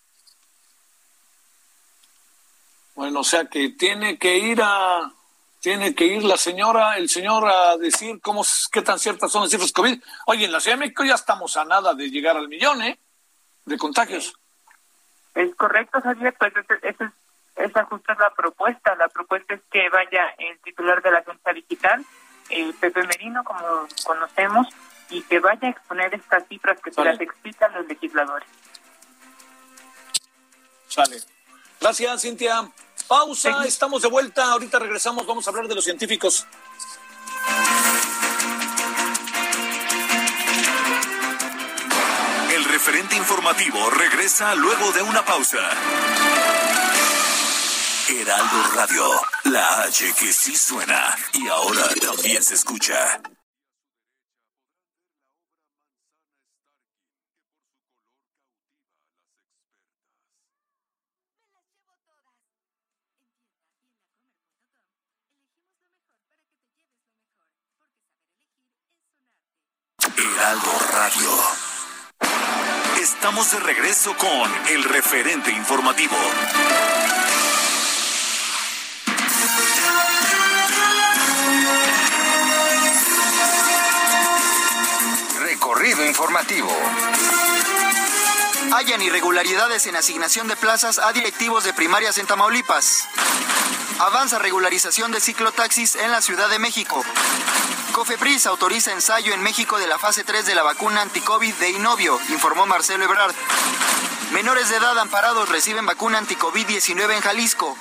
Bueno, 2.93 3.19
o 3.21 3.23
sea 3.23 3.45
que 3.45 3.69
tiene 3.69 4.17
que 4.17 4.37
ir 4.37 4.61
a 4.63 5.11
tiene 5.59 5.95
que 5.95 6.05
ir 6.05 6.23
la 6.23 6.37
señora, 6.37 6.95
el 6.95 7.09
señor 7.09 7.47
a 7.47 7.75
decir 7.77 8.21
cómo 8.21 8.43
qué 8.71 8.83
tan 8.83 8.99
ciertas 8.99 9.31
son 9.31 9.41
las 9.41 9.51
cifras 9.51 9.71
COVID. 9.71 9.99
Oye, 10.27 10.45
en 10.45 10.51
la 10.51 10.59
Ciudad 10.59 10.77
de 10.77 10.81
México 10.81 11.03
ya 11.03 11.15
estamos 11.15 11.57
a 11.57 11.65
nada 11.65 11.95
de 11.95 12.11
llegar 12.11 12.37
al 12.37 12.47
millón, 12.47 12.83
¿eh? 12.83 12.99
De 13.65 13.77
contagios. 13.77 14.35
Es 15.33 15.55
correcto, 15.55 15.99
Javier, 16.01 16.35
pues 16.37 16.53
esa, 16.83 17.11
esa 17.55 17.83
justo 17.85 18.11
es 18.13 18.19
la 18.19 18.29
propuesta. 18.29 18.95
La 18.95 19.07
propuesta 19.07 19.55
es 19.55 19.61
que 19.71 19.89
vaya 19.89 20.35
el 20.37 20.59
titular 20.59 21.01
de 21.01 21.11
la 21.11 21.19
agencia 21.19 21.51
digital 21.51 22.05
eh, 22.49 22.73
Pepe 22.79 23.03
Merino, 23.03 23.43
como 23.43 23.87
conocemos, 24.03 24.67
y 25.09 25.21
que 25.23 25.39
vaya 25.39 25.67
a 25.67 25.71
exponer 25.71 26.13
estas 26.13 26.47
cifras 26.47 26.79
que 26.81 26.91
se 26.91 27.03
las 27.03 27.19
explican 27.19 27.73
los 27.73 27.87
legisladores. 27.87 28.47
Sale. 30.87 31.17
Gracias, 31.79 32.21
Cintia. 32.21 32.69
Pausa, 33.07 33.63
estamos 33.65 34.01
de 34.01 34.07
vuelta. 34.07 34.51
Ahorita 34.51 34.79
regresamos, 34.79 35.27
vamos 35.27 35.45
a 35.45 35.51
hablar 35.51 35.67
de 35.67 35.75
los 35.75 35.83
científicos. 35.83 36.47
El 42.51 42.63
referente 42.65 43.15
informativo 43.15 43.89
regresa 43.91 44.55
luego 44.55 44.91
de 44.93 45.03
una 45.03 45.23
pausa. 45.23 45.59
Heraldo 48.07 48.63
Radio, 48.75 49.03
la 49.45 49.81
H 49.81 50.13
que 50.19 50.31
sí 50.31 50.55
suena 50.55 51.15
y 51.33 51.47
ahora 51.47 51.87
también 51.99 52.43
se 52.43 52.53
escucha. 52.53 53.19
Heraldo 70.15 70.71
Radio. 70.93 71.31
Estamos 73.01 73.51
de 73.51 73.59
regreso 73.61 74.15
con 74.15 74.51
el 74.69 74.83
referente 74.83 75.51
informativo. 75.51 76.15
Informativo. 86.05 86.69
Hayan 88.73 89.01
irregularidades 89.01 89.87
en 89.87 89.95
asignación 89.95 90.47
de 90.47 90.55
plazas 90.55 90.99
a 90.99 91.11
directivos 91.13 91.63
de 91.63 91.73
primarias 91.73 92.17
en 92.17 92.27
Tamaulipas. 92.27 93.07
Avanza 93.99 94.39
regularización 94.39 95.11
de 95.11 95.21
ciclotaxis 95.21 95.95
en 95.95 96.11
la 96.11 96.21
Ciudad 96.21 96.49
de 96.49 96.59
México. 96.59 97.03
Cofepris 97.93 98.45
autoriza 98.45 98.91
ensayo 98.91 99.33
en 99.33 99.41
México 99.41 99.77
de 99.77 99.87
la 99.87 99.97
fase 99.97 100.23
3 100.23 100.45
de 100.45 100.55
la 100.55 100.63
vacuna 100.63 101.01
anticovid 101.01 101.53
de 101.55 101.69
Inovio, 101.69 102.19
informó 102.29 102.65
Marcelo 102.65 103.05
Ebrard. 103.05 103.33
Menores 104.31 104.69
de 104.69 104.77
edad 104.77 104.97
amparados 104.99 105.47
reciben 105.49 105.85
vacuna 105.85 106.21
anticovid-19 106.21 107.15
en 107.15 107.21
Jalisco. 107.21 107.77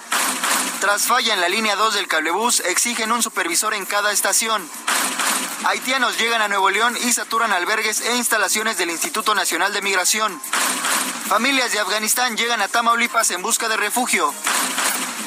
Tras 0.81 1.07
falla 1.07 1.35
en 1.35 1.41
la 1.41 1.49
línea 1.49 1.75
2 1.75 1.95
del 1.95 2.07
cablebús, 2.07 2.61
exigen 2.61 3.11
un 3.11 3.23
supervisor 3.23 3.75
en 3.75 3.87
cada 3.87 4.13
estación. 4.13 4.69
Haitianos 5.67 6.19
llegan 6.19 6.43
a 6.43 6.49
Nuevo 6.49 6.69
León 6.69 6.95
y 6.95 7.13
saturan 7.13 7.53
albergues 7.53 8.03
e 8.03 8.17
instalaciones 8.17 8.77
del 8.77 8.91
Instituto 8.91 9.35
Nacional 9.35 9.73
de 9.73 9.81
Migración. 9.81 10.39
Familias 11.27 11.73
de 11.73 11.81
Afganistán 11.81 12.37
llegan 12.37 12.61
a 12.61 12.69
Tamaulipas 12.69 13.31
en 13.31 13.41
busca 13.41 13.67
de 13.69 13.79
refugio. 13.79 14.35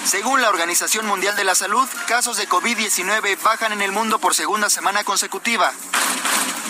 Según 0.06 0.42
la 0.42 0.50
Organización 0.50 1.08
Mundial 1.08 1.36
de 1.36 1.44
la 1.44 1.56
Salud, 1.56 1.88
casos 2.08 2.38
de 2.38 2.48
COVID-19 2.48 3.42
bajan 3.42 3.74
en 3.74 3.82
el 3.82 3.92
mundo 3.92 4.20
por 4.20 4.36
segunda 4.36 4.70
semana 4.70 5.04
consecutiva. 5.04 5.72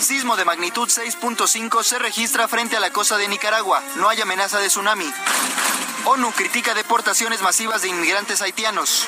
Sismo 0.00 0.36
de 0.36 0.46
magnitud 0.46 0.88
6.5 0.88 1.82
se 1.82 1.98
registra 1.98 2.48
frente 2.48 2.78
a 2.78 2.80
la 2.80 2.90
costa 2.90 3.18
de 3.18 3.28
Nicaragua. 3.28 3.82
No 3.96 4.08
hay 4.08 4.18
amenaza 4.22 4.60
de 4.60 4.68
tsunami. 4.68 5.12
ONU 6.06 6.32
critica 6.32 6.72
deportaciones 6.72 7.42
masivas 7.42 7.82
de 7.82 7.88
inmigrantes 7.88 8.40
haitianos. 8.40 9.06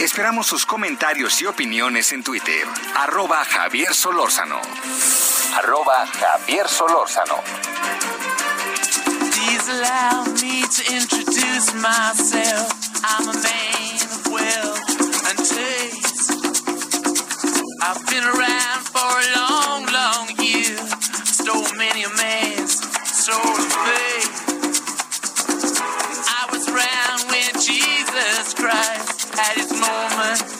Esperamos 0.00 0.46
sus 0.46 0.64
comentarios 0.64 1.42
y 1.42 1.46
opiniones 1.46 2.10
en 2.12 2.24
Twitter. 2.24 2.66
Arroba 2.96 3.44
Javier 3.44 3.92
Solórzano. 3.92 4.58
Arroba 5.56 6.06
Javier 6.06 6.66
Solórzano. 6.66 7.36
I've 17.82 18.06
been 18.06 18.24
around 18.24 18.80
for 18.94 19.00
a 19.00 19.26
long, 19.36 19.86
long 19.92 20.28
year. 20.38 20.76
Stole 21.24 21.76
many 21.76 22.04
a 22.04 22.10
man's 22.10 22.80
soul 23.04 23.36
of 23.36 23.72
faith. 23.84 24.30
I 26.28 26.46
was 26.52 26.68
around 26.68 27.30
when 27.30 27.52
Jesus 27.60 28.54
Christ 28.54 28.99
had 29.42 29.56
his 29.56 29.72
moment 29.72 30.59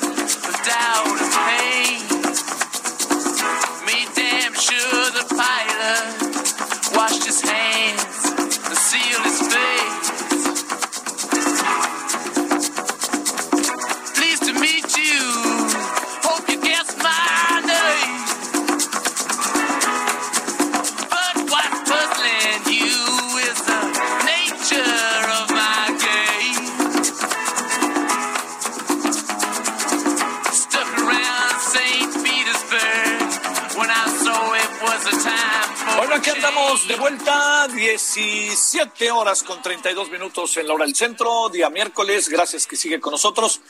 17 38.80 39.10
horas 39.10 39.42
con 39.42 39.60
32 39.60 40.10
minutos 40.10 40.56
en 40.56 40.66
la 40.66 40.72
hora 40.72 40.86
del 40.86 40.94
centro, 40.94 41.50
día 41.50 41.68
miércoles, 41.68 42.30
gracias 42.30 42.66
que 42.66 42.76
sigue 42.76 42.98
con 42.98 43.10
nosotros. 43.10 43.60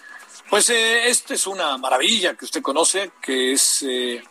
Pues 0.48 0.70
eh, 0.70 1.08
esta 1.08 1.34
es 1.34 1.48
una 1.48 1.76
maravilla 1.78 2.36
que 2.36 2.44
usted 2.44 2.62
conoce, 2.62 3.10
que 3.20 3.52
es 3.52 3.82
eh, 3.82 4.22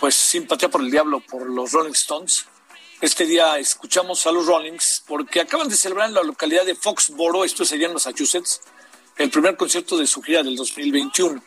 pues 0.00 0.14
simpatía 0.14 0.70
por 0.70 0.80
el 0.80 0.90
diablo 0.90 1.20
por 1.20 1.46
los 1.46 1.72
Rolling 1.72 1.92
Stones. 1.92 2.46
Este 3.02 3.26
día 3.26 3.58
escuchamos 3.58 4.26
a 4.26 4.32
los 4.32 4.46
Rollings 4.46 5.02
porque 5.06 5.38
acaban 5.38 5.68
de 5.68 5.76
celebrar 5.76 6.08
en 6.08 6.14
la 6.14 6.22
localidad 6.22 6.64
de 6.64 6.76
Foxboro, 6.76 7.44
esto 7.44 7.66
sería 7.66 7.88
en 7.88 7.92
Massachusetts, 7.92 8.62
el 9.18 9.28
primer 9.28 9.58
concierto 9.58 9.98
de 9.98 10.06
su 10.06 10.22
gira 10.22 10.42
del 10.42 10.56
2021. 10.56 11.42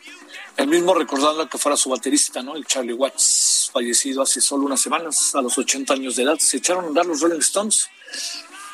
El 0.58 0.68
mismo 0.68 0.94
recordando 0.94 1.48
que 1.48 1.58
fuera 1.58 1.76
su 1.76 1.90
baterista, 1.90 2.40
¿no? 2.40 2.54
El 2.54 2.64
Charlie 2.64 2.92
Watts, 2.92 3.68
fallecido 3.72 4.22
hace 4.22 4.40
solo 4.40 4.64
unas 4.64 4.80
semanas, 4.80 5.34
a 5.34 5.42
los 5.42 5.58
80 5.58 5.92
años 5.92 6.14
de 6.14 6.22
edad. 6.22 6.38
Se 6.38 6.58
echaron 6.58 6.84
a 6.84 6.88
andar 6.88 7.04
los 7.04 7.20
Rolling 7.20 7.40
Stones 7.40 7.90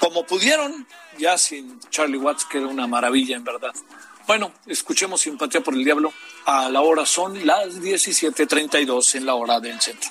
como 0.02 0.26
pudieron, 0.26 0.84
ya 1.16 1.38
sin 1.38 1.78
Charlie 1.88 2.18
Watts, 2.18 2.44
que 2.44 2.58
era 2.58 2.66
una 2.66 2.88
maravilla 2.88 3.36
en 3.36 3.44
verdad. 3.44 3.72
Bueno, 4.26 4.52
escuchemos 4.66 5.20
Simpatía 5.20 5.60
por 5.60 5.74
el 5.74 5.84
Diablo. 5.84 6.12
A 6.44 6.68
la 6.68 6.80
hora 6.80 7.06
son 7.06 7.46
las 7.46 7.80
17:32 7.80 9.14
en 9.14 9.26
la 9.26 9.34
hora 9.34 9.60
del 9.60 9.80
centro. 9.80 10.10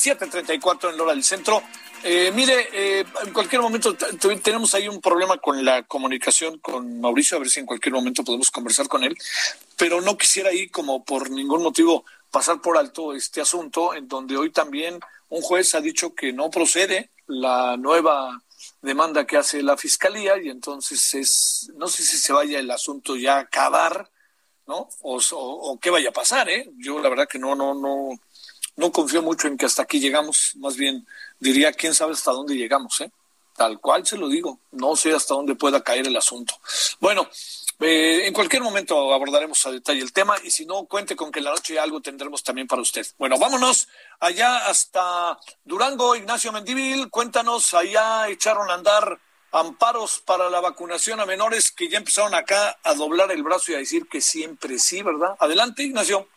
17.34 0.00 0.90
en 0.90 0.96
la 0.96 1.02
hora 1.02 1.12
del 1.12 1.24
centro. 1.24 1.62
Eh, 2.02 2.32
mire, 2.34 2.68
eh, 2.72 3.04
en 3.24 3.32
cualquier 3.32 3.60
momento 3.60 3.94
tenemos 4.42 4.74
ahí 4.74 4.88
un 4.88 5.00
problema 5.00 5.36
con 5.36 5.62
la 5.62 5.82
comunicación 5.82 6.58
con 6.58 7.00
Mauricio, 7.00 7.36
a 7.36 7.40
ver 7.40 7.50
si 7.50 7.60
en 7.60 7.66
cualquier 7.66 7.94
momento 7.94 8.24
podemos 8.24 8.50
conversar 8.50 8.88
con 8.88 9.04
él, 9.04 9.16
pero 9.76 10.00
no 10.00 10.16
quisiera 10.16 10.48
ahí 10.48 10.68
como 10.68 11.04
por 11.04 11.30
ningún 11.30 11.62
motivo 11.62 12.04
pasar 12.30 12.62
por 12.62 12.78
alto 12.78 13.12
este 13.12 13.42
asunto 13.42 13.94
en 13.94 14.08
donde 14.08 14.36
hoy 14.36 14.50
también 14.50 14.98
un 15.28 15.42
juez 15.42 15.74
ha 15.74 15.80
dicho 15.80 16.14
que 16.14 16.32
no 16.32 16.50
procede 16.50 17.10
la 17.26 17.76
nueva 17.76 18.42
demanda 18.80 19.26
que 19.26 19.36
hace 19.36 19.62
la 19.62 19.76
fiscalía 19.76 20.40
y 20.42 20.48
entonces 20.48 21.14
es, 21.14 21.70
no 21.76 21.86
sé 21.86 22.02
si 22.02 22.16
se 22.16 22.32
vaya 22.32 22.58
el 22.58 22.70
asunto 22.70 23.14
ya 23.16 23.36
a 23.36 23.40
acabar, 23.40 24.08
¿no? 24.66 24.88
O, 25.02 25.18
o, 25.18 25.38
o 25.72 25.78
qué 25.78 25.90
vaya 25.90 26.08
a 26.08 26.12
pasar, 26.12 26.48
¿eh? 26.48 26.70
Yo 26.78 26.98
la 26.98 27.10
verdad 27.10 27.28
que 27.28 27.38
no, 27.38 27.54
no, 27.54 27.74
no, 27.74 28.18
no 28.76 28.92
confío 28.92 29.22
mucho 29.22 29.48
en 29.48 29.56
que 29.56 29.66
hasta 29.66 29.82
aquí 29.82 30.00
llegamos, 30.00 30.52
más 30.56 30.76
bien 30.76 31.06
diría 31.38 31.72
quién 31.72 31.94
sabe 31.94 32.12
hasta 32.12 32.32
dónde 32.32 32.56
llegamos, 32.56 33.00
¿eh? 33.00 33.10
Tal 33.56 33.78
cual 33.78 34.06
se 34.06 34.16
lo 34.16 34.28
digo, 34.28 34.58
no 34.72 34.96
sé 34.96 35.12
hasta 35.12 35.34
dónde 35.34 35.54
pueda 35.54 35.82
caer 35.82 36.06
el 36.06 36.16
asunto. 36.16 36.54
Bueno, 36.98 37.28
eh, 37.80 38.26
en 38.26 38.34
cualquier 38.34 38.62
momento 38.62 39.12
abordaremos 39.12 39.64
a 39.66 39.70
detalle 39.70 40.02
el 40.02 40.12
tema 40.12 40.36
y 40.44 40.50
si 40.50 40.66
no, 40.66 40.84
cuente 40.84 41.16
con 41.16 41.32
que 41.32 41.38
en 41.38 41.46
la 41.46 41.52
noche 41.52 41.78
algo 41.78 42.00
tendremos 42.00 42.42
también 42.42 42.66
para 42.66 42.82
usted. 42.82 43.06
Bueno, 43.18 43.38
vámonos 43.38 43.88
allá 44.18 44.66
hasta 44.66 45.38
Durango, 45.64 46.14
Ignacio 46.14 46.52
Mendívil, 46.52 47.10
cuéntanos, 47.10 47.74
allá 47.74 48.28
echaron 48.28 48.70
a 48.70 48.74
andar 48.74 49.18
amparos 49.52 50.20
para 50.20 50.48
la 50.48 50.60
vacunación 50.60 51.20
a 51.20 51.26
menores 51.26 51.72
que 51.72 51.88
ya 51.88 51.98
empezaron 51.98 52.34
acá 52.34 52.78
a 52.82 52.94
doblar 52.94 53.32
el 53.32 53.42
brazo 53.42 53.72
y 53.72 53.74
a 53.74 53.78
decir 53.78 54.06
que 54.08 54.20
siempre 54.20 54.78
sí, 54.78 55.02
¿verdad? 55.02 55.36
Adelante, 55.38 55.82
Ignacio. 55.82 56.28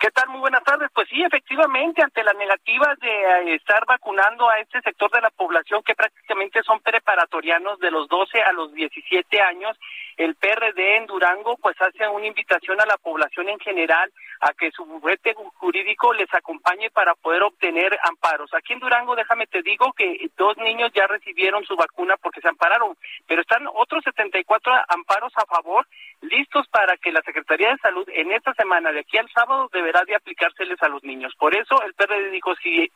¿Qué 0.00 0.12
tal? 0.12 0.28
Muy 0.28 0.38
buenas 0.38 0.62
tardes. 0.62 0.88
Pues 0.94 1.08
sí, 1.08 1.20
efectivamente, 1.24 2.04
ante 2.04 2.22
las 2.22 2.36
negativas 2.36 2.96
de 3.00 3.08
eh, 3.08 3.54
estar 3.56 3.84
vacunando 3.84 4.48
a 4.48 4.60
este 4.60 4.80
sector 4.80 5.10
de 5.10 5.20
la 5.20 5.30
población 5.30 5.82
que 5.82 5.96
prácticamente 5.96 6.62
son 6.62 6.78
preparatorianos 6.78 7.80
de 7.80 7.90
los 7.90 8.06
12 8.06 8.40
a 8.40 8.52
los 8.52 8.72
17 8.74 9.40
años, 9.40 9.76
el 10.16 10.36
PRD 10.36 10.98
en 10.98 11.06
Durango 11.06 11.56
pues 11.56 11.74
hace 11.80 12.06
una 12.08 12.26
invitación 12.26 12.80
a 12.80 12.86
la 12.86 12.96
población 12.96 13.48
en 13.48 13.58
general 13.58 14.12
a 14.40 14.52
que 14.52 14.70
su 14.70 14.84
bufete 14.84 15.34
jurídico 15.54 16.12
les 16.12 16.32
acompañe 16.32 16.90
para 16.90 17.16
poder 17.16 17.42
obtener 17.42 17.98
amparos. 18.04 18.54
Aquí 18.54 18.74
en 18.74 18.80
Durango, 18.80 19.16
déjame 19.16 19.48
te 19.48 19.62
digo 19.62 19.92
que 19.94 20.30
dos 20.36 20.56
niños 20.58 20.92
ya 20.94 21.08
recibieron 21.08 21.64
su 21.64 21.74
vacuna 21.74 22.16
porque 22.22 22.40
se 22.40 22.48
ampararon, 22.48 22.96
pero 23.26 23.42
están 23.42 23.66
otros 23.74 24.04
74 24.04 24.72
amparos 24.88 25.32
a 25.36 25.46
favor 25.46 25.86
listos 26.20 26.66
para 26.68 26.96
que 26.96 27.12
la 27.12 27.22
Secretaría 27.22 27.70
de 27.70 27.78
Salud 27.78 28.08
en 28.12 28.32
esta 28.32 28.52
semana, 28.54 28.92
de 28.92 29.00
aquí 29.00 29.18
al 29.18 29.30
sábado, 29.30 29.68
deberá 29.88 30.04
de 30.04 30.14
aplicárseles 30.14 30.80
a 30.82 30.88
los 30.88 31.02
niños. 31.02 31.32
Por 31.38 31.56
eso 31.56 31.82
el 31.82 31.94
PRD 31.94 32.30
dijo, 32.30 32.54
si, 32.62 32.90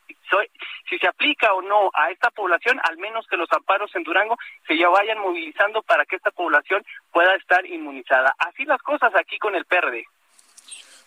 si 0.89 0.97
se 0.99 1.07
aplica 1.07 1.53
o 1.53 1.61
no 1.61 1.89
a 1.93 2.11
esta 2.11 2.29
población, 2.29 2.79
al 2.83 2.97
menos 2.97 3.25
que 3.27 3.37
los 3.37 3.51
amparos 3.51 3.89
en 3.95 4.03
Durango 4.03 4.37
se 4.67 4.77
ya 4.77 4.89
vayan 4.89 5.17
movilizando 5.19 5.81
para 5.81 6.05
que 6.05 6.17
esta 6.17 6.31
población 6.31 6.85
pueda 7.11 7.33
estar 7.35 7.65
inmunizada. 7.65 8.35
Así 8.37 8.63
las 8.65 8.81
cosas 8.81 9.11
aquí 9.15 9.39
con 9.39 9.55
el 9.55 9.65
PRD. 9.65 10.05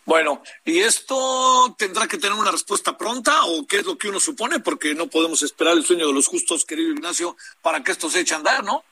Bueno, 0.05 0.43
¿y 0.65 0.81
esto 0.81 1.75
tendrá 1.79 2.07
que 2.07 2.19
tener 2.19 2.37
una 2.39 2.53
respuesta 2.53 2.97
pronta 2.97 3.45
o 3.45 3.67
qué 3.67 3.79
es 3.79 3.87
lo 3.87 3.97
que 3.99 4.09
uno 4.09 4.21
supone? 4.21 4.61
Porque 4.61 4.95
no 4.95 5.09
podemos 5.09 5.43
esperar 5.43 5.75
el 5.75 5.85
sueño 5.85 6.07
de 6.07 6.15
los 6.15 6.29
justos, 6.29 6.65
querido 6.65 6.91
Ignacio, 6.93 7.37
para 7.63 7.83
que 7.83 7.93
esto 7.93 8.09
se 8.09 8.21
eche 8.21 8.35
a 8.35 8.39
andar, 8.39 8.65
¿no? 8.65 8.85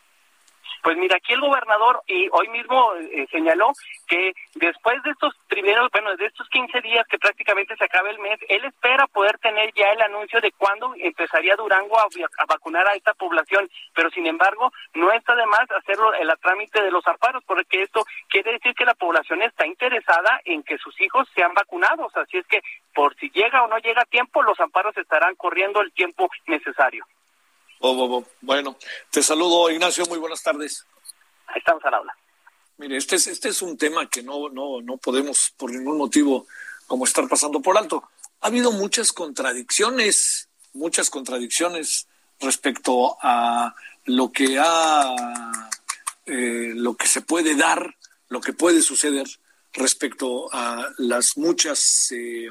Pues 0.85 0.99
mira, 0.99 1.17
aquí 1.17 1.33
el 1.33 1.41
gobernador 1.41 2.03
y 2.07 2.29
hoy 2.31 2.47
mismo 2.49 2.93
eh, 2.97 3.27
señaló 3.33 3.73
que 4.07 4.35
después 4.57 5.03
de 5.03 5.13
estos 5.13 5.35
primeros, 5.49 5.89
bueno, 5.91 6.15
de 6.15 6.27
estos 6.27 6.47
15 6.51 6.79
días 6.83 7.07
que 7.09 7.17
prácticamente 7.19 7.75
se 7.75 7.85
acaba 7.85 8.11
el 8.11 8.19
mes, 8.19 8.39
él 8.51 8.63
espera 8.67 9.07
poder 9.07 9.39
tener 9.39 9.73
ya 9.73 9.93
el 9.93 10.03
anuncio 10.03 10.43
de 10.43 10.53
cuándo 10.53 10.95
empezaría 10.99 11.57
Durango 11.57 11.99
a, 11.99 12.03
a 12.03 12.45
vacunar 12.45 12.87
a 12.87 12.93
esta 12.93 13.15
población, 13.15 13.67
pero 13.95 14.11
sin 14.11 14.27
embargo 14.27 14.71
no 14.93 15.11
está 15.11 15.35
de 15.35 15.47
más 15.47 15.71
hacerlo 15.71 16.13
el 16.13 16.31
trámite 16.43 16.83
de 16.83 16.91
los 16.91 17.07
amparos, 17.07 17.43
porque 17.47 17.81
esto 17.81 18.05
quiere 18.29 18.53
decir 18.53 18.75
que 18.75 18.85
la 18.85 18.95
población 18.95 19.41
está 19.41 19.67
interesada 19.67 20.43
en 20.45 20.63
que 20.65 20.77
sus 20.77 21.01
hijos 21.01 21.27
sean 21.35 21.55
vacunados, 21.55 22.15
así 22.15 22.37
es 22.37 22.47
que 22.47 22.61
por 22.95 23.17
si 23.17 23.31
llega 23.31 23.63
o 23.63 23.69
no 23.69 23.79
llega 23.79 24.03
a 24.03 24.05
tiempo, 24.05 24.43
los 24.43 24.61
amparos 24.61 24.95
estarán 24.99 25.35
corriendo 25.37 25.81
el 25.81 25.95
tiempo 25.95 26.29
necesario. 26.47 27.07
Oh, 27.87 27.91
oh, 27.91 28.17
oh. 28.17 28.25
Bueno, 28.41 28.79
te 29.11 29.23
saludo, 29.23 29.71
Ignacio, 29.71 30.07
muy 30.07 30.17
buenas 30.17 30.43
tardes. 30.43 30.87
Ahí 31.47 31.59
estamos 31.59 31.85
al 31.85 31.93
habla. 31.93 32.17
Mire, 32.79 32.97
este 32.97 33.17
es, 33.17 33.27
este 33.27 33.51
es 33.51 33.61
un 33.61 33.77
tema 33.77 34.09
que 34.09 34.23
no, 34.23 34.49
no, 34.49 34.81
no 34.81 34.97
podemos 34.97 35.53
por 35.55 35.71
ningún 35.71 35.99
motivo 35.99 36.47
como 36.87 37.05
estar 37.05 37.29
pasando 37.29 37.61
por 37.61 37.77
alto. 37.77 38.09
Ha 38.41 38.47
habido 38.47 38.73
muchas 38.73 39.13
contradicciones, 39.13 40.49
muchas 40.73 41.11
contradicciones 41.11 42.09
respecto 42.41 43.19
a 43.21 43.75
lo 44.07 44.33
que 44.33 44.59
ha, 44.59 45.15
eh, 46.25 46.73
lo 46.75 46.97
que 46.97 47.07
se 47.07 47.21
puede 47.21 47.55
dar, 47.55 47.97
lo 48.29 48.41
que 48.41 48.55
puede 48.55 48.81
suceder 48.81 49.27
respecto 49.75 50.49
a 50.55 50.89
las 50.97 51.37
muchas, 51.37 52.11
eh, 52.13 52.51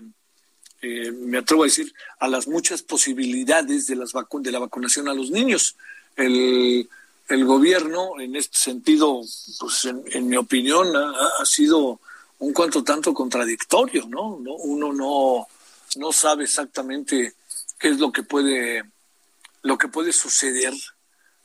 eh, 0.83 1.11
me 1.11 1.37
atrevo 1.39 1.63
a 1.63 1.65
decir, 1.67 1.93
a 2.19 2.27
las 2.27 2.47
muchas 2.47 2.81
posibilidades 2.81 3.87
de, 3.87 3.95
las 3.95 4.13
vacu- 4.13 4.41
de 4.41 4.51
la 4.51 4.59
vacunación 4.59 5.07
a 5.07 5.13
los 5.13 5.31
niños. 5.31 5.75
El, 6.15 6.87
el 7.29 7.45
gobierno, 7.45 8.19
en 8.19 8.35
este 8.35 8.57
sentido, 8.57 9.21
pues 9.59 9.85
en, 9.85 10.27
mi 10.27 10.35
opinión, 10.37 10.95
ha, 10.95 11.13
ha 11.39 11.45
sido 11.45 11.99
un 12.39 12.51
cuanto 12.53 12.83
tanto 12.83 13.13
contradictorio, 13.13 14.05
¿no? 14.07 14.37
No- 14.39 14.55
Uno 14.55 14.91
no, 14.93 15.47
no 15.95 16.11
sabe 16.11 16.43
exactamente 16.43 17.33
qué 17.79 17.87
es 17.89 17.99
lo 17.99 18.11
que 18.11 18.23
puede, 18.23 18.83
lo 19.61 19.77
que 19.77 19.87
puede 19.87 20.11
suceder 20.11 20.73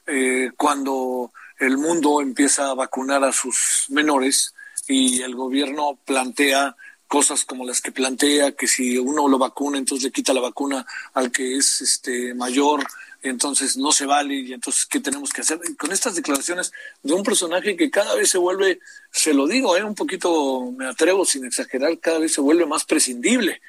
eh, 0.07 0.51
cuando 0.57 1.33
el 1.61 1.77
mundo 1.79 2.21
empieza 2.21 2.71
a 2.71 2.75
vacunar 2.75 3.23
a 3.25 3.33
sus 3.33 3.87
menores 3.89 4.55
y 4.89 5.23
el 5.23 5.35
gobierno 5.35 5.99
plantea 6.05 6.75
cosas 7.09 7.45
como 7.45 7.67
las 7.67 7.81
que 7.81 7.91
plantea, 7.91 8.53
que 8.53 8.69
si 8.69 8.99
uno 8.99 9.27
lo 9.27 9.39
vacuna, 9.39 9.79
entonces 9.79 10.05
le 10.05 10.13
quita 10.13 10.35
la 10.35 10.43
vacuna 10.43 10.87
al 11.15 11.33
que 11.33 11.57
es 11.57 11.81
este 11.81 12.35
mayor, 12.35 12.87
entonces 13.23 13.77
no 13.77 13.91
se 13.91 14.07
vale, 14.07 14.35
y 14.35 14.53
entonces, 14.53 14.87
¿qué 14.87 15.01
tenemos 15.01 15.33
que 15.33 15.41
hacer? 15.41 15.59
Con 15.77 15.91
estas 15.91 16.15
declaraciones 16.15 16.71
de 17.03 17.15
un 17.15 17.25
personaje 17.25 17.77
que 17.77 17.91
cada 17.91 18.15
vez 18.15 18.31
se 18.31 18.39
vuelve, 18.39 18.79
se 19.11 19.35
lo 19.35 19.47
digo, 19.47 19.77
¿eh? 19.77 19.83
un 19.83 19.95
poquito, 19.95 20.71
me 20.71 20.87
atrevo 20.87 21.25
sin 21.25 21.45
exagerar, 21.45 21.99
cada 21.99 22.19
vez 22.19 22.35
se 22.35 22.43
vuelve 22.43 22.67
más 22.67 22.85
prescindible. 22.85 23.61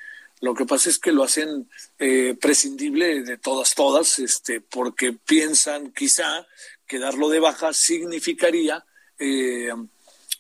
Lo 0.42 0.54
que 0.54 0.66
pasa 0.66 0.90
es 0.90 1.00
que 1.00 1.12
lo 1.12 1.24
hacen 1.24 1.70
eh, 1.98 2.38
prescindible 2.40 3.24
de 3.24 3.38
todas, 3.38 3.74
todas, 3.74 4.20
este, 4.20 4.62
porque 4.62 5.14
piensan 5.14 5.92
quizá 5.92 6.46
que 6.88 7.00
darlo 7.00 7.30
de 7.30 7.40
baja 7.40 7.74
significaría 7.74 8.86
eh, 9.18 9.70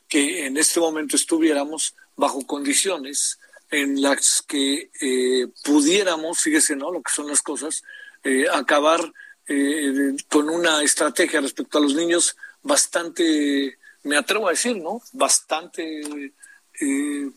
que 0.07 0.45
en 0.45 0.57
este 0.57 0.79
momento 0.79 1.15
estuviéramos 1.15 1.95
bajo 2.19 2.45
condiciones 2.45 3.39
en 3.71 4.01
las 4.01 4.43
que 4.45 4.91
eh, 4.99 5.47
pudiéramos, 5.63 6.41
fíjese, 6.41 6.75
¿no? 6.75 6.91
Lo 6.91 7.01
que 7.01 7.13
son 7.13 7.27
las 7.27 7.41
cosas, 7.41 7.81
eh, 8.23 8.45
acabar 8.51 9.13
eh, 9.47 10.15
con 10.29 10.49
una 10.49 10.83
estrategia 10.83 11.39
respecto 11.39 11.77
a 11.77 11.81
los 11.81 11.95
niños 11.95 12.35
bastante, 12.61 13.77
me 14.03 14.17
atrevo 14.17 14.47
a 14.47 14.51
decir, 14.51 14.77
¿no? 14.77 15.01
Bastante 15.13 16.33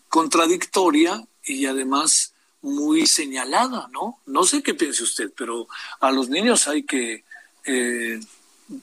contradictoria 0.09 1.21
y 1.45 1.67
además 1.67 2.33
muy 2.61 3.07
señalada, 3.07 3.89
¿no? 3.93 4.21
No 4.27 4.45
sé 4.45 4.63
qué 4.63 4.75
piense 4.75 5.03
usted, 5.05 5.33
pero 5.37 5.67
a 6.01 6.11
los 6.13 6.29
niños 6.29 6.69
hay 6.69 6.85
que 6.85 7.25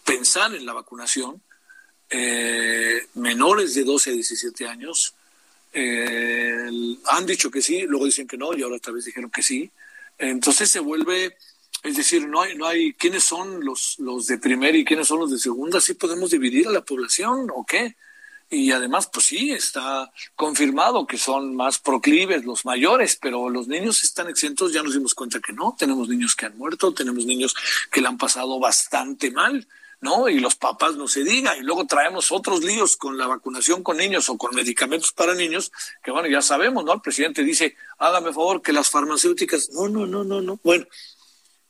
pensar 0.04 0.54
en 0.56 0.66
la 0.66 0.74
vacunación. 0.74 1.41
Menores 3.14 3.74
de 3.76 3.84
12 3.86 4.10
a 4.10 4.14
17 4.14 4.68
años 4.68 5.16
eh, 5.74 6.70
han 7.06 7.26
dicho 7.26 7.52
que 7.52 7.62
sí, 7.62 7.82
luego 7.82 8.06
dicen 8.06 8.28
que 8.28 8.38
no 8.38 8.56
y 8.56 8.62
ahora 8.62 8.78
otra 8.78 8.94
vez 8.94 9.06
dijeron 9.06 9.30
que 9.30 9.44
sí. 9.44 9.72
Entonces 10.18 10.70
se 10.70 10.80
vuelve, 10.80 11.38
es 11.84 11.98
decir, 11.98 12.28
no 12.28 12.42
hay, 12.42 12.56
no 12.56 12.66
hay 12.66 12.94
quiénes 12.94 13.24
son 13.24 13.64
los, 13.64 13.98
los 14.00 14.28
de 14.28 14.38
primera 14.38 14.78
y 14.78 14.86
quiénes 14.86 15.08
son 15.08 15.20
los 15.20 15.32
de 15.32 15.40
segunda, 15.40 15.80
sí 15.80 15.94
podemos 15.94 16.32
dividir 16.32 16.68
a 16.68 16.72
la 16.72 16.82
población 16.82 17.48
o 17.54 17.66
qué. 17.66 17.96
Y 18.52 18.72
además, 18.72 19.08
pues 19.14 19.28
sí, 19.28 19.52
está 19.52 20.12
confirmado 20.36 21.06
que 21.06 21.20
son 21.20 21.56
más 21.56 21.78
proclives 21.78 22.46
los 22.46 22.66
mayores, 22.66 23.16
pero 23.22 23.48
los 23.48 23.68
niños 23.68 24.04
están 24.04 24.28
exentos, 24.28 24.74
ya 24.74 24.82
nos 24.82 24.94
dimos 24.94 25.14
cuenta 25.14 25.40
que 25.40 25.54
no. 25.54 25.76
Tenemos 25.78 26.10
niños 26.10 26.36
que 26.36 26.48
han 26.48 26.58
muerto, 26.58 26.92
tenemos 26.92 27.26
niños 27.26 27.56
que 27.92 28.02
la 28.02 28.10
han 28.10 28.18
pasado 28.18 28.60
bastante 28.60 29.30
mal. 29.30 29.68
¿No? 30.02 30.30
Y 30.30 30.39
los 30.39 30.56
papás 30.56 30.95
no 30.95 31.08
se 31.08 31.24
diga, 31.24 31.58
y 31.58 31.62
luego 31.62 31.86
traemos 31.86 32.32
otros 32.32 32.64
líos 32.64 32.97
con 32.97 33.18
la 33.18 33.28
vacunación 33.28 33.84
con 33.84 33.97
niños 33.97 34.30
o 34.30 34.38
con 34.38 34.56
medicamentos 34.56 35.12
para 35.12 35.34
niños, 35.34 35.72
que 36.04 36.12
bueno, 36.12 36.30
ya 36.30 36.41
sabemos, 36.41 36.86
¿no? 36.86 36.93
El 36.93 37.02
presidente 37.02 37.43
dice, 37.43 37.76
hágame 37.97 38.34
favor 38.34 38.62
que 38.62 38.74
las 38.74 38.89
farmacéuticas, 38.89 39.70
no, 39.72 39.89
no, 39.89 40.06
no, 40.06 40.24
no, 40.24 40.41
no, 40.41 40.60
bueno, 40.64 40.86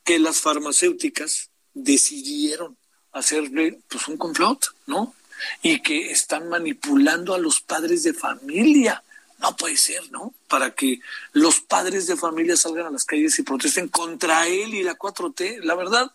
que 0.04 0.18
las 0.18 0.40
farmacéuticas 0.40 1.50
decidieron 1.74 2.76
hacerle 3.12 3.80
pues 3.88 4.08
un 4.08 4.16
complot, 4.16 4.74
¿no? 4.86 5.14
Y 5.62 5.80
que 5.80 6.10
están 6.10 6.48
manipulando 6.48 7.34
a 7.34 7.38
los 7.38 7.60
padres 7.60 8.02
de 8.02 8.14
familia. 8.14 9.02
No 9.38 9.56
puede 9.56 9.76
ser, 9.76 10.10
¿no? 10.10 10.34
Para 10.48 10.72
que 10.72 11.00
los 11.32 11.60
padres 11.60 12.06
de 12.06 12.16
familia 12.16 12.56
salgan 12.56 12.86
a 12.86 12.90
las 12.90 13.04
calles 13.04 13.38
y 13.38 13.42
protesten 13.42 13.88
contra 13.88 14.46
él 14.46 14.74
y 14.74 14.82
la 14.82 14.98
4T. 14.98 15.60
La 15.62 15.74
verdad, 15.74 16.12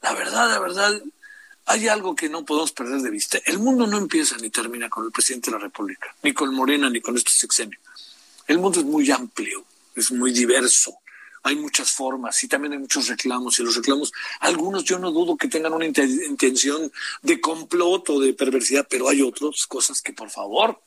la 0.00 0.14
verdad, 0.14 0.48
la 0.48 0.58
verdad, 0.58 1.02
hay 1.66 1.88
algo 1.88 2.14
que 2.14 2.28
no 2.28 2.44
podemos 2.44 2.72
perder 2.72 3.00
de 3.00 3.10
vista. 3.10 3.38
El 3.44 3.58
mundo 3.58 3.86
no 3.86 3.98
empieza 3.98 4.36
ni 4.38 4.50
termina 4.50 4.88
con 4.88 5.04
el 5.04 5.12
presidente 5.12 5.50
de 5.50 5.56
la 5.56 5.62
República, 5.62 6.14
ni 6.22 6.32
con 6.32 6.54
Morena, 6.54 6.90
ni 6.90 7.00
con 7.00 7.16
este 7.16 7.30
sexenio. 7.30 7.78
El 8.46 8.58
mundo 8.58 8.80
es 8.80 8.86
muy 8.86 9.10
amplio, 9.10 9.64
es 9.94 10.10
muy 10.10 10.32
diverso. 10.32 10.98
Hay 11.44 11.56
muchas 11.56 11.90
formas 11.90 12.42
y 12.44 12.48
también 12.48 12.72
hay 12.74 12.78
muchos 12.78 13.08
reclamos. 13.08 13.58
Y 13.58 13.62
los 13.62 13.74
reclamos, 13.74 14.12
algunos 14.40 14.84
yo 14.84 14.98
no 14.98 15.10
dudo 15.10 15.36
que 15.36 15.48
tengan 15.48 15.72
una 15.72 15.86
intención 15.86 16.92
de 17.22 17.40
complot 17.40 18.10
o 18.10 18.20
de 18.20 18.34
perversidad, 18.34 18.86
pero 18.88 19.08
hay 19.08 19.22
otras 19.22 19.66
cosas 19.66 20.02
que, 20.02 20.12
por 20.12 20.30
favor, 20.30 20.80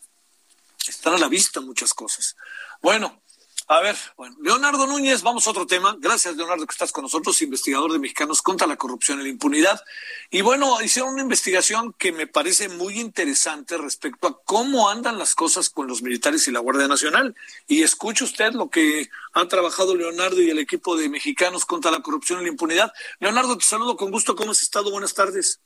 están 0.87 1.15
a 1.15 1.17
la 1.17 1.27
vista 1.27 1.59
muchas 1.61 1.93
cosas. 1.93 2.35
Bueno, 2.81 3.21
a 3.67 3.81
ver, 3.81 3.95
bueno, 4.15 4.35
Leonardo 4.41 4.85
Núñez, 4.85 5.23
vamos 5.23 5.47
a 5.47 5.49
otro 5.49 5.65
tema. 5.65 5.95
Gracias, 5.99 6.35
Leonardo, 6.35 6.67
que 6.67 6.71
estás 6.71 6.91
con 6.91 7.01
nosotros, 7.01 7.41
investigador 7.41 7.91
de 7.91 7.97
Mexicanos 7.97 8.43
contra 8.43 8.67
la 8.67 8.75
corrupción 8.75 9.19
y 9.19 9.23
la 9.23 9.29
impunidad. 9.29 9.81
Y 10.29 10.41
bueno, 10.41 10.79
hicieron 10.83 11.13
una 11.13 11.23
investigación 11.23 11.91
que 11.93 12.11
me 12.11 12.27
parece 12.27 12.69
muy 12.69 12.99
interesante 12.99 13.77
respecto 13.77 14.27
a 14.27 14.39
cómo 14.43 14.87
andan 14.89 15.17
las 15.17 15.33
cosas 15.33 15.71
con 15.71 15.87
los 15.87 16.03
militares 16.03 16.47
y 16.47 16.51
la 16.51 16.59
Guardia 16.59 16.87
Nacional. 16.87 17.35
Y 17.67 17.81
escuche 17.81 18.23
usted 18.23 18.53
lo 18.53 18.69
que 18.69 19.09
ha 19.33 19.47
trabajado 19.47 19.95
Leonardo 19.95 20.39
y 20.41 20.51
el 20.51 20.59
equipo 20.59 20.95
de 20.95 21.09
Mexicanos 21.09 21.65
contra 21.65 21.89
la 21.89 22.01
corrupción 22.01 22.41
y 22.41 22.43
la 22.43 22.49
impunidad. 22.49 22.93
Leonardo, 23.19 23.57
te 23.57 23.65
saludo 23.65 23.97
con 23.97 24.11
gusto. 24.11 24.35
¿Cómo 24.35 24.51
has 24.51 24.61
estado? 24.61 24.91
Buenas 24.91 25.15
tardes. 25.15 25.59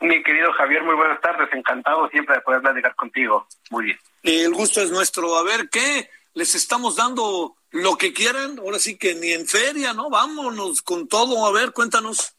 Mi 0.00 0.22
querido 0.22 0.52
Javier, 0.54 0.82
muy 0.84 0.94
buenas 0.94 1.20
tardes. 1.20 1.48
Encantado 1.52 2.08
siempre 2.08 2.36
de 2.36 2.40
poder 2.40 2.62
platicar 2.62 2.94
contigo. 2.96 3.46
Muy 3.70 3.84
bien. 3.84 3.98
El 4.22 4.54
gusto 4.54 4.80
es 4.80 4.90
nuestro. 4.90 5.36
A 5.36 5.42
ver, 5.42 5.68
¿qué? 5.68 6.08
Les 6.34 6.54
estamos 6.54 6.96
dando 6.96 7.56
lo 7.70 7.96
que 7.96 8.12
quieran, 8.12 8.58
ahora 8.58 8.78
sí 8.78 8.98
que 8.98 9.14
ni 9.14 9.32
en 9.32 9.46
feria, 9.46 9.92
¿no? 9.92 10.10
Vámonos 10.10 10.82
con 10.82 11.08
todo, 11.08 11.46
a 11.46 11.52
ver, 11.52 11.72
cuéntanos. 11.72 12.36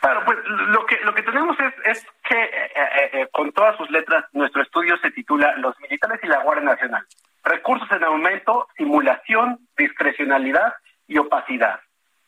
Claro, 0.00 0.22
pues 0.24 0.38
lo 0.44 0.86
que 0.86 0.98
lo 1.00 1.14
que 1.14 1.22
tenemos 1.22 1.56
es, 1.84 2.06
que 2.28 2.42
eh, 2.42 2.70
eh, 2.74 3.10
eh, 3.12 3.28
con 3.32 3.52
todas 3.52 3.76
sus 3.76 3.90
letras 3.90 4.24
nuestro 4.32 4.62
estudio 4.62 4.96
se 4.98 5.10
titula 5.10 5.56
Los 5.56 5.78
militares 5.80 6.20
y 6.22 6.26
la 6.26 6.42
Guardia 6.42 6.64
Nacional. 6.64 7.06
Recursos 7.42 7.90
en 7.90 8.04
aumento, 8.04 8.68
simulación, 8.76 9.58
discrecionalidad 9.76 10.74
y 11.06 11.18
opacidad. 11.18 11.80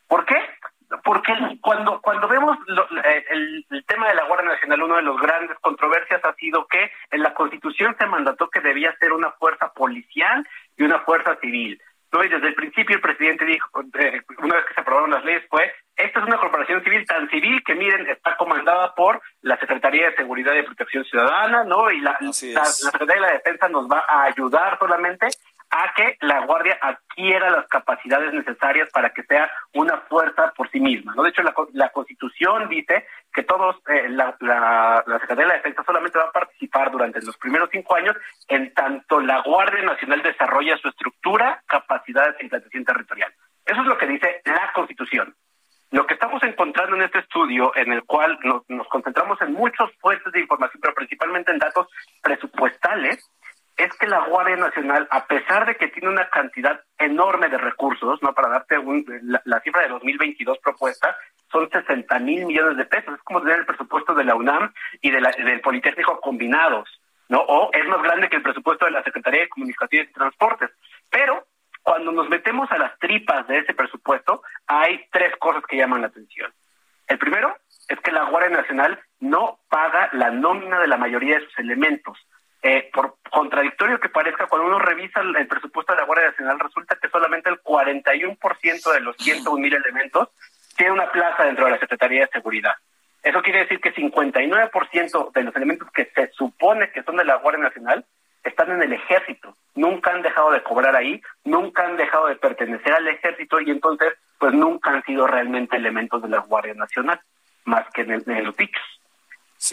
¿Por 0.09 0.25
qué? 0.27 0.37
Porque 1.05 1.33
cuando 1.61 2.01
cuando 2.01 2.29
vemos 2.29 2.57
el, 2.69 3.65
el, 3.71 3.85
tema 3.87 4.09
de 4.09 4.15
la 4.15 4.27
Guardia 4.27 4.51
Nacional, 4.51 4.83
una 4.83 4.97
de 4.97 5.03
las 5.03 5.17
grandes 5.17 5.59
controversias 5.61 6.25
ha 6.25 6.35
sido 6.35 6.67
que 6.67 6.91
en 7.11 7.23
la 7.23 7.35
Constitución 7.35 7.97
se 7.99 8.07
mandató 8.07 8.49
que 8.51 8.61
debía 8.61 8.97
ser 8.99 9.13
una 9.13 9.33
fuerza 9.33 9.73
policial 9.73 10.47
y 10.77 10.85
una 10.85 11.01
fuerza 11.01 11.37
civil. 11.41 11.81
¿no? 12.12 12.24
Y 12.24 12.29
desde 12.29 12.49
el 12.49 12.55
principio 12.55 12.97
el 12.97 13.03
presidente 13.03 13.45
dijo, 13.45 13.68
eh, 13.99 14.22
una 14.39 14.57
vez 14.57 14.66
que 14.66 14.74
se 14.74 14.81
aprobaron 14.81 15.11
las 15.11 15.24
leyes, 15.24 15.45
fue, 15.49 15.72
esta 15.97 16.20
es 16.20 16.27
una 16.27 16.39
corporación 16.39 16.83
civil 16.85 17.05
tan 17.07 17.29
civil 17.31 17.62
que, 17.64 17.74
miren, 17.74 18.07
está 18.09 18.37
comandada 18.37 18.95
por 18.95 19.20
la 19.43 19.59
Secretaría 19.59 20.11
de 20.11 20.16
Seguridad 20.16 20.55
y 20.55 20.62
Protección 20.62 21.05
Ciudadana, 21.05 21.64
¿no? 21.64 21.91
Y 21.91 22.01
la, 22.01 22.16
la, 22.20 22.29
la 22.61 22.64
Secretaría 22.64 23.22
de 23.22 23.29
la 23.29 23.33
Defensa 23.33 23.68
nos 23.68 23.89
va 23.91 24.05
a 24.09 24.24
ayudar 24.24 24.79
solamente 24.79 25.29
a 25.71 25.93
que 25.95 26.17
la 26.21 26.47
Guardia 26.47 26.79
adquiera 26.81 27.51
las 27.51 27.67
capacidades 27.69 28.33
necesarias 28.33 28.89
para 28.93 29.11
que 29.11 29.25
sea 29.25 29.51
una 29.75 29.99
fuerza 30.09 30.53
por 30.57 30.71
sí 30.71 30.81
misma. 30.81 31.14
¿no? 31.14 31.23
De 31.23 31.31
hecho, 31.31 31.43
la, 31.43 31.55
la 31.73 31.91
Constitución 31.91 32.69
dice 32.69 33.07
que 33.33 33.43
todos, 33.43 33.77
eh, 33.89 34.09
la, 34.09 34.37
la, 34.41 35.03
la, 35.07 35.19
Secretaría 35.19 35.45
de 35.45 35.49
la 35.49 35.57
Defensa 35.57 35.83
solamente 35.85 36.19
va 36.19 36.27
a 36.27 36.33
participar 36.33 36.91
durante 36.91 37.21
los 37.23 37.37
primeros 37.37 37.69
cinco 37.71 37.97
años 37.97 38.17
en 38.49 38.73
tanto 38.75 39.21
la 39.21 39.43
Guardia 39.43 39.83
Nacional 39.83 40.23
desarrolla 40.23 40.79
su 40.79 40.89
estructura, 40.89 41.62
capacidades 41.67 42.37
e 42.39 42.45
implantación 42.45 42.85
territorial. 42.85 43.33
Eso 43.64 43.81
es 43.81 43.87
lo 43.87 43.99
que 43.99 44.07
dice 44.07 44.43
la 44.45 44.73
Constitución. 44.73 45.35
Lo 45.91 46.07
que 46.07 46.14
estamos 46.14 46.43
encontrando 46.43 46.97
en 46.97 47.03
este 47.03 47.21
estudio, 47.21 47.73
en 47.77 47.93
el 47.93 48.05
cual 48.05 48.39
nos, 48.43 48.62
nos 48.69 48.89
concentramos 48.89 49.41
en 49.41 49.53
muchas 49.53 49.91
fuentes 50.01 50.33
de 50.33 50.41
información, 50.41 50.81
pero 50.81 50.95
principalmente 50.95 51.53
en 51.53 51.59
datos 51.59 51.89
presupuestales, 52.23 53.31
es 53.77 53.95
que 53.99 54.07
la 54.07 54.27
Guardia 54.27 54.57
Nacional, 54.77 55.09
a 55.11 55.27
pesar 55.27 55.66
de 55.66 55.77
que 55.77 55.89
tiene 55.89 56.09
una 56.09 56.29
cantidad 56.29 56.81
enorme 56.99 57.49
de 57.49 57.59
recursos, 57.59 58.22
no 58.22 58.35
para 58.35 58.49
darte 58.49 58.79
un, 58.79 59.05
la, 59.45 59.61
cifra 59.61 59.83
de 59.83 59.89
2022 59.89 60.59
propuesta, 60.59 61.16
son 61.51 61.70
60 61.70 62.18
mil 62.18 62.45
millones 62.45 62.77
de 62.77 62.85
pesos. 62.85 63.14
Es 63.14 63.22
como 63.22 63.41
tener 63.41 63.61
el 63.61 63.66
presupuesto 63.66 64.14
de 64.14 64.24
la 64.24 64.35
UNAM 64.35 64.72
y 65.01 65.11
de 65.11 65.20
la, 65.20 65.31
del 65.31 65.61
Politécnico 65.61 66.20
combinados, 66.20 66.89
¿no? 67.29 67.41
O 67.41 67.70
es 67.72 67.87
más 67.87 68.03
grande 68.03 68.29
que 68.29 68.37
el 68.37 68.43
presupuesto 68.43 68.85
de 68.85 68.91
la 68.91 69.03
Secretaría 69.03 69.43
de 69.43 69.49
Comunicaciones 69.49 70.11
y 70.11 70.12
Transportes. 70.12 70.70
Pero 71.11 71.47
cuando 71.83 72.12
nos 72.12 72.29
metemos 72.29 72.70
a 72.70 72.79
las 72.79 72.99
tripas 72.99 73.47
de 73.49 73.59
ese 73.59 73.72
presupuesto, 73.72 74.43
hay 74.66 75.07
tres 75.11 75.35
cosas 75.39 75.62
que 75.68 75.77
llaman 75.77 76.03
la 76.03 76.09
atención. 76.09 76.53
El 77.07 77.18
primero 77.18 77.57
es 77.89 77.99
que 78.01 78.12
la 78.12 78.24
Guardia 78.24 78.57
Nacional 78.59 78.99
no 79.20 79.61
paga 79.68 80.11
la 80.12 80.31
nómina 80.31 80.81
de 80.81 80.89
la 80.89 80.97
mayoría 80.97 81.39
de 81.39 81.45
sus 81.47 81.59
elementos 81.59 82.18
eh, 82.62 82.91
por 82.93 83.16
contradictorio 83.37 84.01
que 84.01 84.09
parezca, 84.09 84.47
cuando 84.47 84.66
uno 84.66 84.78
revisa 84.78 85.20
el, 85.20 85.47
presupuesto 85.47 85.93
de 85.93 85.99
la 85.99 86.07
Guardia 86.07 86.28
Nacional, 86.28 86.59
resulta 86.59 86.97
que 86.97 87.11
solamente 87.11 87.51
el 87.51 87.61
41% 87.62 88.93
de 88.95 89.01
los 89.01 89.14
101 89.18 89.61
mil 89.61 89.74
elementos 89.74 90.30
tiene 90.74 90.93
una 90.93 91.12
plaza 91.12 91.45
dentro 91.45 91.66
de 91.66 91.72
la 91.72 91.78
Secretaría 91.78 92.22
de 92.22 92.32
Seguridad. 92.32 92.72
Eso 93.22 93.43
quiere 93.43 93.59
decir 93.59 93.78
que 93.78 93.95
59% 93.95 95.32
de 95.32 95.43
los 95.43 95.55
elementos 95.55 95.91
que 95.91 96.11
se 96.14 96.30
supone 96.32 96.91
que 96.93 97.03
son 97.03 97.18
de 97.18 97.26
la 97.26 97.37
Guardia 97.37 97.64
Nacional 97.64 98.07
están 98.43 98.70
en 98.70 98.82
el 98.82 98.95
ejército. 98.95 99.55
Nunca 99.74 100.12
han 100.12 100.22
dejado 100.22 100.51
de 100.53 100.62
cobrar 100.62 100.97
ahí, 100.97 101.20
nunca 101.45 101.84
han 101.84 101.99
dejado 101.99 102.28
de 102.28 102.37
pertenecer 102.37 102.95
al 102.95 103.07
ejército 103.07 103.61
y 103.61 103.70
entonces 103.70 104.14
pues 104.39 104.55
nunca 104.55 104.93
han 104.93 105.05
sido 105.05 105.26
realmente 105.26 105.76
elementos 105.76 106.22
de 106.22 106.30
la 106.30 106.39
Guardia 106.39 106.72
Nacional, 106.72 107.20
más 107.66 107.84
que 107.93 108.01
en, 108.01 108.12
el, 108.12 108.45
los 108.45 108.57
dichos. 108.57 108.82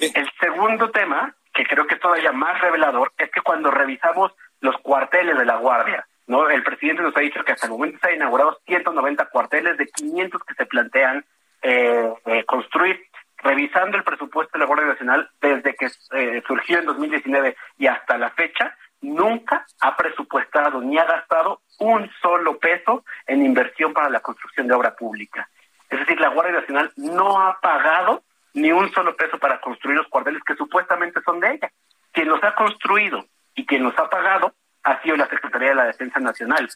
El 0.01 0.29
segundo 0.41 0.91
tema 0.91 1.33
que 1.53 1.65
creo 1.65 1.85
que 1.85 1.95
es 1.95 2.01
todavía 2.01 2.31
más 2.31 2.59
revelador, 2.61 3.13
es 3.17 3.29
que 3.31 3.41
cuando 3.41 3.69
revisamos 3.69 4.33
los 4.59 4.77
cuarteles 4.77 5.37
de 5.37 5.45
la 5.45 5.57
Guardia, 5.57 6.05
¿no? 6.27 6.49
El 6.49 6.63
presidente 6.63 7.03
nos 7.03 7.15
ha 7.15 7.21
dicho 7.21 7.43
que 7.43 7.51
hasta 7.51 7.67
el 7.67 7.73
momento 7.73 7.99
se 8.01 8.09
han 8.09 8.15
inaugurado 8.15 8.59
190 8.65 9.25
cuarteles 9.27 9.77
de 9.77 9.87
500 9.87 10.41
que 10.43 10.55
se 10.55 10.65
plantean 10.65 11.25
eh, 11.61 12.13
eh, 12.25 12.43
construir. 12.45 13.05
Revisando 13.37 13.97
el 13.97 14.05
presupuesto 14.05 14.53
de 14.53 14.59
la 14.59 14.65
Guardia 14.65 14.87
Nacional 14.87 15.29
desde 15.41 15.75
que 15.75 15.87
eh, 16.13 16.41
surgió 16.47 16.79
en 16.79 16.85
2019 16.85 17.57
y 17.77 17.87
hasta 17.87 18.17
la 18.17 18.29
fecha, 18.31 18.73
nunca 19.01 19.65
ha 19.81 19.97
presupuestado 19.97 20.79
ni 20.79 20.97
ha 20.97 21.03
gastado 21.03 21.59
un 21.79 22.09
solo 22.21 22.57
peso 22.57 23.03
en 23.27 23.45
inversión 23.45 23.91
para 23.91 24.09
la 24.09 24.21
construcción 24.21 24.67
de 24.67 24.73
obra 24.73 24.95
pública. 24.95 25.49
Es 25.89 25.99
decir, 25.99 26.21
la 26.21 26.29
Guardia 26.29 26.61
Nacional 26.61 26.91
no 26.95 27.39
ha 27.39 27.59
pagado 27.59 28.22
ni 28.53 28.71
un 28.71 28.91
solo 28.93 29.15
peso 29.15 29.37
para 29.37 29.59
construir 29.59 29.97
los 29.97 30.07
cuarteles 30.07 30.43
que 30.43 30.55
supuestamente 30.55 31.21
son 31.21 31.39
de 31.39 31.53
ella. 31.53 31.71
Quien 32.11 32.29
los 32.29 32.43
ha 32.43 32.55
construido 32.55 33.25
y 33.55 33.65
quien 33.65 33.83
los 33.83 33.97
ha 33.97 34.09
pagado 34.09 34.53
ha 34.83 35.01
sido 35.01 35.15
la 35.15 35.29
Secretaría 35.29 35.69
de 35.69 35.75
la 35.75 35.85
Defensa 35.85 36.19
Nacional. 36.19 36.69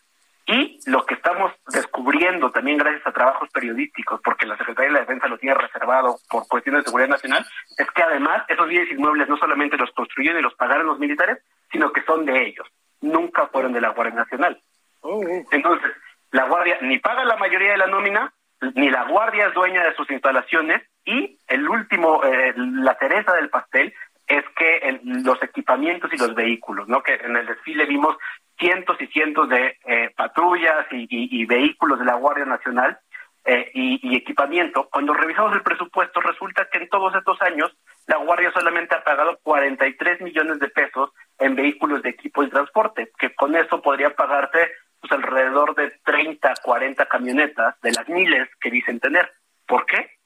Y 0.50 0.80
lo 0.86 1.06
que 1.06 1.16
estamos 1.16 1.52
descubriendo 1.74 2.52
también 2.52 2.78
gracias 2.78 3.06
a 3.06 3.12
trabajos 3.12 3.50
periodísticos, 3.50 4.22
porque 4.24 4.46
la 4.46 4.58
Secretaría 4.58 4.88
de 4.88 4.94
la 4.94 5.00
Defensa 5.02 5.28
lo 5.28 5.38
tiene 5.38 5.56
reservado 5.56 6.20
por 6.30 6.48
cuestiones 6.48 6.84
de 6.84 6.86
seguridad 6.86 7.10
nacional, 7.10 7.46
es 7.78 7.92
que 7.92 8.02
además 8.02 8.46
esos 8.48 8.68
bienes 8.70 8.90
inmuebles 8.90 9.28
no 9.28 9.36
solamente 9.38 9.76
los 9.76 9.92
construyeron 9.92 10.40
y 10.40 10.44
los 10.44 10.56
pagaron 10.56 10.88
los 10.88 11.00
militares, 11.00 11.40
sino 11.70 11.92
que 11.92 12.02
son 12.04 12.26
de 12.26 12.48
ellos. 12.48 12.66
Nunca 13.02 13.48
fueron 13.48 13.74
de 13.74 13.82
la 13.82 13.90
Guardia 13.90 14.16
Nacional. 14.16 14.62
Oh, 15.02 15.20
oh. 15.20 15.46
Entonces, 15.52 15.92
la 16.32 16.46
Guardia 16.46 16.78
ni 16.82 16.98
paga 17.00 17.26
la 17.26 17.36
mayoría 17.36 17.72
de 17.72 17.78
la 17.78 17.88
nómina, 17.88 18.34
ni 18.76 18.90
la 18.90 19.04
Guardia 19.04 19.48
es 19.48 19.54
dueña 19.54 19.84
de 19.84 19.96
sus 19.96 20.10
instalaciones, 20.10 20.82
y 21.06 21.40
el 21.48 21.68
último, 21.68 22.24
eh, 22.24 22.54
la 22.56 22.96
cereza 22.96 23.34
del 23.34 23.50
pastel 23.50 23.94
es 24.28 24.44
que 24.58 25.00
los 25.04 25.42
equipamientos 25.42 26.12
y 26.14 26.18
los 26.18 26.36
vehículos, 26.36 26.88
¿no? 26.88 27.02
Que 27.02 27.16
en 27.16 27.38
el 27.38 27.46
desfile 27.46 27.86
vimos 27.86 28.18
cientos 28.60 28.98
y 29.00 29.08
cientos 29.08 29.48
de 29.48 29.78
eh, 29.86 30.12
patrullas 30.16 30.86
y, 30.92 31.46
vehículos 31.46 32.00
de 32.00 32.06
la 32.06 32.16
Guardia 32.16 32.46
Nacional 32.46 32.98
eh, 33.46 33.72
y, 33.74 34.18
equipamiento. 34.18 34.90
Cuando 34.92 35.14
revisamos 35.14 35.54
el 35.54 35.62
presupuesto, 35.62 36.20
resulta 36.20 36.68
que 36.70 36.80
en 36.80 36.90
todos 36.90 37.16
estos 37.16 37.42
años 37.42 37.72
la 38.08 38.18
Guardia 38.18 38.52
solamente 38.52 38.96
ha 38.96 39.04
pagado 39.04 39.40
43 39.44 40.22
millones 40.22 40.60
de 40.60 40.68
pesos 40.70 41.12
en 41.40 41.56
vehículos 41.56 42.02
de 42.02 42.10
equipo 42.10 42.44
y 42.44 42.50
transporte, 42.50 43.12
que 43.18 43.34
con 43.34 43.56
eso 43.56 43.82
podría 43.82 44.14
pagarse 44.14 44.72
pues, 45.02 45.12
alrededor 45.12 45.76
de 45.76 45.92
30, 46.06 46.54
40 46.64 47.06
camionetas 47.06 47.80
de 47.82 47.92
las 47.92 48.08
miles 48.10 48.50
que 48.60 48.72
dicen 48.72 49.00
tener. 49.00 49.32
¿Por 49.66 49.86
qué? 49.86 50.18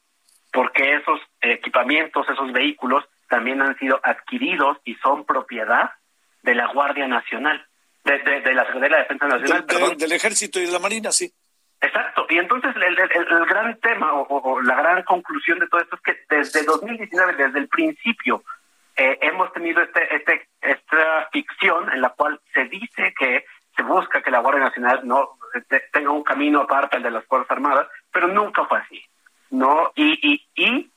porque 0.52 0.96
esos 0.96 1.20
equipamientos, 1.42 2.28
esos 2.30 2.52
vehículos 2.52 3.06
también 3.30 3.62
han 3.62 3.78
sido 3.78 4.00
adquiridos 4.04 4.78
y 4.84 4.96
son 4.96 5.26
propiedad 5.26 5.92
de 6.44 6.56
la 6.56 6.68
Guardia 6.68 7.08
Nacional, 7.08 7.66
de, 8.04 8.20
de, 8.20 8.54
la 8.54 8.66
Secretaría 8.66 8.98
de 8.98 9.04
Defensa 9.04 9.28
Nacional. 9.28 9.66
Del, 9.66 9.98
del 9.98 10.12
Ejército 10.12 10.60
y 10.60 10.66
de 10.66 10.72
la 10.72 10.80
Marina, 10.80 11.12
sí. 11.12 11.32
Exacto, 11.80 12.28
y 12.30 12.38
entonces 12.38 12.76
el, 12.76 13.00
el, 13.00 13.46
gran 13.46 13.80
tema 13.80 14.14
o, 14.14 14.62
la 14.62 14.76
gran 14.76 15.04
conclusión 15.04 15.58
de 15.58 15.68
todo 15.68 15.82
esto 15.82 15.96
es 15.96 16.02
que 16.02 16.36
desde 16.36 16.64
2019, 16.64 17.34
desde 17.36 17.60
el 17.60 17.68
principio, 17.70 18.44
eh, 18.96 19.18
hemos 19.22 19.52
tenido 19.54 19.82
este, 19.82 20.16
este, 20.16 20.48
esta 20.62 21.30
ficción 21.32 21.92
en 21.92 22.02
la 22.02 22.10
cual 22.10 22.40
se 22.54 22.66
dice 22.66 23.14
que 23.18 23.46
se 23.82 23.88
busca 23.88 24.22
que 24.22 24.32
la 24.32 24.40
Guardia 24.40 24.66
Nacional 24.66 25.02
no 25.04 25.38
tenga 25.92 26.12
un 26.12 26.24
camino 26.24 26.62
aparte 26.62 26.98
al 26.98 27.04
de 27.04 27.12
las 27.12 27.26
Fuerzas 27.26 27.52
Armadas, 27.52 27.88
pero 28.12 28.28
nunca 28.28 28.66
fue 28.66 28.80
así, 28.80 29.04
¿no? 29.50 29.92
Y, 29.96 30.20
y, 30.22 30.48
y 30.56 30.92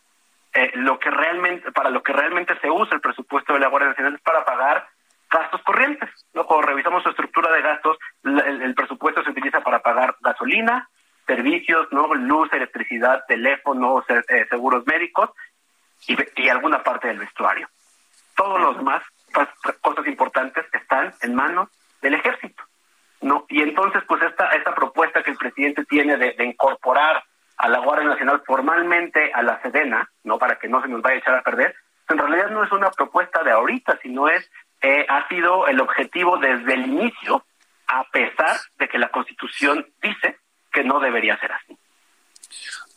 eh, 0.53 0.71
lo 0.75 0.99
que 0.99 1.11
realmente, 1.11 1.73
para 1.73 1.91
lo 1.91 2.03
que 2.03 2.13
realmente 2.13 2.59
se 2.61 2.71
usa 2.71 2.95
el 2.95 3.01
presupuesto 3.01 3.55
de 3.55 3.61
la 3.61 3.69
Guardia 3.69 3.89
Nacional 3.89 4.15
es 4.15 4.21
para 4.21 4.45
pagar 4.45 4.87
gastos 5.31 5.63
corrientes. 5.63 6.11
¿no? 6.35 6.45
Cuando 6.45 6.67
revisamos 6.67 7.03
su 7.03 7.09
estructura 7.09 7.51
de 7.53 7.63
gastos, 7.63 7.99
el, 8.23 8.75
presupuesto 8.75 9.25
se 9.25 9.31
utiliza 9.31 9.63
para 9.63 9.81
pagar 9.81 10.17
gasolina, 10.21 10.89
servicios, 11.27 11.89
¿no? 11.91 12.13
luz, 12.15 12.53
electricidad, 12.53 13.25
teléfono, 13.27 14.05
eh, 14.09 14.47
seguros 14.49 14.87
médicos 14.87 15.31
y, 16.07 16.49
alguna 16.49 16.83
parte 16.83 17.09
del 17.09 17.19
vestuario. 17.19 17.69
Todos 18.37 18.61
los 18.61 18.77
demás 18.77 19.03
cosas 19.81 20.07
importantes 20.07 20.65
están 20.73 21.13
en 21.23 21.35
manos 21.35 21.69
del 22.01 22.15
ejército. 22.15 22.63
¿no? 23.23 23.47
Y 23.49 23.63
entonces, 23.63 24.03
pues 24.07 24.23
esta, 24.23 24.49
esta 24.51 24.75
propuesta 24.75 25.23
que 25.23 25.31
el 25.31 25.39
presidente 25.39 25.84
tiene 25.95 26.17
de, 26.17 26.45
incorporar 26.45 27.23
a 27.57 27.69
la 27.69 27.79
Guardia 27.79 28.09
Nacional 28.09 28.43
formalmente 28.45 29.31
a 29.33 29.45
la 29.45 29.63
Sedena, 29.63 30.11
no 30.25 30.39
para 30.39 30.59
que 30.59 30.67
no 30.69 30.83
se 30.83 30.89
nos 30.89 31.01
vaya 31.03 31.15
a 31.15 31.19
echar 31.21 31.35
a 31.37 31.43
perder, 31.43 31.73
en 32.09 32.19
realidad 32.19 32.51
no 32.51 32.65
es 32.65 32.73
una 32.73 32.91
propuesta 32.91 33.45
de 33.45 33.53
ahorita, 33.53 34.01
sino 34.03 34.29
es 34.29 34.45
eh, 34.83 35.07
ha 35.09 35.29
sido 35.29 35.69
el 35.69 35.81
objetivo 35.81 36.37
desde 36.39 36.75
el 36.75 36.87
inicio, 36.87 37.47
a 37.87 38.03
pesar 38.11 38.57
de 38.77 38.89
que 38.89 38.99
la 38.99 39.09
Constitución 39.11 39.87
dice 40.03 40.39
que 40.73 40.83
no 40.83 40.99
debería 40.99 41.39
ser 41.39 41.53
así. 41.53 41.79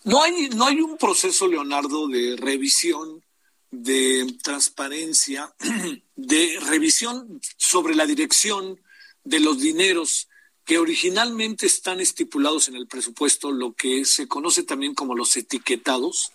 No 0.03 0.23
hay, 0.23 0.49
no 0.49 0.65
hay 0.65 0.81
un 0.81 0.97
proceso, 0.97 1.47
Leonardo, 1.47 2.07
de 2.07 2.35
revisión, 2.39 3.21
de 3.69 4.25
transparencia, 4.41 5.53
de 6.15 6.59
revisión 6.67 7.39
sobre 7.57 7.93
la 7.93 8.07
dirección 8.07 8.79
de 9.23 9.39
los 9.39 9.61
dineros 9.61 10.26
que 10.67 10.77
originalmente 10.77 11.65
están 11.65 12.01
estipulados 12.01 12.67
en 12.67 12.75
el 12.75 12.87
presupuesto, 12.87 13.51
lo 13.51 13.73
que 13.73 14.03
se 14.03 14.27
conoce 14.27 14.63
también 14.63 14.93
como 14.93 15.15
los 15.15 15.35
etiquetados, 15.37 16.33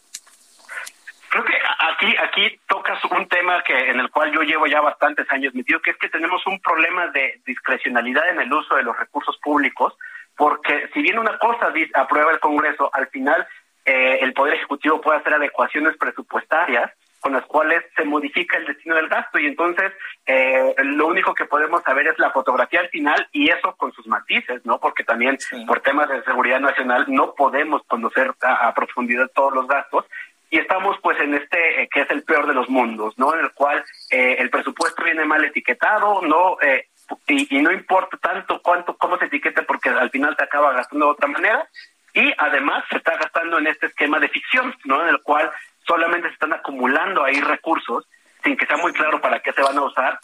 Creo 1.32 1.46
que 1.46 1.54
aquí 1.78 2.14
aquí 2.18 2.60
tocas 2.68 3.02
un 3.06 3.26
tema 3.26 3.62
que 3.62 3.72
en 3.88 3.98
el 3.98 4.10
cual 4.10 4.30
yo 4.34 4.42
llevo 4.42 4.66
ya 4.66 4.82
bastantes 4.82 5.30
años 5.30 5.54
metido, 5.54 5.80
que 5.80 5.92
es 5.92 5.96
que 5.96 6.10
tenemos 6.10 6.46
un 6.46 6.60
problema 6.60 7.06
de 7.06 7.40
discrecionalidad 7.46 8.28
en 8.28 8.42
el 8.42 8.52
uso 8.52 8.76
de 8.76 8.82
los 8.82 8.94
recursos 8.98 9.38
públicos, 9.38 9.94
porque 10.36 10.90
si 10.92 11.00
bien 11.00 11.18
una 11.18 11.38
cosa 11.38 11.72
aprueba 11.94 12.32
el 12.32 12.38
Congreso, 12.38 12.90
al 12.92 13.06
final 13.06 13.46
eh, 13.86 14.18
el 14.20 14.34
Poder 14.34 14.56
Ejecutivo 14.56 15.00
puede 15.00 15.20
hacer 15.20 15.32
adecuaciones 15.32 15.96
presupuestarias 15.96 16.92
con 17.22 17.32
las 17.32 17.46
cuales 17.46 17.82
se 17.96 18.04
modifica 18.04 18.58
el 18.58 18.66
destino 18.66 18.96
del 18.96 19.08
gasto 19.08 19.38
y 19.38 19.46
entonces 19.46 19.92
eh, 20.26 20.74
lo 20.82 21.06
único 21.06 21.34
que 21.34 21.46
podemos 21.46 21.82
saber 21.82 22.08
es 22.08 22.18
la 22.18 22.30
fotografía 22.30 22.80
al 22.80 22.90
final 22.90 23.26
y 23.32 23.48
eso 23.48 23.74
con 23.76 23.92
sus 23.92 24.06
matices, 24.06 24.60
¿no? 24.66 24.78
Porque 24.78 25.04
también 25.04 25.38
por 25.66 25.80
temas 25.80 26.08
de 26.08 26.22
seguridad 26.24 26.60
nacional 26.60 27.06
no 27.08 27.34
podemos 27.34 27.82
conocer 27.86 28.34
a 28.42 28.74
profundidad 28.74 29.30
todos 29.34 29.54
los 29.54 29.66
gastos 29.66 30.04
y 30.52 30.58
estamos 30.58 30.98
pues 31.02 31.18
en 31.18 31.34
este 31.34 31.82
eh, 31.82 31.88
que 31.90 32.02
es 32.02 32.10
el 32.10 32.24
peor 32.24 32.46
de 32.46 32.52
los 32.52 32.68
mundos, 32.68 33.14
¿no? 33.16 33.34
En 33.34 33.40
el 33.40 33.52
cual 33.52 33.82
eh, 34.10 34.36
el 34.38 34.50
presupuesto 34.50 35.02
viene 35.02 35.24
mal 35.24 35.42
etiquetado, 35.42 36.20
no 36.20 36.58
eh, 36.60 36.88
y, 37.26 37.58
no 37.62 37.72
importa 37.72 38.18
tanto 38.18 38.60
cuánto 38.60 38.94
cómo 38.98 39.16
se 39.16 39.24
etiquete 39.24 39.62
porque 39.62 39.88
al 39.88 40.10
final 40.10 40.36
se 40.36 40.44
acaba 40.44 40.74
gastando 40.74 41.06
de 41.06 41.12
otra 41.12 41.28
manera 41.28 41.66
y 42.12 42.30
además 42.36 42.84
se 42.90 42.98
está 42.98 43.16
gastando 43.16 43.58
en 43.58 43.66
este 43.66 43.86
esquema 43.86 44.20
de 44.20 44.28
ficción, 44.28 44.74
¿no? 44.84 45.00
En 45.00 45.08
el 45.08 45.22
cual 45.22 45.50
solamente 45.86 46.28
se 46.28 46.34
están 46.34 46.52
acumulando 46.52 47.24
ahí 47.24 47.40
recursos 47.40 48.06
sin 48.44 48.56
que 48.56 48.66
sea 48.66 48.76
muy 48.76 48.92
claro 48.92 49.20
para 49.20 49.40
qué 49.40 49.52
se 49.52 49.62
van 49.62 49.78
a 49.78 49.82
usar 49.82 50.18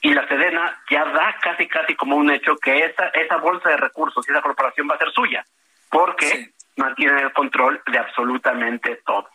y 0.00 0.12
la 0.12 0.28
Sedena 0.28 0.82
ya 0.90 1.04
da 1.06 1.34
casi 1.42 1.66
casi 1.66 1.94
como 1.96 2.16
un 2.16 2.30
hecho 2.30 2.56
que 2.56 2.84
esa 2.84 3.08
esa 3.08 3.36
bolsa 3.38 3.70
de 3.70 3.76
recursos 3.78 4.24
y 4.28 4.32
esa 4.32 4.42
corporación 4.42 4.88
va 4.90 4.96
a 4.96 4.98
ser 4.98 5.10
suya 5.12 5.44
porque 5.90 6.52
mantiene 6.76 7.22
el 7.22 7.32
control 7.32 7.80
de 7.90 7.98
absolutamente 7.98 9.00
todo. 9.06 9.28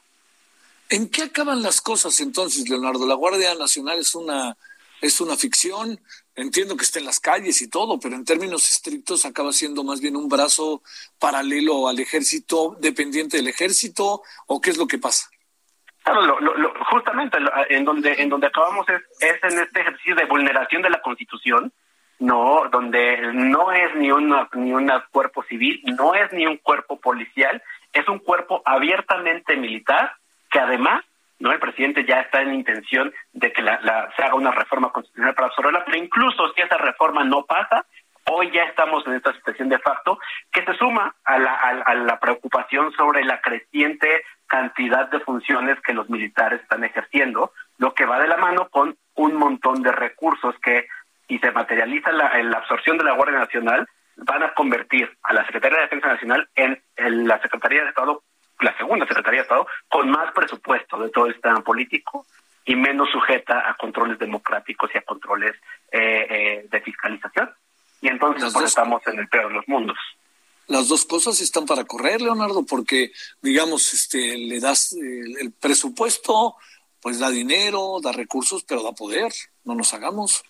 ¿En 0.89 1.09
qué 1.09 1.23
acaban 1.23 1.61
las 1.61 1.82
cosas 1.82 2.19
entonces, 2.19 2.67
Leonardo? 2.67 3.07
La 3.07 3.15
Guardia 3.15 3.55
Nacional 3.55 3.99
es 3.99 4.13
una 4.15 4.57
es 5.01 5.21
una 5.21 5.38
ficción. 5.38 5.99
Entiendo 6.36 6.77
que 6.77 6.84
está 6.84 6.99
en 6.99 7.05
las 7.05 7.19
calles 7.19 7.61
y 7.61 7.67
todo, 7.67 7.99
pero 7.99 8.15
en 8.15 8.25
términos 8.25 8.69
estrictos 8.69 9.25
acaba 9.25 9.51
siendo 9.53 9.84
más 9.84 10.01
bien 10.01 10.15
un 10.15 10.30
brazo 10.30 10.82
paralelo 11.17 11.88
al 11.88 11.99
ejército, 11.99 12.77
dependiente 12.80 13.38
del 13.38 13.47
ejército, 13.47 14.21
o 14.47 14.61
qué 14.61 14.69
es 14.69 14.77
lo 14.77 14.88
que 14.88 14.97
pasa. 14.97 15.30
Claro, 16.04 16.39
lo, 16.39 16.74
justamente 16.86 17.38
en 17.70 17.86
donde 17.86 18.14
en 18.14 18.30
donde 18.30 18.47
acabamos 18.47 18.88
es, 18.89 19.02
es 19.20 19.43
en 19.43 19.60
este 19.60 19.82
ejercicio 19.82 20.16
de 20.16 20.26
vulneración 20.26 20.82
de 20.82 20.89
la 20.89 21.02
Constitución, 21.02 21.72
no, 22.20 22.64
donde 22.72 23.34
no 23.34 23.72
es 23.72 23.95
ni 23.95 24.12
una 24.12 24.50
ni 24.54 24.74
un 24.74 24.91
cuerpo 25.12 25.43
civil, 25.43 25.82
no 25.86 26.14
es 26.14 26.32
ni 26.34 26.45
un 26.45 26.58
cuerpo 26.58 27.00
policial, 27.00 27.62
es 27.93 28.08
un 28.08 28.20
cuerpo 28.20 28.62
abiertamente 28.66 29.56
militar 29.56 30.14
que 30.50 30.60
además 30.60 31.04
no 31.39 31.52
el 31.52 31.60
presidente 31.60 32.06
ya 32.06 32.20
está 32.20 32.41
en 32.41 32.54
intención 32.54 33.14
de 33.32 33.54
que 33.54 33.62
la, 33.62 34.12
se 34.16 34.24
haga 34.24 34.36
una 34.36 34.52
reforma 34.52 34.91
constitucional 34.91 35.34
para 35.34 35.47
absorberla, 35.47 35.86
pero 35.86 35.97
incluso 35.97 36.52
si 36.54 36.62
esa 36.62 36.78
reforma 36.78 37.24
no 37.24 37.45
pasa, 37.45 37.86
hoy 38.30 38.52
ya 38.52 38.64
estamos 38.64 39.08
en 39.08 39.14
esta 39.14 39.34
situación 39.34 39.70
de 39.70 39.80
facto 39.80 40.20
que 40.52 40.66
se 40.66 40.74
suma 40.74 41.16
a 41.24 41.39
la, 41.39 41.54
a 41.54 41.95
la 41.95 42.20
preocupación 42.20 42.91
sobre 42.91 43.24
la 43.24 43.39
creciente 43.39 44.24
cantidad 44.50 45.10
de 45.10 45.22
funciones 45.22 45.80
que 45.82 45.93
los 45.93 46.10
militares 46.10 46.62
están 46.62 46.84
ejerciendo, 46.84 47.54
lo 47.78 47.93
que 47.93 48.06
va 48.06 48.20
de 48.20 48.28
la 48.28 48.38
mano 48.38 48.68
con 48.70 48.97
un 49.16 49.36
montón 49.36 49.82
de 49.82 49.91
recursos 49.91 50.56
que, 50.62 50.88
y 51.28 51.39
se 51.39 51.52
materializa 51.52 52.12
la, 52.12 52.38
en 52.39 52.50
la 52.50 52.58
absorción 52.58 52.97
de 52.97 53.06
la 53.06 53.14
Guardia 53.14 53.39
Nacional, 53.39 53.88
van 54.18 54.43
a 54.43 54.54
convertir 54.54 55.10
a 55.24 55.34
la 55.34 55.45
Secretaría 55.45 55.78
de 55.78 55.84
Defensa 55.84 56.08
Nacional 56.08 56.50
en 56.56 56.82
la 57.28 57.41
Secretaría 57.41 57.84
de 57.84 57.89
Estado 57.89 58.24
la 58.60 58.76
segunda 58.78 59.08
Secretaría 59.08 59.39
de 59.39 59.43
Estado, 59.43 59.68
con 59.88 60.10
más 60.10 60.32
presupuesto 60.34 60.97
de 60.97 61.10
todo 61.10 61.28
el 61.28 61.34
sistema 61.34 61.62
político 61.62 62.26
y 62.66 62.76
menos 62.76 63.10
sujeta 63.10 63.70
a 63.70 63.74
controles 63.76 64.20
democráticos 64.20 64.89
y 64.93 64.97
a 64.97 65.02
controles 65.02 65.56
eh, 65.91 66.28
eh, 66.30 66.68
de 66.70 66.82
fiscalización. 66.82 67.50
Y 68.02 68.08
entonces 68.10 68.54
pues, 68.54 68.66
estamos 68.66 69.06
en 69.08 69.20
el 69.20 69.28
peor 69.28 69.50
de 69.50 69.56
los 69.56 69.68
mundos. 69.68 69.97
Las 70.70 70.88
dos 70.88 71.03
cosas 71.05 71.41
están 71.41 71.65
para 71.65 71.84
correr, 71.84 72.22
Leonardo, 72.22 72.63
porque, 72.63 73.11
digamos, 73.41 73.91
este, 73.93 74.38
le 74.38 74.59
das 74.59 74.93
el, 74.93 75.36
el 75.39 75.51
presupuesto, 75.51 76.55
pues 77.01 77.20
da 77.20 77.32
dinero, 77.32 77.97
da 78.01 78.11
recursos, 78.11 78.63
pero 78.63 78.84
da 78.84 78.91
poder. 78.91 79.32
No 79.65 79.74
nos 79.74 79.93
hagamos. 79.95 80.43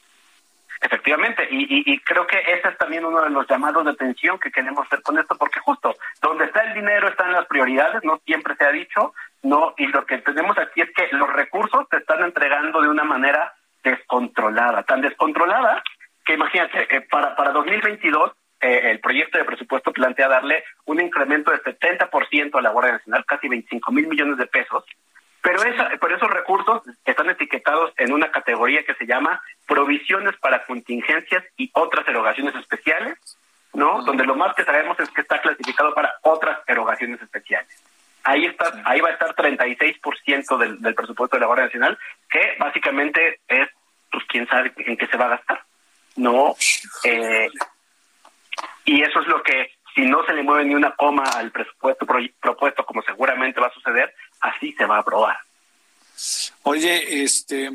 Efectivamente, 0.82 1.48
y, 1.52 1.92
y, 1.92 2.00
creo 2.00 2.26
que 2.26 2.38
ese 2.38 2.70
es 2.70 2.78
también 2.78 3.04
uno 3.04 3.22
de 3.22 3.30
los 3.30 3.46
llamados 3.50 3.84
de 3.84 3.92
atención 3.92 4.40
que 4.40 4.52
queremos 4.52 4.86
hacer 4.86 5.02
con 5.02 5.20
esto, 5.20 5.38
porque 5.38 5.60
justo 5.60 5.96
donde 6.22 6.46
está 6.46 6.62
el 6.62 6.74
dinero 6.74 7.10
están 7.10 7.34
las 7.34 7.46
prioridades, 7.48 8.02
no 8.04 8.22
siempre 8.26 8.56
se 8.56 8.64
ha 8.64 8.72
dicho, 8.72 9.14
no, 9.44 9.74
y 9.78 9.88
lo 9.88 10.06
que 10.06 10.20
tenemos 10.20 10.58
aquí 10.58 10.80
es 10.82 10.90
que 10.96 11.10
los 11.18 11.28
recursos 11.34 11.86
se 11.90 11.98
están 11.98 12.24
entregando 12.24 12.82
de 12.82 12.88
una 12.88 13.04
manera 13.04 13.54
descontrolada, 13.84 14.84
tan 14.84 15.02
descontrolada 15.02 15.84
que 16.26 16.36
imagínate, 16.36 16.96
eh, 16.96 17.02
para, 17.10 17.36
para 17.36 17.52
2022 17.52 18.32
eh, 18.62 18.92
el 18.92 19.00
proyecto 19.00 19.38
de 19.38 19.46
presupuesto 19.46 19.89
plantea 20.00 20.30
darle 20.30 20.64
un 20.86 21.02
incremento 21.02 21.52
de 21.52 21.62
70% 21.62 22.58
a 22.58 22.62
la 22.62 22.72
Guardia 22.72 22.94
Nacional, 22.94 23.26
casi 23.26 23.50
25 23.50 23.92
mil 23.92 24.08
millones 24.08 24.38
de 24.38 24.48
pesos, 24.48 24.86
pero, 25.42 25.62
esa, 25.64 25.90
pero 26.00 26.16
esos 26.16 26.30
recursos 26.30 26.82
están 27.06 27.30
etiquetados 27.30 27.92
en 27.98 28.14
una 28.14 28.32
categoría 28.32 28.84
que 28.84 28.96
se 28.96 29.06
llama 29.06 29.42
provisiones 29.68 30.36
para 30.38 30.66
contingencias 30.66 31.44
y 31.58 31.70
otras 31.74 32.08
erogaciones 32.08 32.56
especiales, 32.56 33.18
¿no? 33.74 34.02
Donde 34.04 34.26
lo 34.26 34.36
más 34.36 34.56
que 34.56 34.64
sabemos 34.64 34.98
es 35.00 35.10
que 35.10 35.22
está 35.22 35.42
clasificado 35.42 35.94
para 35.94 36.14
otras 36.24 36.60
erogaciones 36.68 37.22
especiales. 37.22 37.70
Ahí 38.24 38.46
está, 38.46 38.72
ahí 38.86 39.02
va 39.02 39.10
a 39.10 39.14
estar 39.14 39.36
36% 39.36 40.58
del, 40.58 40.82
del 40.82 40.96
presupuesto 40.96 41.36
de 41.36 41.42
la 41.42 41.48
Guardia 41.48 41.66
Nacional, 41.66 41.98
que 42.30 42.56
básicamente 42.60 43.40
es, 43.48 43.70
pues 44.12 44.24
quién 44.28 44.48
sabe 44.48 44.74
en 44.78 44.98
qué 44.98 45.08
se 45.08 45.18
va 45.18 45.26
a 45.26 45.36
gastar, 45.38 45.64
¿no? 46.16 46.56
Eh, 47.04 47.50
y 48.90 49.02
eso 49.04 49.22
es 49.22 49.28
lo 49.28 49.44
que, 49.44 49.72
si 50.00 50.06
no 50.06 50.26
se 50.26 50.34
le 50.34 50.44
mueve 50.44 50.66
ni 50.66 50.76
una 50.76 50.96
coma 50.96 51.24
al 51.24 51.52
presupuesto 51.52 52.06
propuesto, 52.40 52.86
como 52.86 53.02
seguramente 53.02 53.60
va 53.60 53.68
a 53.68 53.74
suceder, 53.74 54.14
así 54.40 54.74
se 54.74 54.86
va 54.86 54.98
a 54.98 55.00
aprobar. 55.00 55.38
Oye, 56.64 57.24
este, 57.24 57.70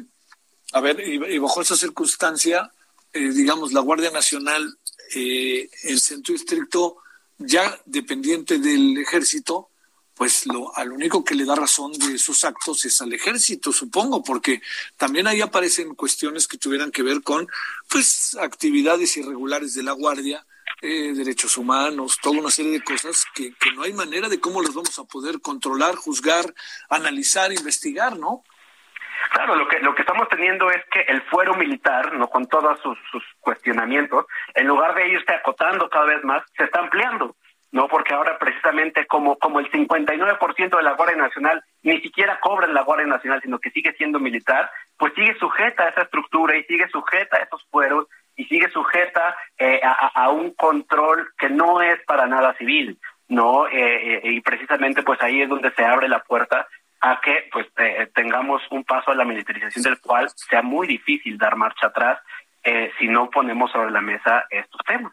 a 0.72 0.80
ver, 0.80 1.00
y, 1.00 1.38
bajo 1.38 1.60
esa 1.60 1.76
circunstancia, 1.76 2.70
eh, 3.12 3.30
digamos, 3.30 3.72
la 3.72 3.80
Guardia 3.80 4.10
Nacional, 4.10 4.74
eh, 5.14 5.68
en 5.82 5.98
sentido 5.98 6.36
estricto, 6.36 6.96
ya 7.36 7.78
dependiente 7.84 8.58
del 8.58 8.96
ejército, 8.98 9.68
pues 10.14 10.46
lo, 10.46 10.74
al 10.76 10.92
único 10.92 11.24
que 11.24 11.34
le 11.34 11.44
da 11.44 11.56
razón 11.56 11.92
de 11.92 12.14
esos 12.14 12.44
actos 12.44 12.84
es 12.86 13.02
al 13.02 13.12
ejército, 13.12 13.70
supongo, 13.70 14.22
porque 14.22 14.62
también 14.96 15.26
ahí 15.26 15.42
aparecen 15.42 15.94
cuestiones 15.94 16.46
que 16.46 16.56
tuvieran 16.56 16.90
que 16.90 17.02
ver 17.02 17.22
con, 17.22 17.46
pues, 17.88 18.34
actividades 18.40 19.16
irregulares 19.18 19.74
de 19.74 19.82
la 19.82 19.92
Guardia, 19.92 20.46
eh, 20.84 21.14
derechos 21.14 21.56
humanos, 21.56 22.18
toda 22.20 22.38
una 22.38 22.50
serie 22.50 22.72
de 22.72 22.84
cosas 22.84 23.24
que, 23.34 23.52
no 23.74 23.84
hay 23.84 23.94
manera 23.94 24.28
de 24.28 24.38
cómo 24.38 24.60
las 24.60 24.74
vamos 24.74 24.98
a 24.98 25.04
poder 25.04 25.40
controlar, 25.40 25.94
juzgar, 25.94 26.44
analizar, 26.90 27.50
investigar, 27.52 28.18
¿no? 28.18 28.44
Claro, 29.32 29.56
lo 29.56 29.66
que 29.66 29.78
lo 29.80 29.94
que 29.94 30.02
estamos 30.02 30.28
teniendo 30.28 30.70
es 30.70 30.84
que 30.92 31.00
el 31.08 31.22
fuero 31.22 31.54
militar, 31.54 32.12
no 32.12 32.28
con 32.28 32.46
todos 32.46 32.78
sus, 32.82 32.98
sus 33.10 33.24
cuestionamientos, 33.40 34.26
en 34.54 34.66
lugar 34.66 34.94
de 34.94 35.08
irse 35.08 35.32
acotando 35.32 35.88
cada 35.88 36.04
vez 36.04 36.22
más, 36.22 36.42
se 36.54 36.64
está 36.64 36.80
ampliando. 36.80 37.34
No, 37.72 37.88
porque 37.88 38.12
ahora 38.12 38.38
precisamente 38.38 39.06
como, 39.06 39.36
como 39.38 39.60
el 39.60 39.70
59% 39.70 40.76
de 40.76 40.82
la 40.82 40.92
Guardia 40.92 41.16
Nacional 41.16 41.64
ni 41.82 42.00
siquiera 42.02 42.38
cobra 42.40 42.66
en 42.66 42.74
la 42.74 42.82
Guardia 42.82 43.06
Nacional, 43.06 43.40
sino 43.42 43.58
que 43.58 43.70
sigue 43.70 43.94
siendo 43.94 44.20
militar, 44.20 44.70
pues 44.98 45.12
sigue 45.14 45.34
sujeta 45.40 45.84
a 45.84 45.88
esa 45.88 46.02
estructura 46.02 46.56
y 46.56 46.62
sigue 46.64 46.86
sujeta 46.90 47.38
a 47.38 47.40
esos 47.40 47.66
fueros 47.70 48.06
y 48.36 48.44
sigue 48.44 48.68
sujeta 48.70 49.36
eh, 49.58 49.80
a, 49.82 50.24
a, 50.24 50.28
un 50.30 50.52
control 50.54 51.32
que 51.38 51.48
no 51.48 51.82
es 51.82 52.00
para 52.04 52.26
nada 52.26 52.54
civil, 52.54 52.98
¿no? 53.28 53.66
Eh, 53.68 54.16
eh, 54.16 54.20
y 54.24 54.40
precisamente 54.40 55.02
pues 55.02 55.20
ahí 55.22 55.42
es 55.42 55.48
donde 55.48 55.70
se 55.72 55.84
abre 55.84 56.08
la 56.08 56.20
puerta 56.20 56.66
a 57.00 57.20
que 57.20 57.48
pues 57.52 57.66
eh, 57.76 58.08
tengamos 58.14 58.62
un 58.70 58.82
paso 58.82 59.10
a 59.10 59.14
la 59.14 59.24
militarización 59.24 59.82
del 59.82 60.00
cual 60.00 60.30
sea 60.30 60.62
muy 60.62 60.86
difícil 60.86 61.36
dar 61.36 61.54
marcha 61.54 61.88
atrás 61.88 62.18
eh, 62.62 62.90
si 62.98 63.08
no 63.08 63.28
ponemos 63.28 63.70
sobre 63.70 63.90
la 63.90 64.00
mesa 64.00 64.46
estos 64.50 64.80
temas. 64.86 65.12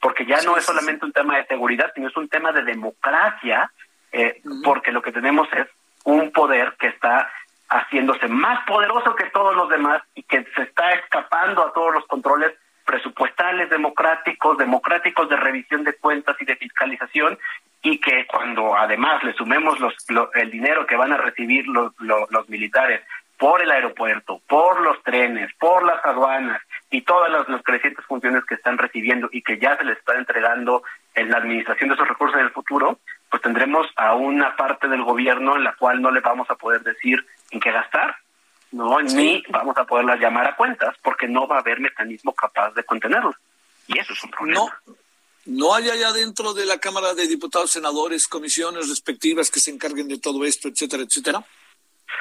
Porque 0.00 0.26
ya 0.26 0.42
no 0.42 0.56
es 0.56 0.64
solamente 0.64 1.04
un 1.06 1.12
tema 1.12 1.36
de 1.36 1.46
seguridad, 1.46 1.92
sino 1.94 2.08
es 2.08 2.16
un 2.16 2.28
tema 2.28 2.52
de 2.52 2.62
democracia, 2.62 3.70
eh, 4.12 4.42
porque 4.62 4.92
lo 4.92 5.00
que 5.00 5.12
tenemos 5.12 5.48
es 5.52 5.66
un 6.04 6.30
poder 6.30 6.74
que 6.78 6.88
está 6.88 7.30
haciéndose 7.70 8.28
más 8.28 8.64
poderoso 8.66 9.14
que 9.14 9.30
todos 9.30 9.54
los 9.54 9.68
demás 9.68 10.02
y 10.14 10.22
que 10.24 10.44
se 10.54 10.62
está 10.62 10.90
escapando 10.90 11.64
a 11.64 11.72
todos 11.72 11.94
los 11.94 12.06
controles 12.06 12.52
presupuestales 12.84 13.70
democráticos, 13.70 14.58
democráticos 14.58 15.28
de 15.28 15.36
revisión 15.36 15.84
de 15.84 15.94
cuentas 15.94 16.36
y 16.40 16.44
de 16.44 16.56
fiscalización, 16.56 17.38
y 17.82 17.98
que 17.98 18.26
cuando 18.26 18.76
además 18.76 19.22
le 19.22 19.32
sumemos 19.34 19.78
los, 19.78 19.94
el 20.34 20.50
dinero 20.50 20.86
que 20.86 20.96
van 20.96 21.12
a 21.12 21.16
recibir 21.16 21.64
los 21.66 22.48
militares 22.48 23.00
por 23.38 23.62
el 23.62 23.70
aeropuerto, 23.70 24.42
por 24.46 24.80
los 24.82 25.02
trenes, 25.02 25.50
por 25.58 25.84
las 25.86 26.04
aduanas, 26.04 26.60
y 26.90 27.02
todas 27.02 27.30
las, 27.30 27.48
las, 27.48 27.62
crecientes 27.62 28.04
funciones 28.04 28.44
que 28.44 28.54
están 28.54 28.76
recibiendo 28.76 29.28
y 29.32 29.42
que 29.42 29.58
ya 29.58 29.78
se 29.78 29.84
les 29.84 29.96
está 29.96 30.18
entregando 30.18 30.82
en 31.14 31.30
la 31.30 31.38
administración 31.38 31.88
de 31.88 31.94
esos 31.94 32.08
recursos 32.08 32.38
en 32.38 32.46
el 32.46 32.52
futuro, 32.52 32.98
pues 33.30 33.40
tendremos 33.42 33.86
a 33.96 34.14
una 34.14 34.56
parte 34.56 34.88
del 34.88 35.02
gobierno 35.02 35.56
en 35.56 35.64
la 35.64 35.74
cual 35.74 36.02
no 36.02 36.10
le 36.10 36.20
vamos 36.20 36.50
a 36.50 36.56
poder 36.56 36.82
decir 36.82 37.24
en 37.50 37.60
qué 37.60 37.70
gastar, 37.72 38.16
no 38.72 38.98
sí. 39.06 39.16
ni 39.16 39.42
vamos 39.48 39.76
a 39.76 39.84
poderlas 39.84 40.20
llamar 40.20 40.46
a 40.46 40.56
cuentas 40.56 40.96
porque 41.02 41.26
no 41.26 41.46
va 41.46 41.56
a 41.56 41.60
haber 41.60 41.80
mecanismo 41.80 42.32
capaz 42.34 42.72
de 42.72 42.84
contenerlo. 42.84 43.34
Y 43.88 43.98
eso 43.98 44.12
es 44.12 44.24
un 44.24 44.30
problema. 44.30 44.60
No. 44.60 44.94
¿No 45.46 45.74
hay 45.74 45.88
allá 45.88 46.12
dentro 46.12 46.52
de 46.52 46.66
la 46.66 46.78
Cámara 46.78 47.14
de 47.14 47.26
Diputados, 47.26 47.72
senadores, 47.72 48.28
comisiones 48.28 48.88
respectivas 48.88 49.50
que 49.50 49.58
se 49.58 49.70
encarguen 49.70 50.06
de 50.06 50.20
todo 50.20 50.44
esto, 50.44 50.68
etcétera, 50.68 51.02
etcétera? 51.02 51.42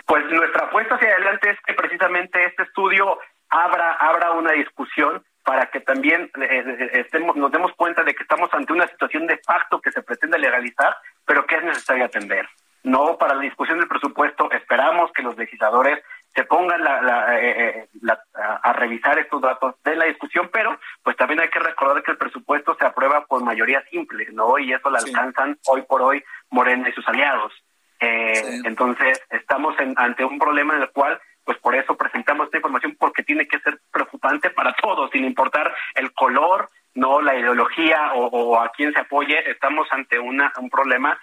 Pues 0.06 0.26
nuestra 0.32 0.66
apuesta 0.66 0.96
hacia 0.96 1.10
adelante 1.10 1.52
es 1.52 1.58
que 1.66 1.74
precisamente 1.74 2.44
este 2.46 2.64
estudio 2.64 3.20
abra, 3.50 3.94
abra 3.96 4.32
una 4.32 4.54
discusión 4.54 5.24
para 5.44 5.70
que 5.70 5.82
también 5.82 6.32
eh, 6.42 6.92
estemos, 6.94 7.36
nos 7.36 7.52
demos 7.52 7.74
cuenta 7.76 8.04
de 8.04 8.14
que 8.14 8.24
estamos 8.24 8.50
ante 8.54 8.72
una 8.72 8.88
situación 8.88 9.28
de 9.28 9.38
facto 9.38 9.82
que 9.82 9.92
se 9.92 10.02
pretende 10.02 10.40
legalizar, 10.40 10.96
pero 11.26 11.46
que 11.46 11.56
es 11.56 11.64
necesario 11.64 12.06
atender. 12.06 12.48
No 12.84 13.18
para 13.18 13.36
la 13.36 13.42
discusión 13.42 13.80
del 13.80 13.88
presupuesto 13.88 14.50
esperamos 14.52 15.12
que 15.12 15.24
los 15.24 15.38
legisladores 15.38 16.02
se 16.34 16.44
pongan 16.44 16.84
la, 16.84 17.02
la, 17.02 17.40
eh, 17.40 17.90
la, 18.02 18.20
a, 18.64 18.72
revisar 18.74 19.18
estos 19.18 19.42
datos 19.42 19.76
de 19.84 19.96
la 19.96 20.06
discusión, 20.06 20.50
pero 20.54 20.80
pues 21.04 21.18
también 21.18 21.40
hay 21.40 21.50
que 21.50 21.60
recordar 21.60 22.04
que 22.04 22.12
el 22.12 22.18
presupuesto 22.18 22.76
se 22.80 22.86
aprueba 22.86 23.26
por 23.26 23.44
mayoría 23.44 23.84
simple, 23.90 24.28
¿no? 24.32 24.58
Y 24.60 24.72
eso 24.72 24.90
lo 24.90 25.00
sí. 25.00 25.10
alcanzan 25.10 25.58
hoy 25.68 25.82
por 25.82 26.02
hoy 26.02 26.24
Morena 26.52 26.88
y 26.88 26.94
sus 26.94 27.08
aliados. 27.08 27.52
Eh, 28.00 28.36
sí. 28.36 28.62
Entonces, 28.66 29.22
estamos 29.30 29.78
en, 29.80 29.94
ante 29.98 30.24
un 30.24 30.40
problema 30.40 30.76
en 30.76 30.84
el 30.84 30.90
cual 30.92 31.20
pues 31.44 31.58
por 31.58 31.76
eso 31.76 31.98
presentamos 31.98 32.46
esta 32.46 32.58
información 32.58 32.96
porque 33.00 33.24
tiene 33.24 33.48
que 33.48 33.60
ser 33.60 33.80
preocupante 33.92 34.52
para 34.52 34.74
todos, 34.74 35.10
sin 35.10 35.26
importar 35.26 35.74
el 35.96 36.14
color, 36.14 36.70
no 36.94 37.22
la 37.22 37.36
ideología 37.36 38.14
o, 38.14 38.28
o 38.28 38.60
a 38.60 38.70
quién 38.70 38.94
se 38.94 39.00
apoye, 39.00 39.50
estamos 39.50 39.88
ante 39.92 40.20
una, 40.20 40.54
un 40.60 40.70
problema 40.70 41.20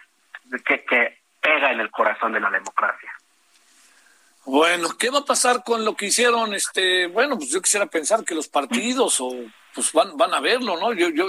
que, 0.65 0.85
que 0.85 1.16
en 1.71 1.81
el 1.81 1.91
corazón 1.91 2.33
de 2.33 2.41
la 2.41 2.51
democracia. 2.51 3.13
Bueno, 4.47 4.97
¿qué 4.97 5.11
va 5.11 5.19
a 5.19 5.25
pasar 5.25 5.65
con 5.65 5.85
lo 5.85 5.97
que 5.97 6.07
hicieron? 6.07 6.55
Este, 6.55 7.09
bueno, 7.09 7.37
pues 7.37 7.51
yo 7.51 7.61
quisiera 7.61 7.87
pensar 7.87 8.25
que 8.25 8.35
los 8.35 8.47
partidos 8.47 9.21
o 9.21 9.33
pues 9.75 9.93
van, 9.93 10.17
van 10.17 10.33
a 10.33 10.41
verlo, 10.41 10.79
¿no? 10.79 10.93
Yo, 10.95 11.11
yo, 11.11 11.27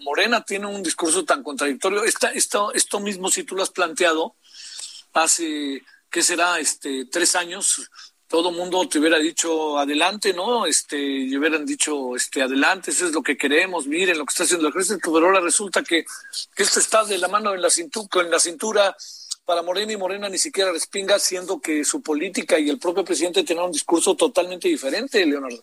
Morena 0.00 0.42
tiene 0.42 0.66
un 0.66 0.82
discurso 0.82 1.24
tan 1.24 1.42
contradictorio. 1.42 2.04
Esta, 2.04 2.30
esto, 2.30 2.72
esto 2.72 3.00
mismo, 3.00 3.28
si 3.28 3.42
tú 3.42 3.56
lo 3.56 3.62
has 3.64 3.70
planteado 3.70 4.36
hace, 5.12 5.82
¿qué 6.08 6.22
será? 6.22 6.60
Este, 6.60 7.06
tres 7.06 7.34
años, 7.34 7.90
todo 8.28 8.52
mundo 8.52 8.88
te 8.88 9.00
hubiera 9.00 9.18
dicho 9.18 9.76
adelante, 9.76 10.32
¿no? 10.32 10.64
Este, 10.64 10.96
y 10.96 11.36
hubieran 11.36 11.66
dicho, 11.66 12.14
este, 12.14 12.40
adelante, 12.40 12.92
eso 12.92 13.06
es 13.06 13.12
lo 13.12 13.22
que 13.22 13.36
queremos, 13.36 13.88
miren 13.88 14.16
lo 14.16 14.24
que 14.24 14.30
está 14.30 14.44
haciendo 14.44 14.68
el 14.68 14.72
ejército, 14.72 15.12
pero 15.12 15.26
ahora 15.26 15.40
resulta 15.40 15.82
que, 15.82 16.04
que 16.54 16.62
esto 16.62 16.78
está 16.78 17.04
de 17.04 17.18
la 17.18 17.26
mano 17.26 17.52
en 17.52 17.60
la 17.60 17.68
cintura, 17.68 18.24
en 18.24 18.30
la 18.30 18.38
cintura 18.38 18.96
para 19.50 19.62
Morena 19.64 19.92
y 19.92 19.96
Morena 19.96 20.28
ni 20.28 20.38
siquiera 20.38 20.70
respinga, 20.70 21.18
siendo 21.18 21.60
que 21.60 21.82
su 21.82 22.04
política 22.04 22.56
y 22.56 22.70
el 22.70 22.78
propio 22.78 23.04
presidente 23.04 23.42
tienen 23.42 23.64
un 23.64 23.72
discurso 23.72 24.14
totalmente 24.14 24.68
diferente, 24.68 25.26
Leonardo. 25.26 25.58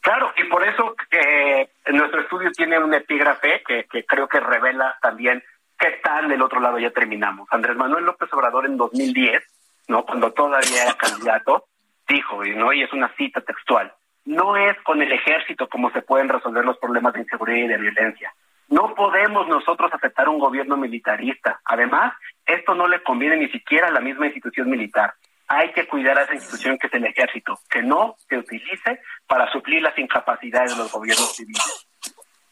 Claro, 0.00 0.32
y 0.36 0.42
por 0.48 0.66
eso 0.66 0.96
eh, 1.12 1.68
nuestro 1.92 2.22
estudio 2.22 2.50
tiene 2.50 2.76
un 2.76 2.92
epígrafe 2.92 3.62
que, 3.64 4.04
creo 4.04 4.26
que 4.26 4.40
revela 4.40 4.98
también 5.00 5.44
qué 5.78 6.00
tal 6.02 6.28
del 6.28 6.42
otro 6.42 6.58
lado 6.58 6.80
ya 6.80 6.90
terminamos. 6.90 7.46
Andrés 7.52 7.76
Manuel 7.76 8.04
López 8.04 8.28
Obrador 8.32 8.66
en 8.66 8.76
2010, 8.76 9.44
¿no? 9.86 10.04
cuando 10.04 10.32
todavía 10.32 10.82
era 10.82 10.94
candidato, 10.94 11.66
dijo, 12.08 12.44
¿no? 12.44 12.72
y 12.72 12.82
es 12.82 12.92
una 12.92 13.14
cita 13.14 13.42
textual, 13.42 13.94
no 14.24 14.56
es 14.56 14.76
con 14.82 15.00
el 15.00 15.12
ejército 15.12 15.68
como 15.68 15.92
se 15.92 16.02
pueden 16.02 16.28
resolver 16.28 16.64
los 16.64 16.78
problemas 16.78 17.12
de 17.14 17.20
inseguridad 17.20 17.64
y 17.64 17.68
de 17.68 17.78
violencia. 17.78 18.34
No 18.70 18.92
podemos 18.96 19.46
nosotros 19.46 19.92
aceptar 19.92 20.28
un 20.28 20.38
gobierno 20.38 20.76
militarista. 20.76 21.60
Además, 21.64 22.14
esto 22.46 22.74
no 22.74 22.86
le 22.88 23.02
conviene 23.02 23.36
ni 23.36 23.48
siquiera 23.50 23.88
a 23.88 23.92
la 23.92 24.00
misma 24.00 24.26
institución 24.26 24.68
militar. 24.68 25.14
Hay 25.48 25.72
que 25.72 25.86
cuidar 25.86 26.18
a 26.18 26.22
esa 26.22 26.34
institución 26.34 26.78
que 26.78 26.86
es 26.86 26.94
el 26.94 27.04
ejército, 27.04 27.58
que 27.68 27.82
no 27.82 28.16
se 28.28 28.38
utilice 28.38 29.00
para 29.26 29.50
suplir 29.52 29.82
las 29.82 29.98
incapacidades 29.98 30.72
de 30.72 30.82
los 30.82 30.92
gobiernos 30.92 31.34
civiles. 31.36 31.86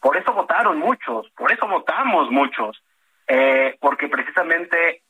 Por 0.01 0.17
eso 0.17 0.33
votaron 0.33 0.79
muchos, 0.79 1.31
por 1.37 1.53
eso 1.53 1.67
votamos 1.67 2.31
muchos, 2.31 2.83
eh, 3.27 3.77
porque 3.81 4.09
precisamente 4.09 5.03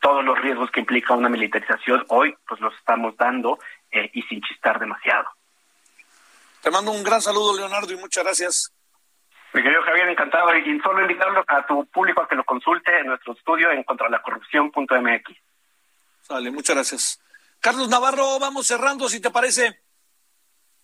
todos 0.00 0.24
los 0.24 0.38
riesgos 0.40 0.70
que 0.70 0.80
implica 0.80 1.14
una 1.14 1.28
militarización 1.28 2.04
hoy 2.08 2.34
pues 2.46 2.60
los 2.60 2.74
estamos 2.74 3.16
dando 3.16 3.58
eh, 3.90 4.10
y 4.12 4.22
sin 4.22 4.40
chistar 4.42 4.78
demasiado. 4.78 5.28
Te 6.62 6.70
mando 6.70 6.90
un 6.90 7.04
gran 7.04 7.20
saludo, 7.20 7.56
Leonardo, 7.56 7.92
y 7.92 7.96
muchas 7.96 8.24
gracias. 8.24 8.72
Mi 9.54 9.62
querido 9.62 9.82
Javier, 9.82 10.08
encantado. 10.08 10.54
Y 10.56 10.80
solo 10.80 11.02
invitarlo 11.02 11.44
a 11.46 11.66
tu 11.66 11.86
público 11.86 12.22
a 12.22 12.28
que 12.28 12.36
lo 12.36 12.44
consulte 12.44 12.98
en 12.98 13.06
nuestro 13.06 13.32
estudio 13.32 13.70
en 13.70 13.82
contralacorrupción.mx. 13.82 15.36
Sale, 16.22 16.50
muchas 16.50 16.76
gracias. 16.76 17.20
Carlos 17.60 17.88
Navarro, 17.88 18.38
vamos 18.38 18.66
cerrando, 18.66 19.08
si 19.08 19.20
te 19.20 19.30
parece. 19.30 19.80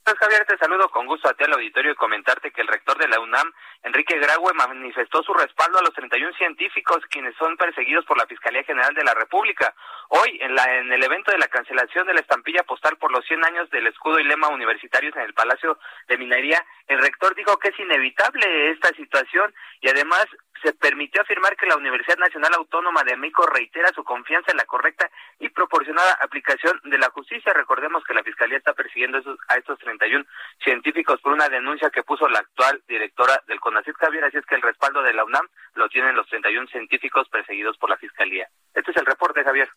Pues 0.04 0.18
Javier, 0.18 0.44
te 0.44 0.58
saludo 0.58 0.90
con 0.90 1.06
gusto 1.06 1.30
a 1.30 1.32
ti 1.32 1.44
al 1.44 1.54
auditorio 1.54 1.92
y 1.92 1.94
comentarte 1.94 2.50
que 2.50 2.60
el 2.60 2.68
rector 2.68 2.98
de 2.98 3.08
la 3.08 3.20
UNAM, 3.20 3.50
Enrique 3.84 4.18
Graue, 4.18 4.52
manifestó 4.52 5.22
su 5.22 5.32
respaldo 5.32 5.78
a 5.78 5.82
los 5.82 5.94
31 5.94 6.30
científicos 6.36 6.98
quienes 7.08 7.34
son 7.36 7.56
perseguidos 7.56 8.04
por 8.04 8.18
la 8.18 8.26
Fiscalía 8.26 8.62
General 8.64 8.92
de 8.92 9.02
la 9.02 9.14
República. 9.14 9.74
Hoy, 10.08 10.38
en, 10.42 10.54
la, 10.54 10.76
en 10.76 10.92
el 10.92 11.02
evento 11.02 11.32
de 11.32 11.38
la 11.38 11.48
cancelación 11.48 12.06
de 12.06 12.12
la 12.12 12.20
estampilla 12.20 12.62
postal 12.64 12.98
por 12.98 13.12
los 13.12 13.24
100 13.24 13.46
años 13.46 13.70
del 13.70 13.86
escudo 13.86 14.20
y 14.20 14.24
lema 14.24 14.48
universitarios 14.48 15.16
en 15.16 15.22
el 15.22 15.32
Palacio 15.32 15.78
de 16.06 16.18
Minería, 16.18 16.62
el 16.86 16.98
rector 16.98 17.34
dijo 17.34 17.56
que 17.56 17.68
es 17.68 17.80
inevitable 17.80 18.72
esta 18.72 18.88
situación 18.88 19.54
y 19.80 19.88
además 19.88 20.26
se 20.62 20.72
permitió 20.72 21.22
afirmar 21.22 21.56
que 21.56 21.66
la 21.66 21.76
Universidad 21.76 22.18
Nacional 22.18 22.54
Autónoma 22.54 23.02
de 23.04 23.16
México 23.16 23.46
reitera 23.46 23.92
su 23.94 24.04
confianza 24.04 24.50
en 24.50 24.56
la 24.56 24.64
correcta 24.64 25.10
y 25.38 25.48
proporcionada 25.48 26.18
aplicación 26.20 26.80
de 26.84 26.98
la 26.98 27.10
justicia. 27.10 27.52
Recordemos 27.52 28.04
que 28.04 28.14
la 28.14 28.22
Fiscalía 28.22 28.58
está 28.58 28.72
persiguiendo 28.72 29.18
a 29.48 29.56
estos 29.56 29.78
31 29.78 30.24
científicos 30.62 31.20
por 31.20 31.32
una 31.32 31.48
denuncia 31.48 31.90
que 31.90 32.02
puso 32.02 32.28
la 32.28 32.38
actual 32.38 32.82
directora 32.88 33.42
del 33.46 33.60
CONACYT, 33.60 33.96
Javier, 33.96 34.24
así 34.24 34.38
es 34.38 34.46
que 34.46 34.54
el 34.54 34.62
respaldo 34.62 35.02
de 35.02 35.12
la 35.12 35.24
UNAM 35.24 35.46
lo 35.74 35.88
tienen 35.88 36.16
los 36.16 36.26
31 36.28 36.68
científicos 36.68 37.28
perseguidos 37.28 37.76
por 37.78 37.90
la 37.90 37.96
Fiscalía. 37.96 38.48
Este 38.74 38.90
es 38.90 38.96
el 38.96 39.06
reporte, 39.06 39.44
Javier. 39.44 39.68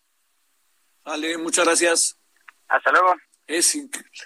Vale, 1.03 1.37
muchas 1.37 1.65
gracias. 1.65 2.17
Hasta 2.67 2.91
luego. 2.91 3.15
Es 3.47 3.77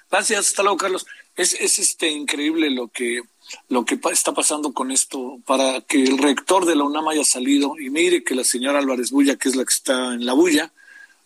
gracias, 0.09 0.47
hasta 0.47 0.63
luego, 0.63 0.77
Carlos. 0.77 1.05
Es, 1.35 1.53
es 1.53 1.77
este 1.77 2.07
increíble 2.07 2.71
lo 2.71 2.87
que 2.87 3.21
lo 3.69 3.85
que 3.85 3.99
está 4.11 4.33
pasando 4.33 4.73
con 4.73 4.91
esto 4.91 5.39
para 5.45 5.81
que 5.81 6.03
el 6.03 6.17
rector 6.17 6.65
de 6.65 6.75
la 6.75 6.83
UNAM 6.83 7.07
haya 7.07 7.23
salido 7.23 7.77
y 7.79 7.89
mire 7.89 8.23
que 8.23 8.35
la 8.35 8.43
señora 8.43 8.79
Álvarez 8.79 9.11
Bulla, 9.11 9.35
que 9.35 9.49
es 9.49 9.55
la 9.55 9.63
que 9.63 9.73
está 9.73 10.13
en 10.13 10.25
la 10.25 10.33
bulla, 10.33 10.71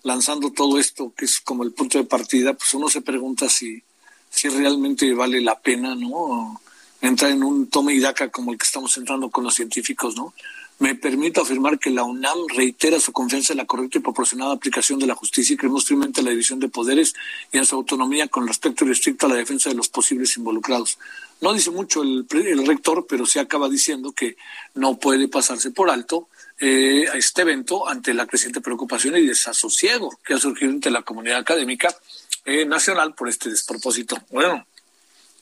lanzando 0.04 0.52
todo 0.52 0.78
esto, 0.80 1.14
que 1.18 1.26
es 1.26 1.40
como 1.40 1.64
el 1.64 1.72
punto 1.72 1.98
de 1.98 2.04
partida, 2.04 2.54
pues 2.54 2.74
uno 2.74 2.90
se 2.90 3.02
pregunta 3.02 3.50
si, 3.50 3.82
si 4.30 4.50
realmente 4.50 5.14
vale 5.14 5.42
la 5.42 5.60
pena, 5.60 5.96
¿no? 5.96 6.62
Entrar 7.02 7.32
en 7.32 7.44
un 7.44 7.68
tome 7.68 7.94
y 7.94 8.00
daca 8.00 8.30
como 8.30 8.52
el 8.52 8.58
que 8.58 8.66
estamos 8.66 8.96
entrando 8.98 9.30
con 9.30 9.44
los 9.44 9.56
científicos, 9.56 10.16
¿no? 10.16 10.34
Me 10.78 10.94
permito 10.94 11.42
afirmar 11.42 11.80
que 11.80 11.90
la 11.90 12.04
UNAM 12.04 12.38
reitera 12.54 13.00
su 13.00 13.14
confianza 13.14 13.54
en 13.54 13.58
la 13.58 13.66
correcta 13.66 13.98
y 13.98 14.02
proporcionada 14.02 14.54
aplicación 14.54 15.00
de 15.00 15.08
la 15.08 15.16
justicia 15.16 15.54
y 15.54 15.58
creemos 15.58 15.86
firmemente 15.86 16.20
en 16.20 16.26
la 16.26 16.32
división 16.32 16.60
de 16.60 16.68
poderes 16.68 17.16
y 17.52 17.58
en 17.58 17.66
su 17.66 17.76
autonomía 17.76 18.28
con 18.28 18.46
respecto 18.46 18.84
irrestricto 18.84 19.26
a 19.26 19.30
la 19.30 19.36
defensa 19.36 19.70
de 19.70 19.76
los 19.76 19.88
posibles 19.88 20.36
involucrados. 20.36 20.98
No 21.40 21.54
dice 21.54 21.72
mucho 21.72 22.04
el, 22.04 22.26
el 22.30 22.68
rector, 22.68 23.06
pero 23.08 23.26
sí 23.26 23.40
acaba 23.40 23.70
diciendo 23.70 24.12
que 24.12 24.36
no 24.74 24.98
puede 24.98 25.30
pasarse 25.30 25.72
por 25.72 25.90
alto 25.90 26.28
eh, 26.60 27.06
a 27.12 27.18
este 27.18 27.44
evento 27.44 27.88
ante 27.88 28.14
la 28.14 28.28
creciente 28.28 28.60
preocupación 28.60 29.16
y 29.18 29.26
desasosiego 29.26 30.20
que 30.26 30.34
ha 30.34 30.40
surgido 30.40 30.72
entre 30.72 30.92
la 30.92 31.04
comunidad 31.04 31.40
académica 31.40 31.96
eh, 32.44 32.66
nacional 32.66 33.14
por 33.14 33.30
este 33.30 33.50
despropósito. 33.50 34.18
Bueno, 34.30 34.66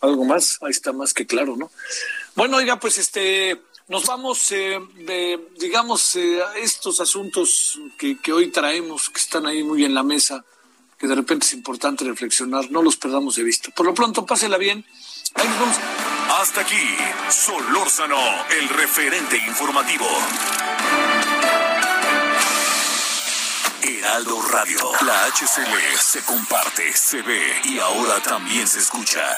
algo 0.01 0.25
más, 0.25 0.57
ahí 0.61 0.71
está 0.71 0.91
más 0.91 1.13
que 1.13 1.25
claro, 1.25 1.55
¿no? 1.55 1.71
Bueno, 2.35 2.57
oiga, 2.57 2.79
pues 2.79 2.97
este 2.97 3.61
nos 3.87 4.05
vamos, 4.05 4.51
eh, 4.51 4.79
de, 4.95 5.49
digamos, 5.59 6.15
eh, 6.15 6.41
a 6.41 6.57
estos 6.57 6.99
asuntos 6.99 7.79
que, 7.97 8.17
que, 8.19 8.31
hoy 8.31 8.47
traemos, 8.49 9.09
que 9.09 9.19
están 9.19 9.45
ahí 9.45 9.63
muy 9.63 9.83
en 9.83 9.93
la 9.93 10.03
mesa, 10.03 10.43
que 10.97 11.07
de 11.07 11.15
repente 11.15 11.45
es 11.45 11.53
importante 11.53 12.05
reflexionar, 12.05 12.71
no 12.71 12.81
los 12.81 12.97
perdamos 12.97 13.35
de 13.35 13.43
vista. 13.43 13.71
Por 13.75 13.85
lo 13.85 13.93
pronto, 13.93 14.25
pásela 14.25 14.57
bien. 14.57 14.85
Ahí 15.35 15.47
nos 15.47 15.59
vamos. 15.59 15.77
Hasta 16.39 16.61
aquí, 16.61 16.95
Solórzano, 17.29 18.17
el 18.49 18.69
referente 18.69 19.37
informativo. 19.37 20.07
Heraldo 23.81 24.41
Radio, 24.49 24.91
la 25.05 25.25
HCL 25.27 25.97
se 25.99 26.23
comparte, 26.23 26.93
se 26.93 27.21
ve 27.21 27.61
y 27.65 27.79
ahora 27.79 28.21
también 28.21 28.67
se 28.67 28.79
escucha. 28.79 29.37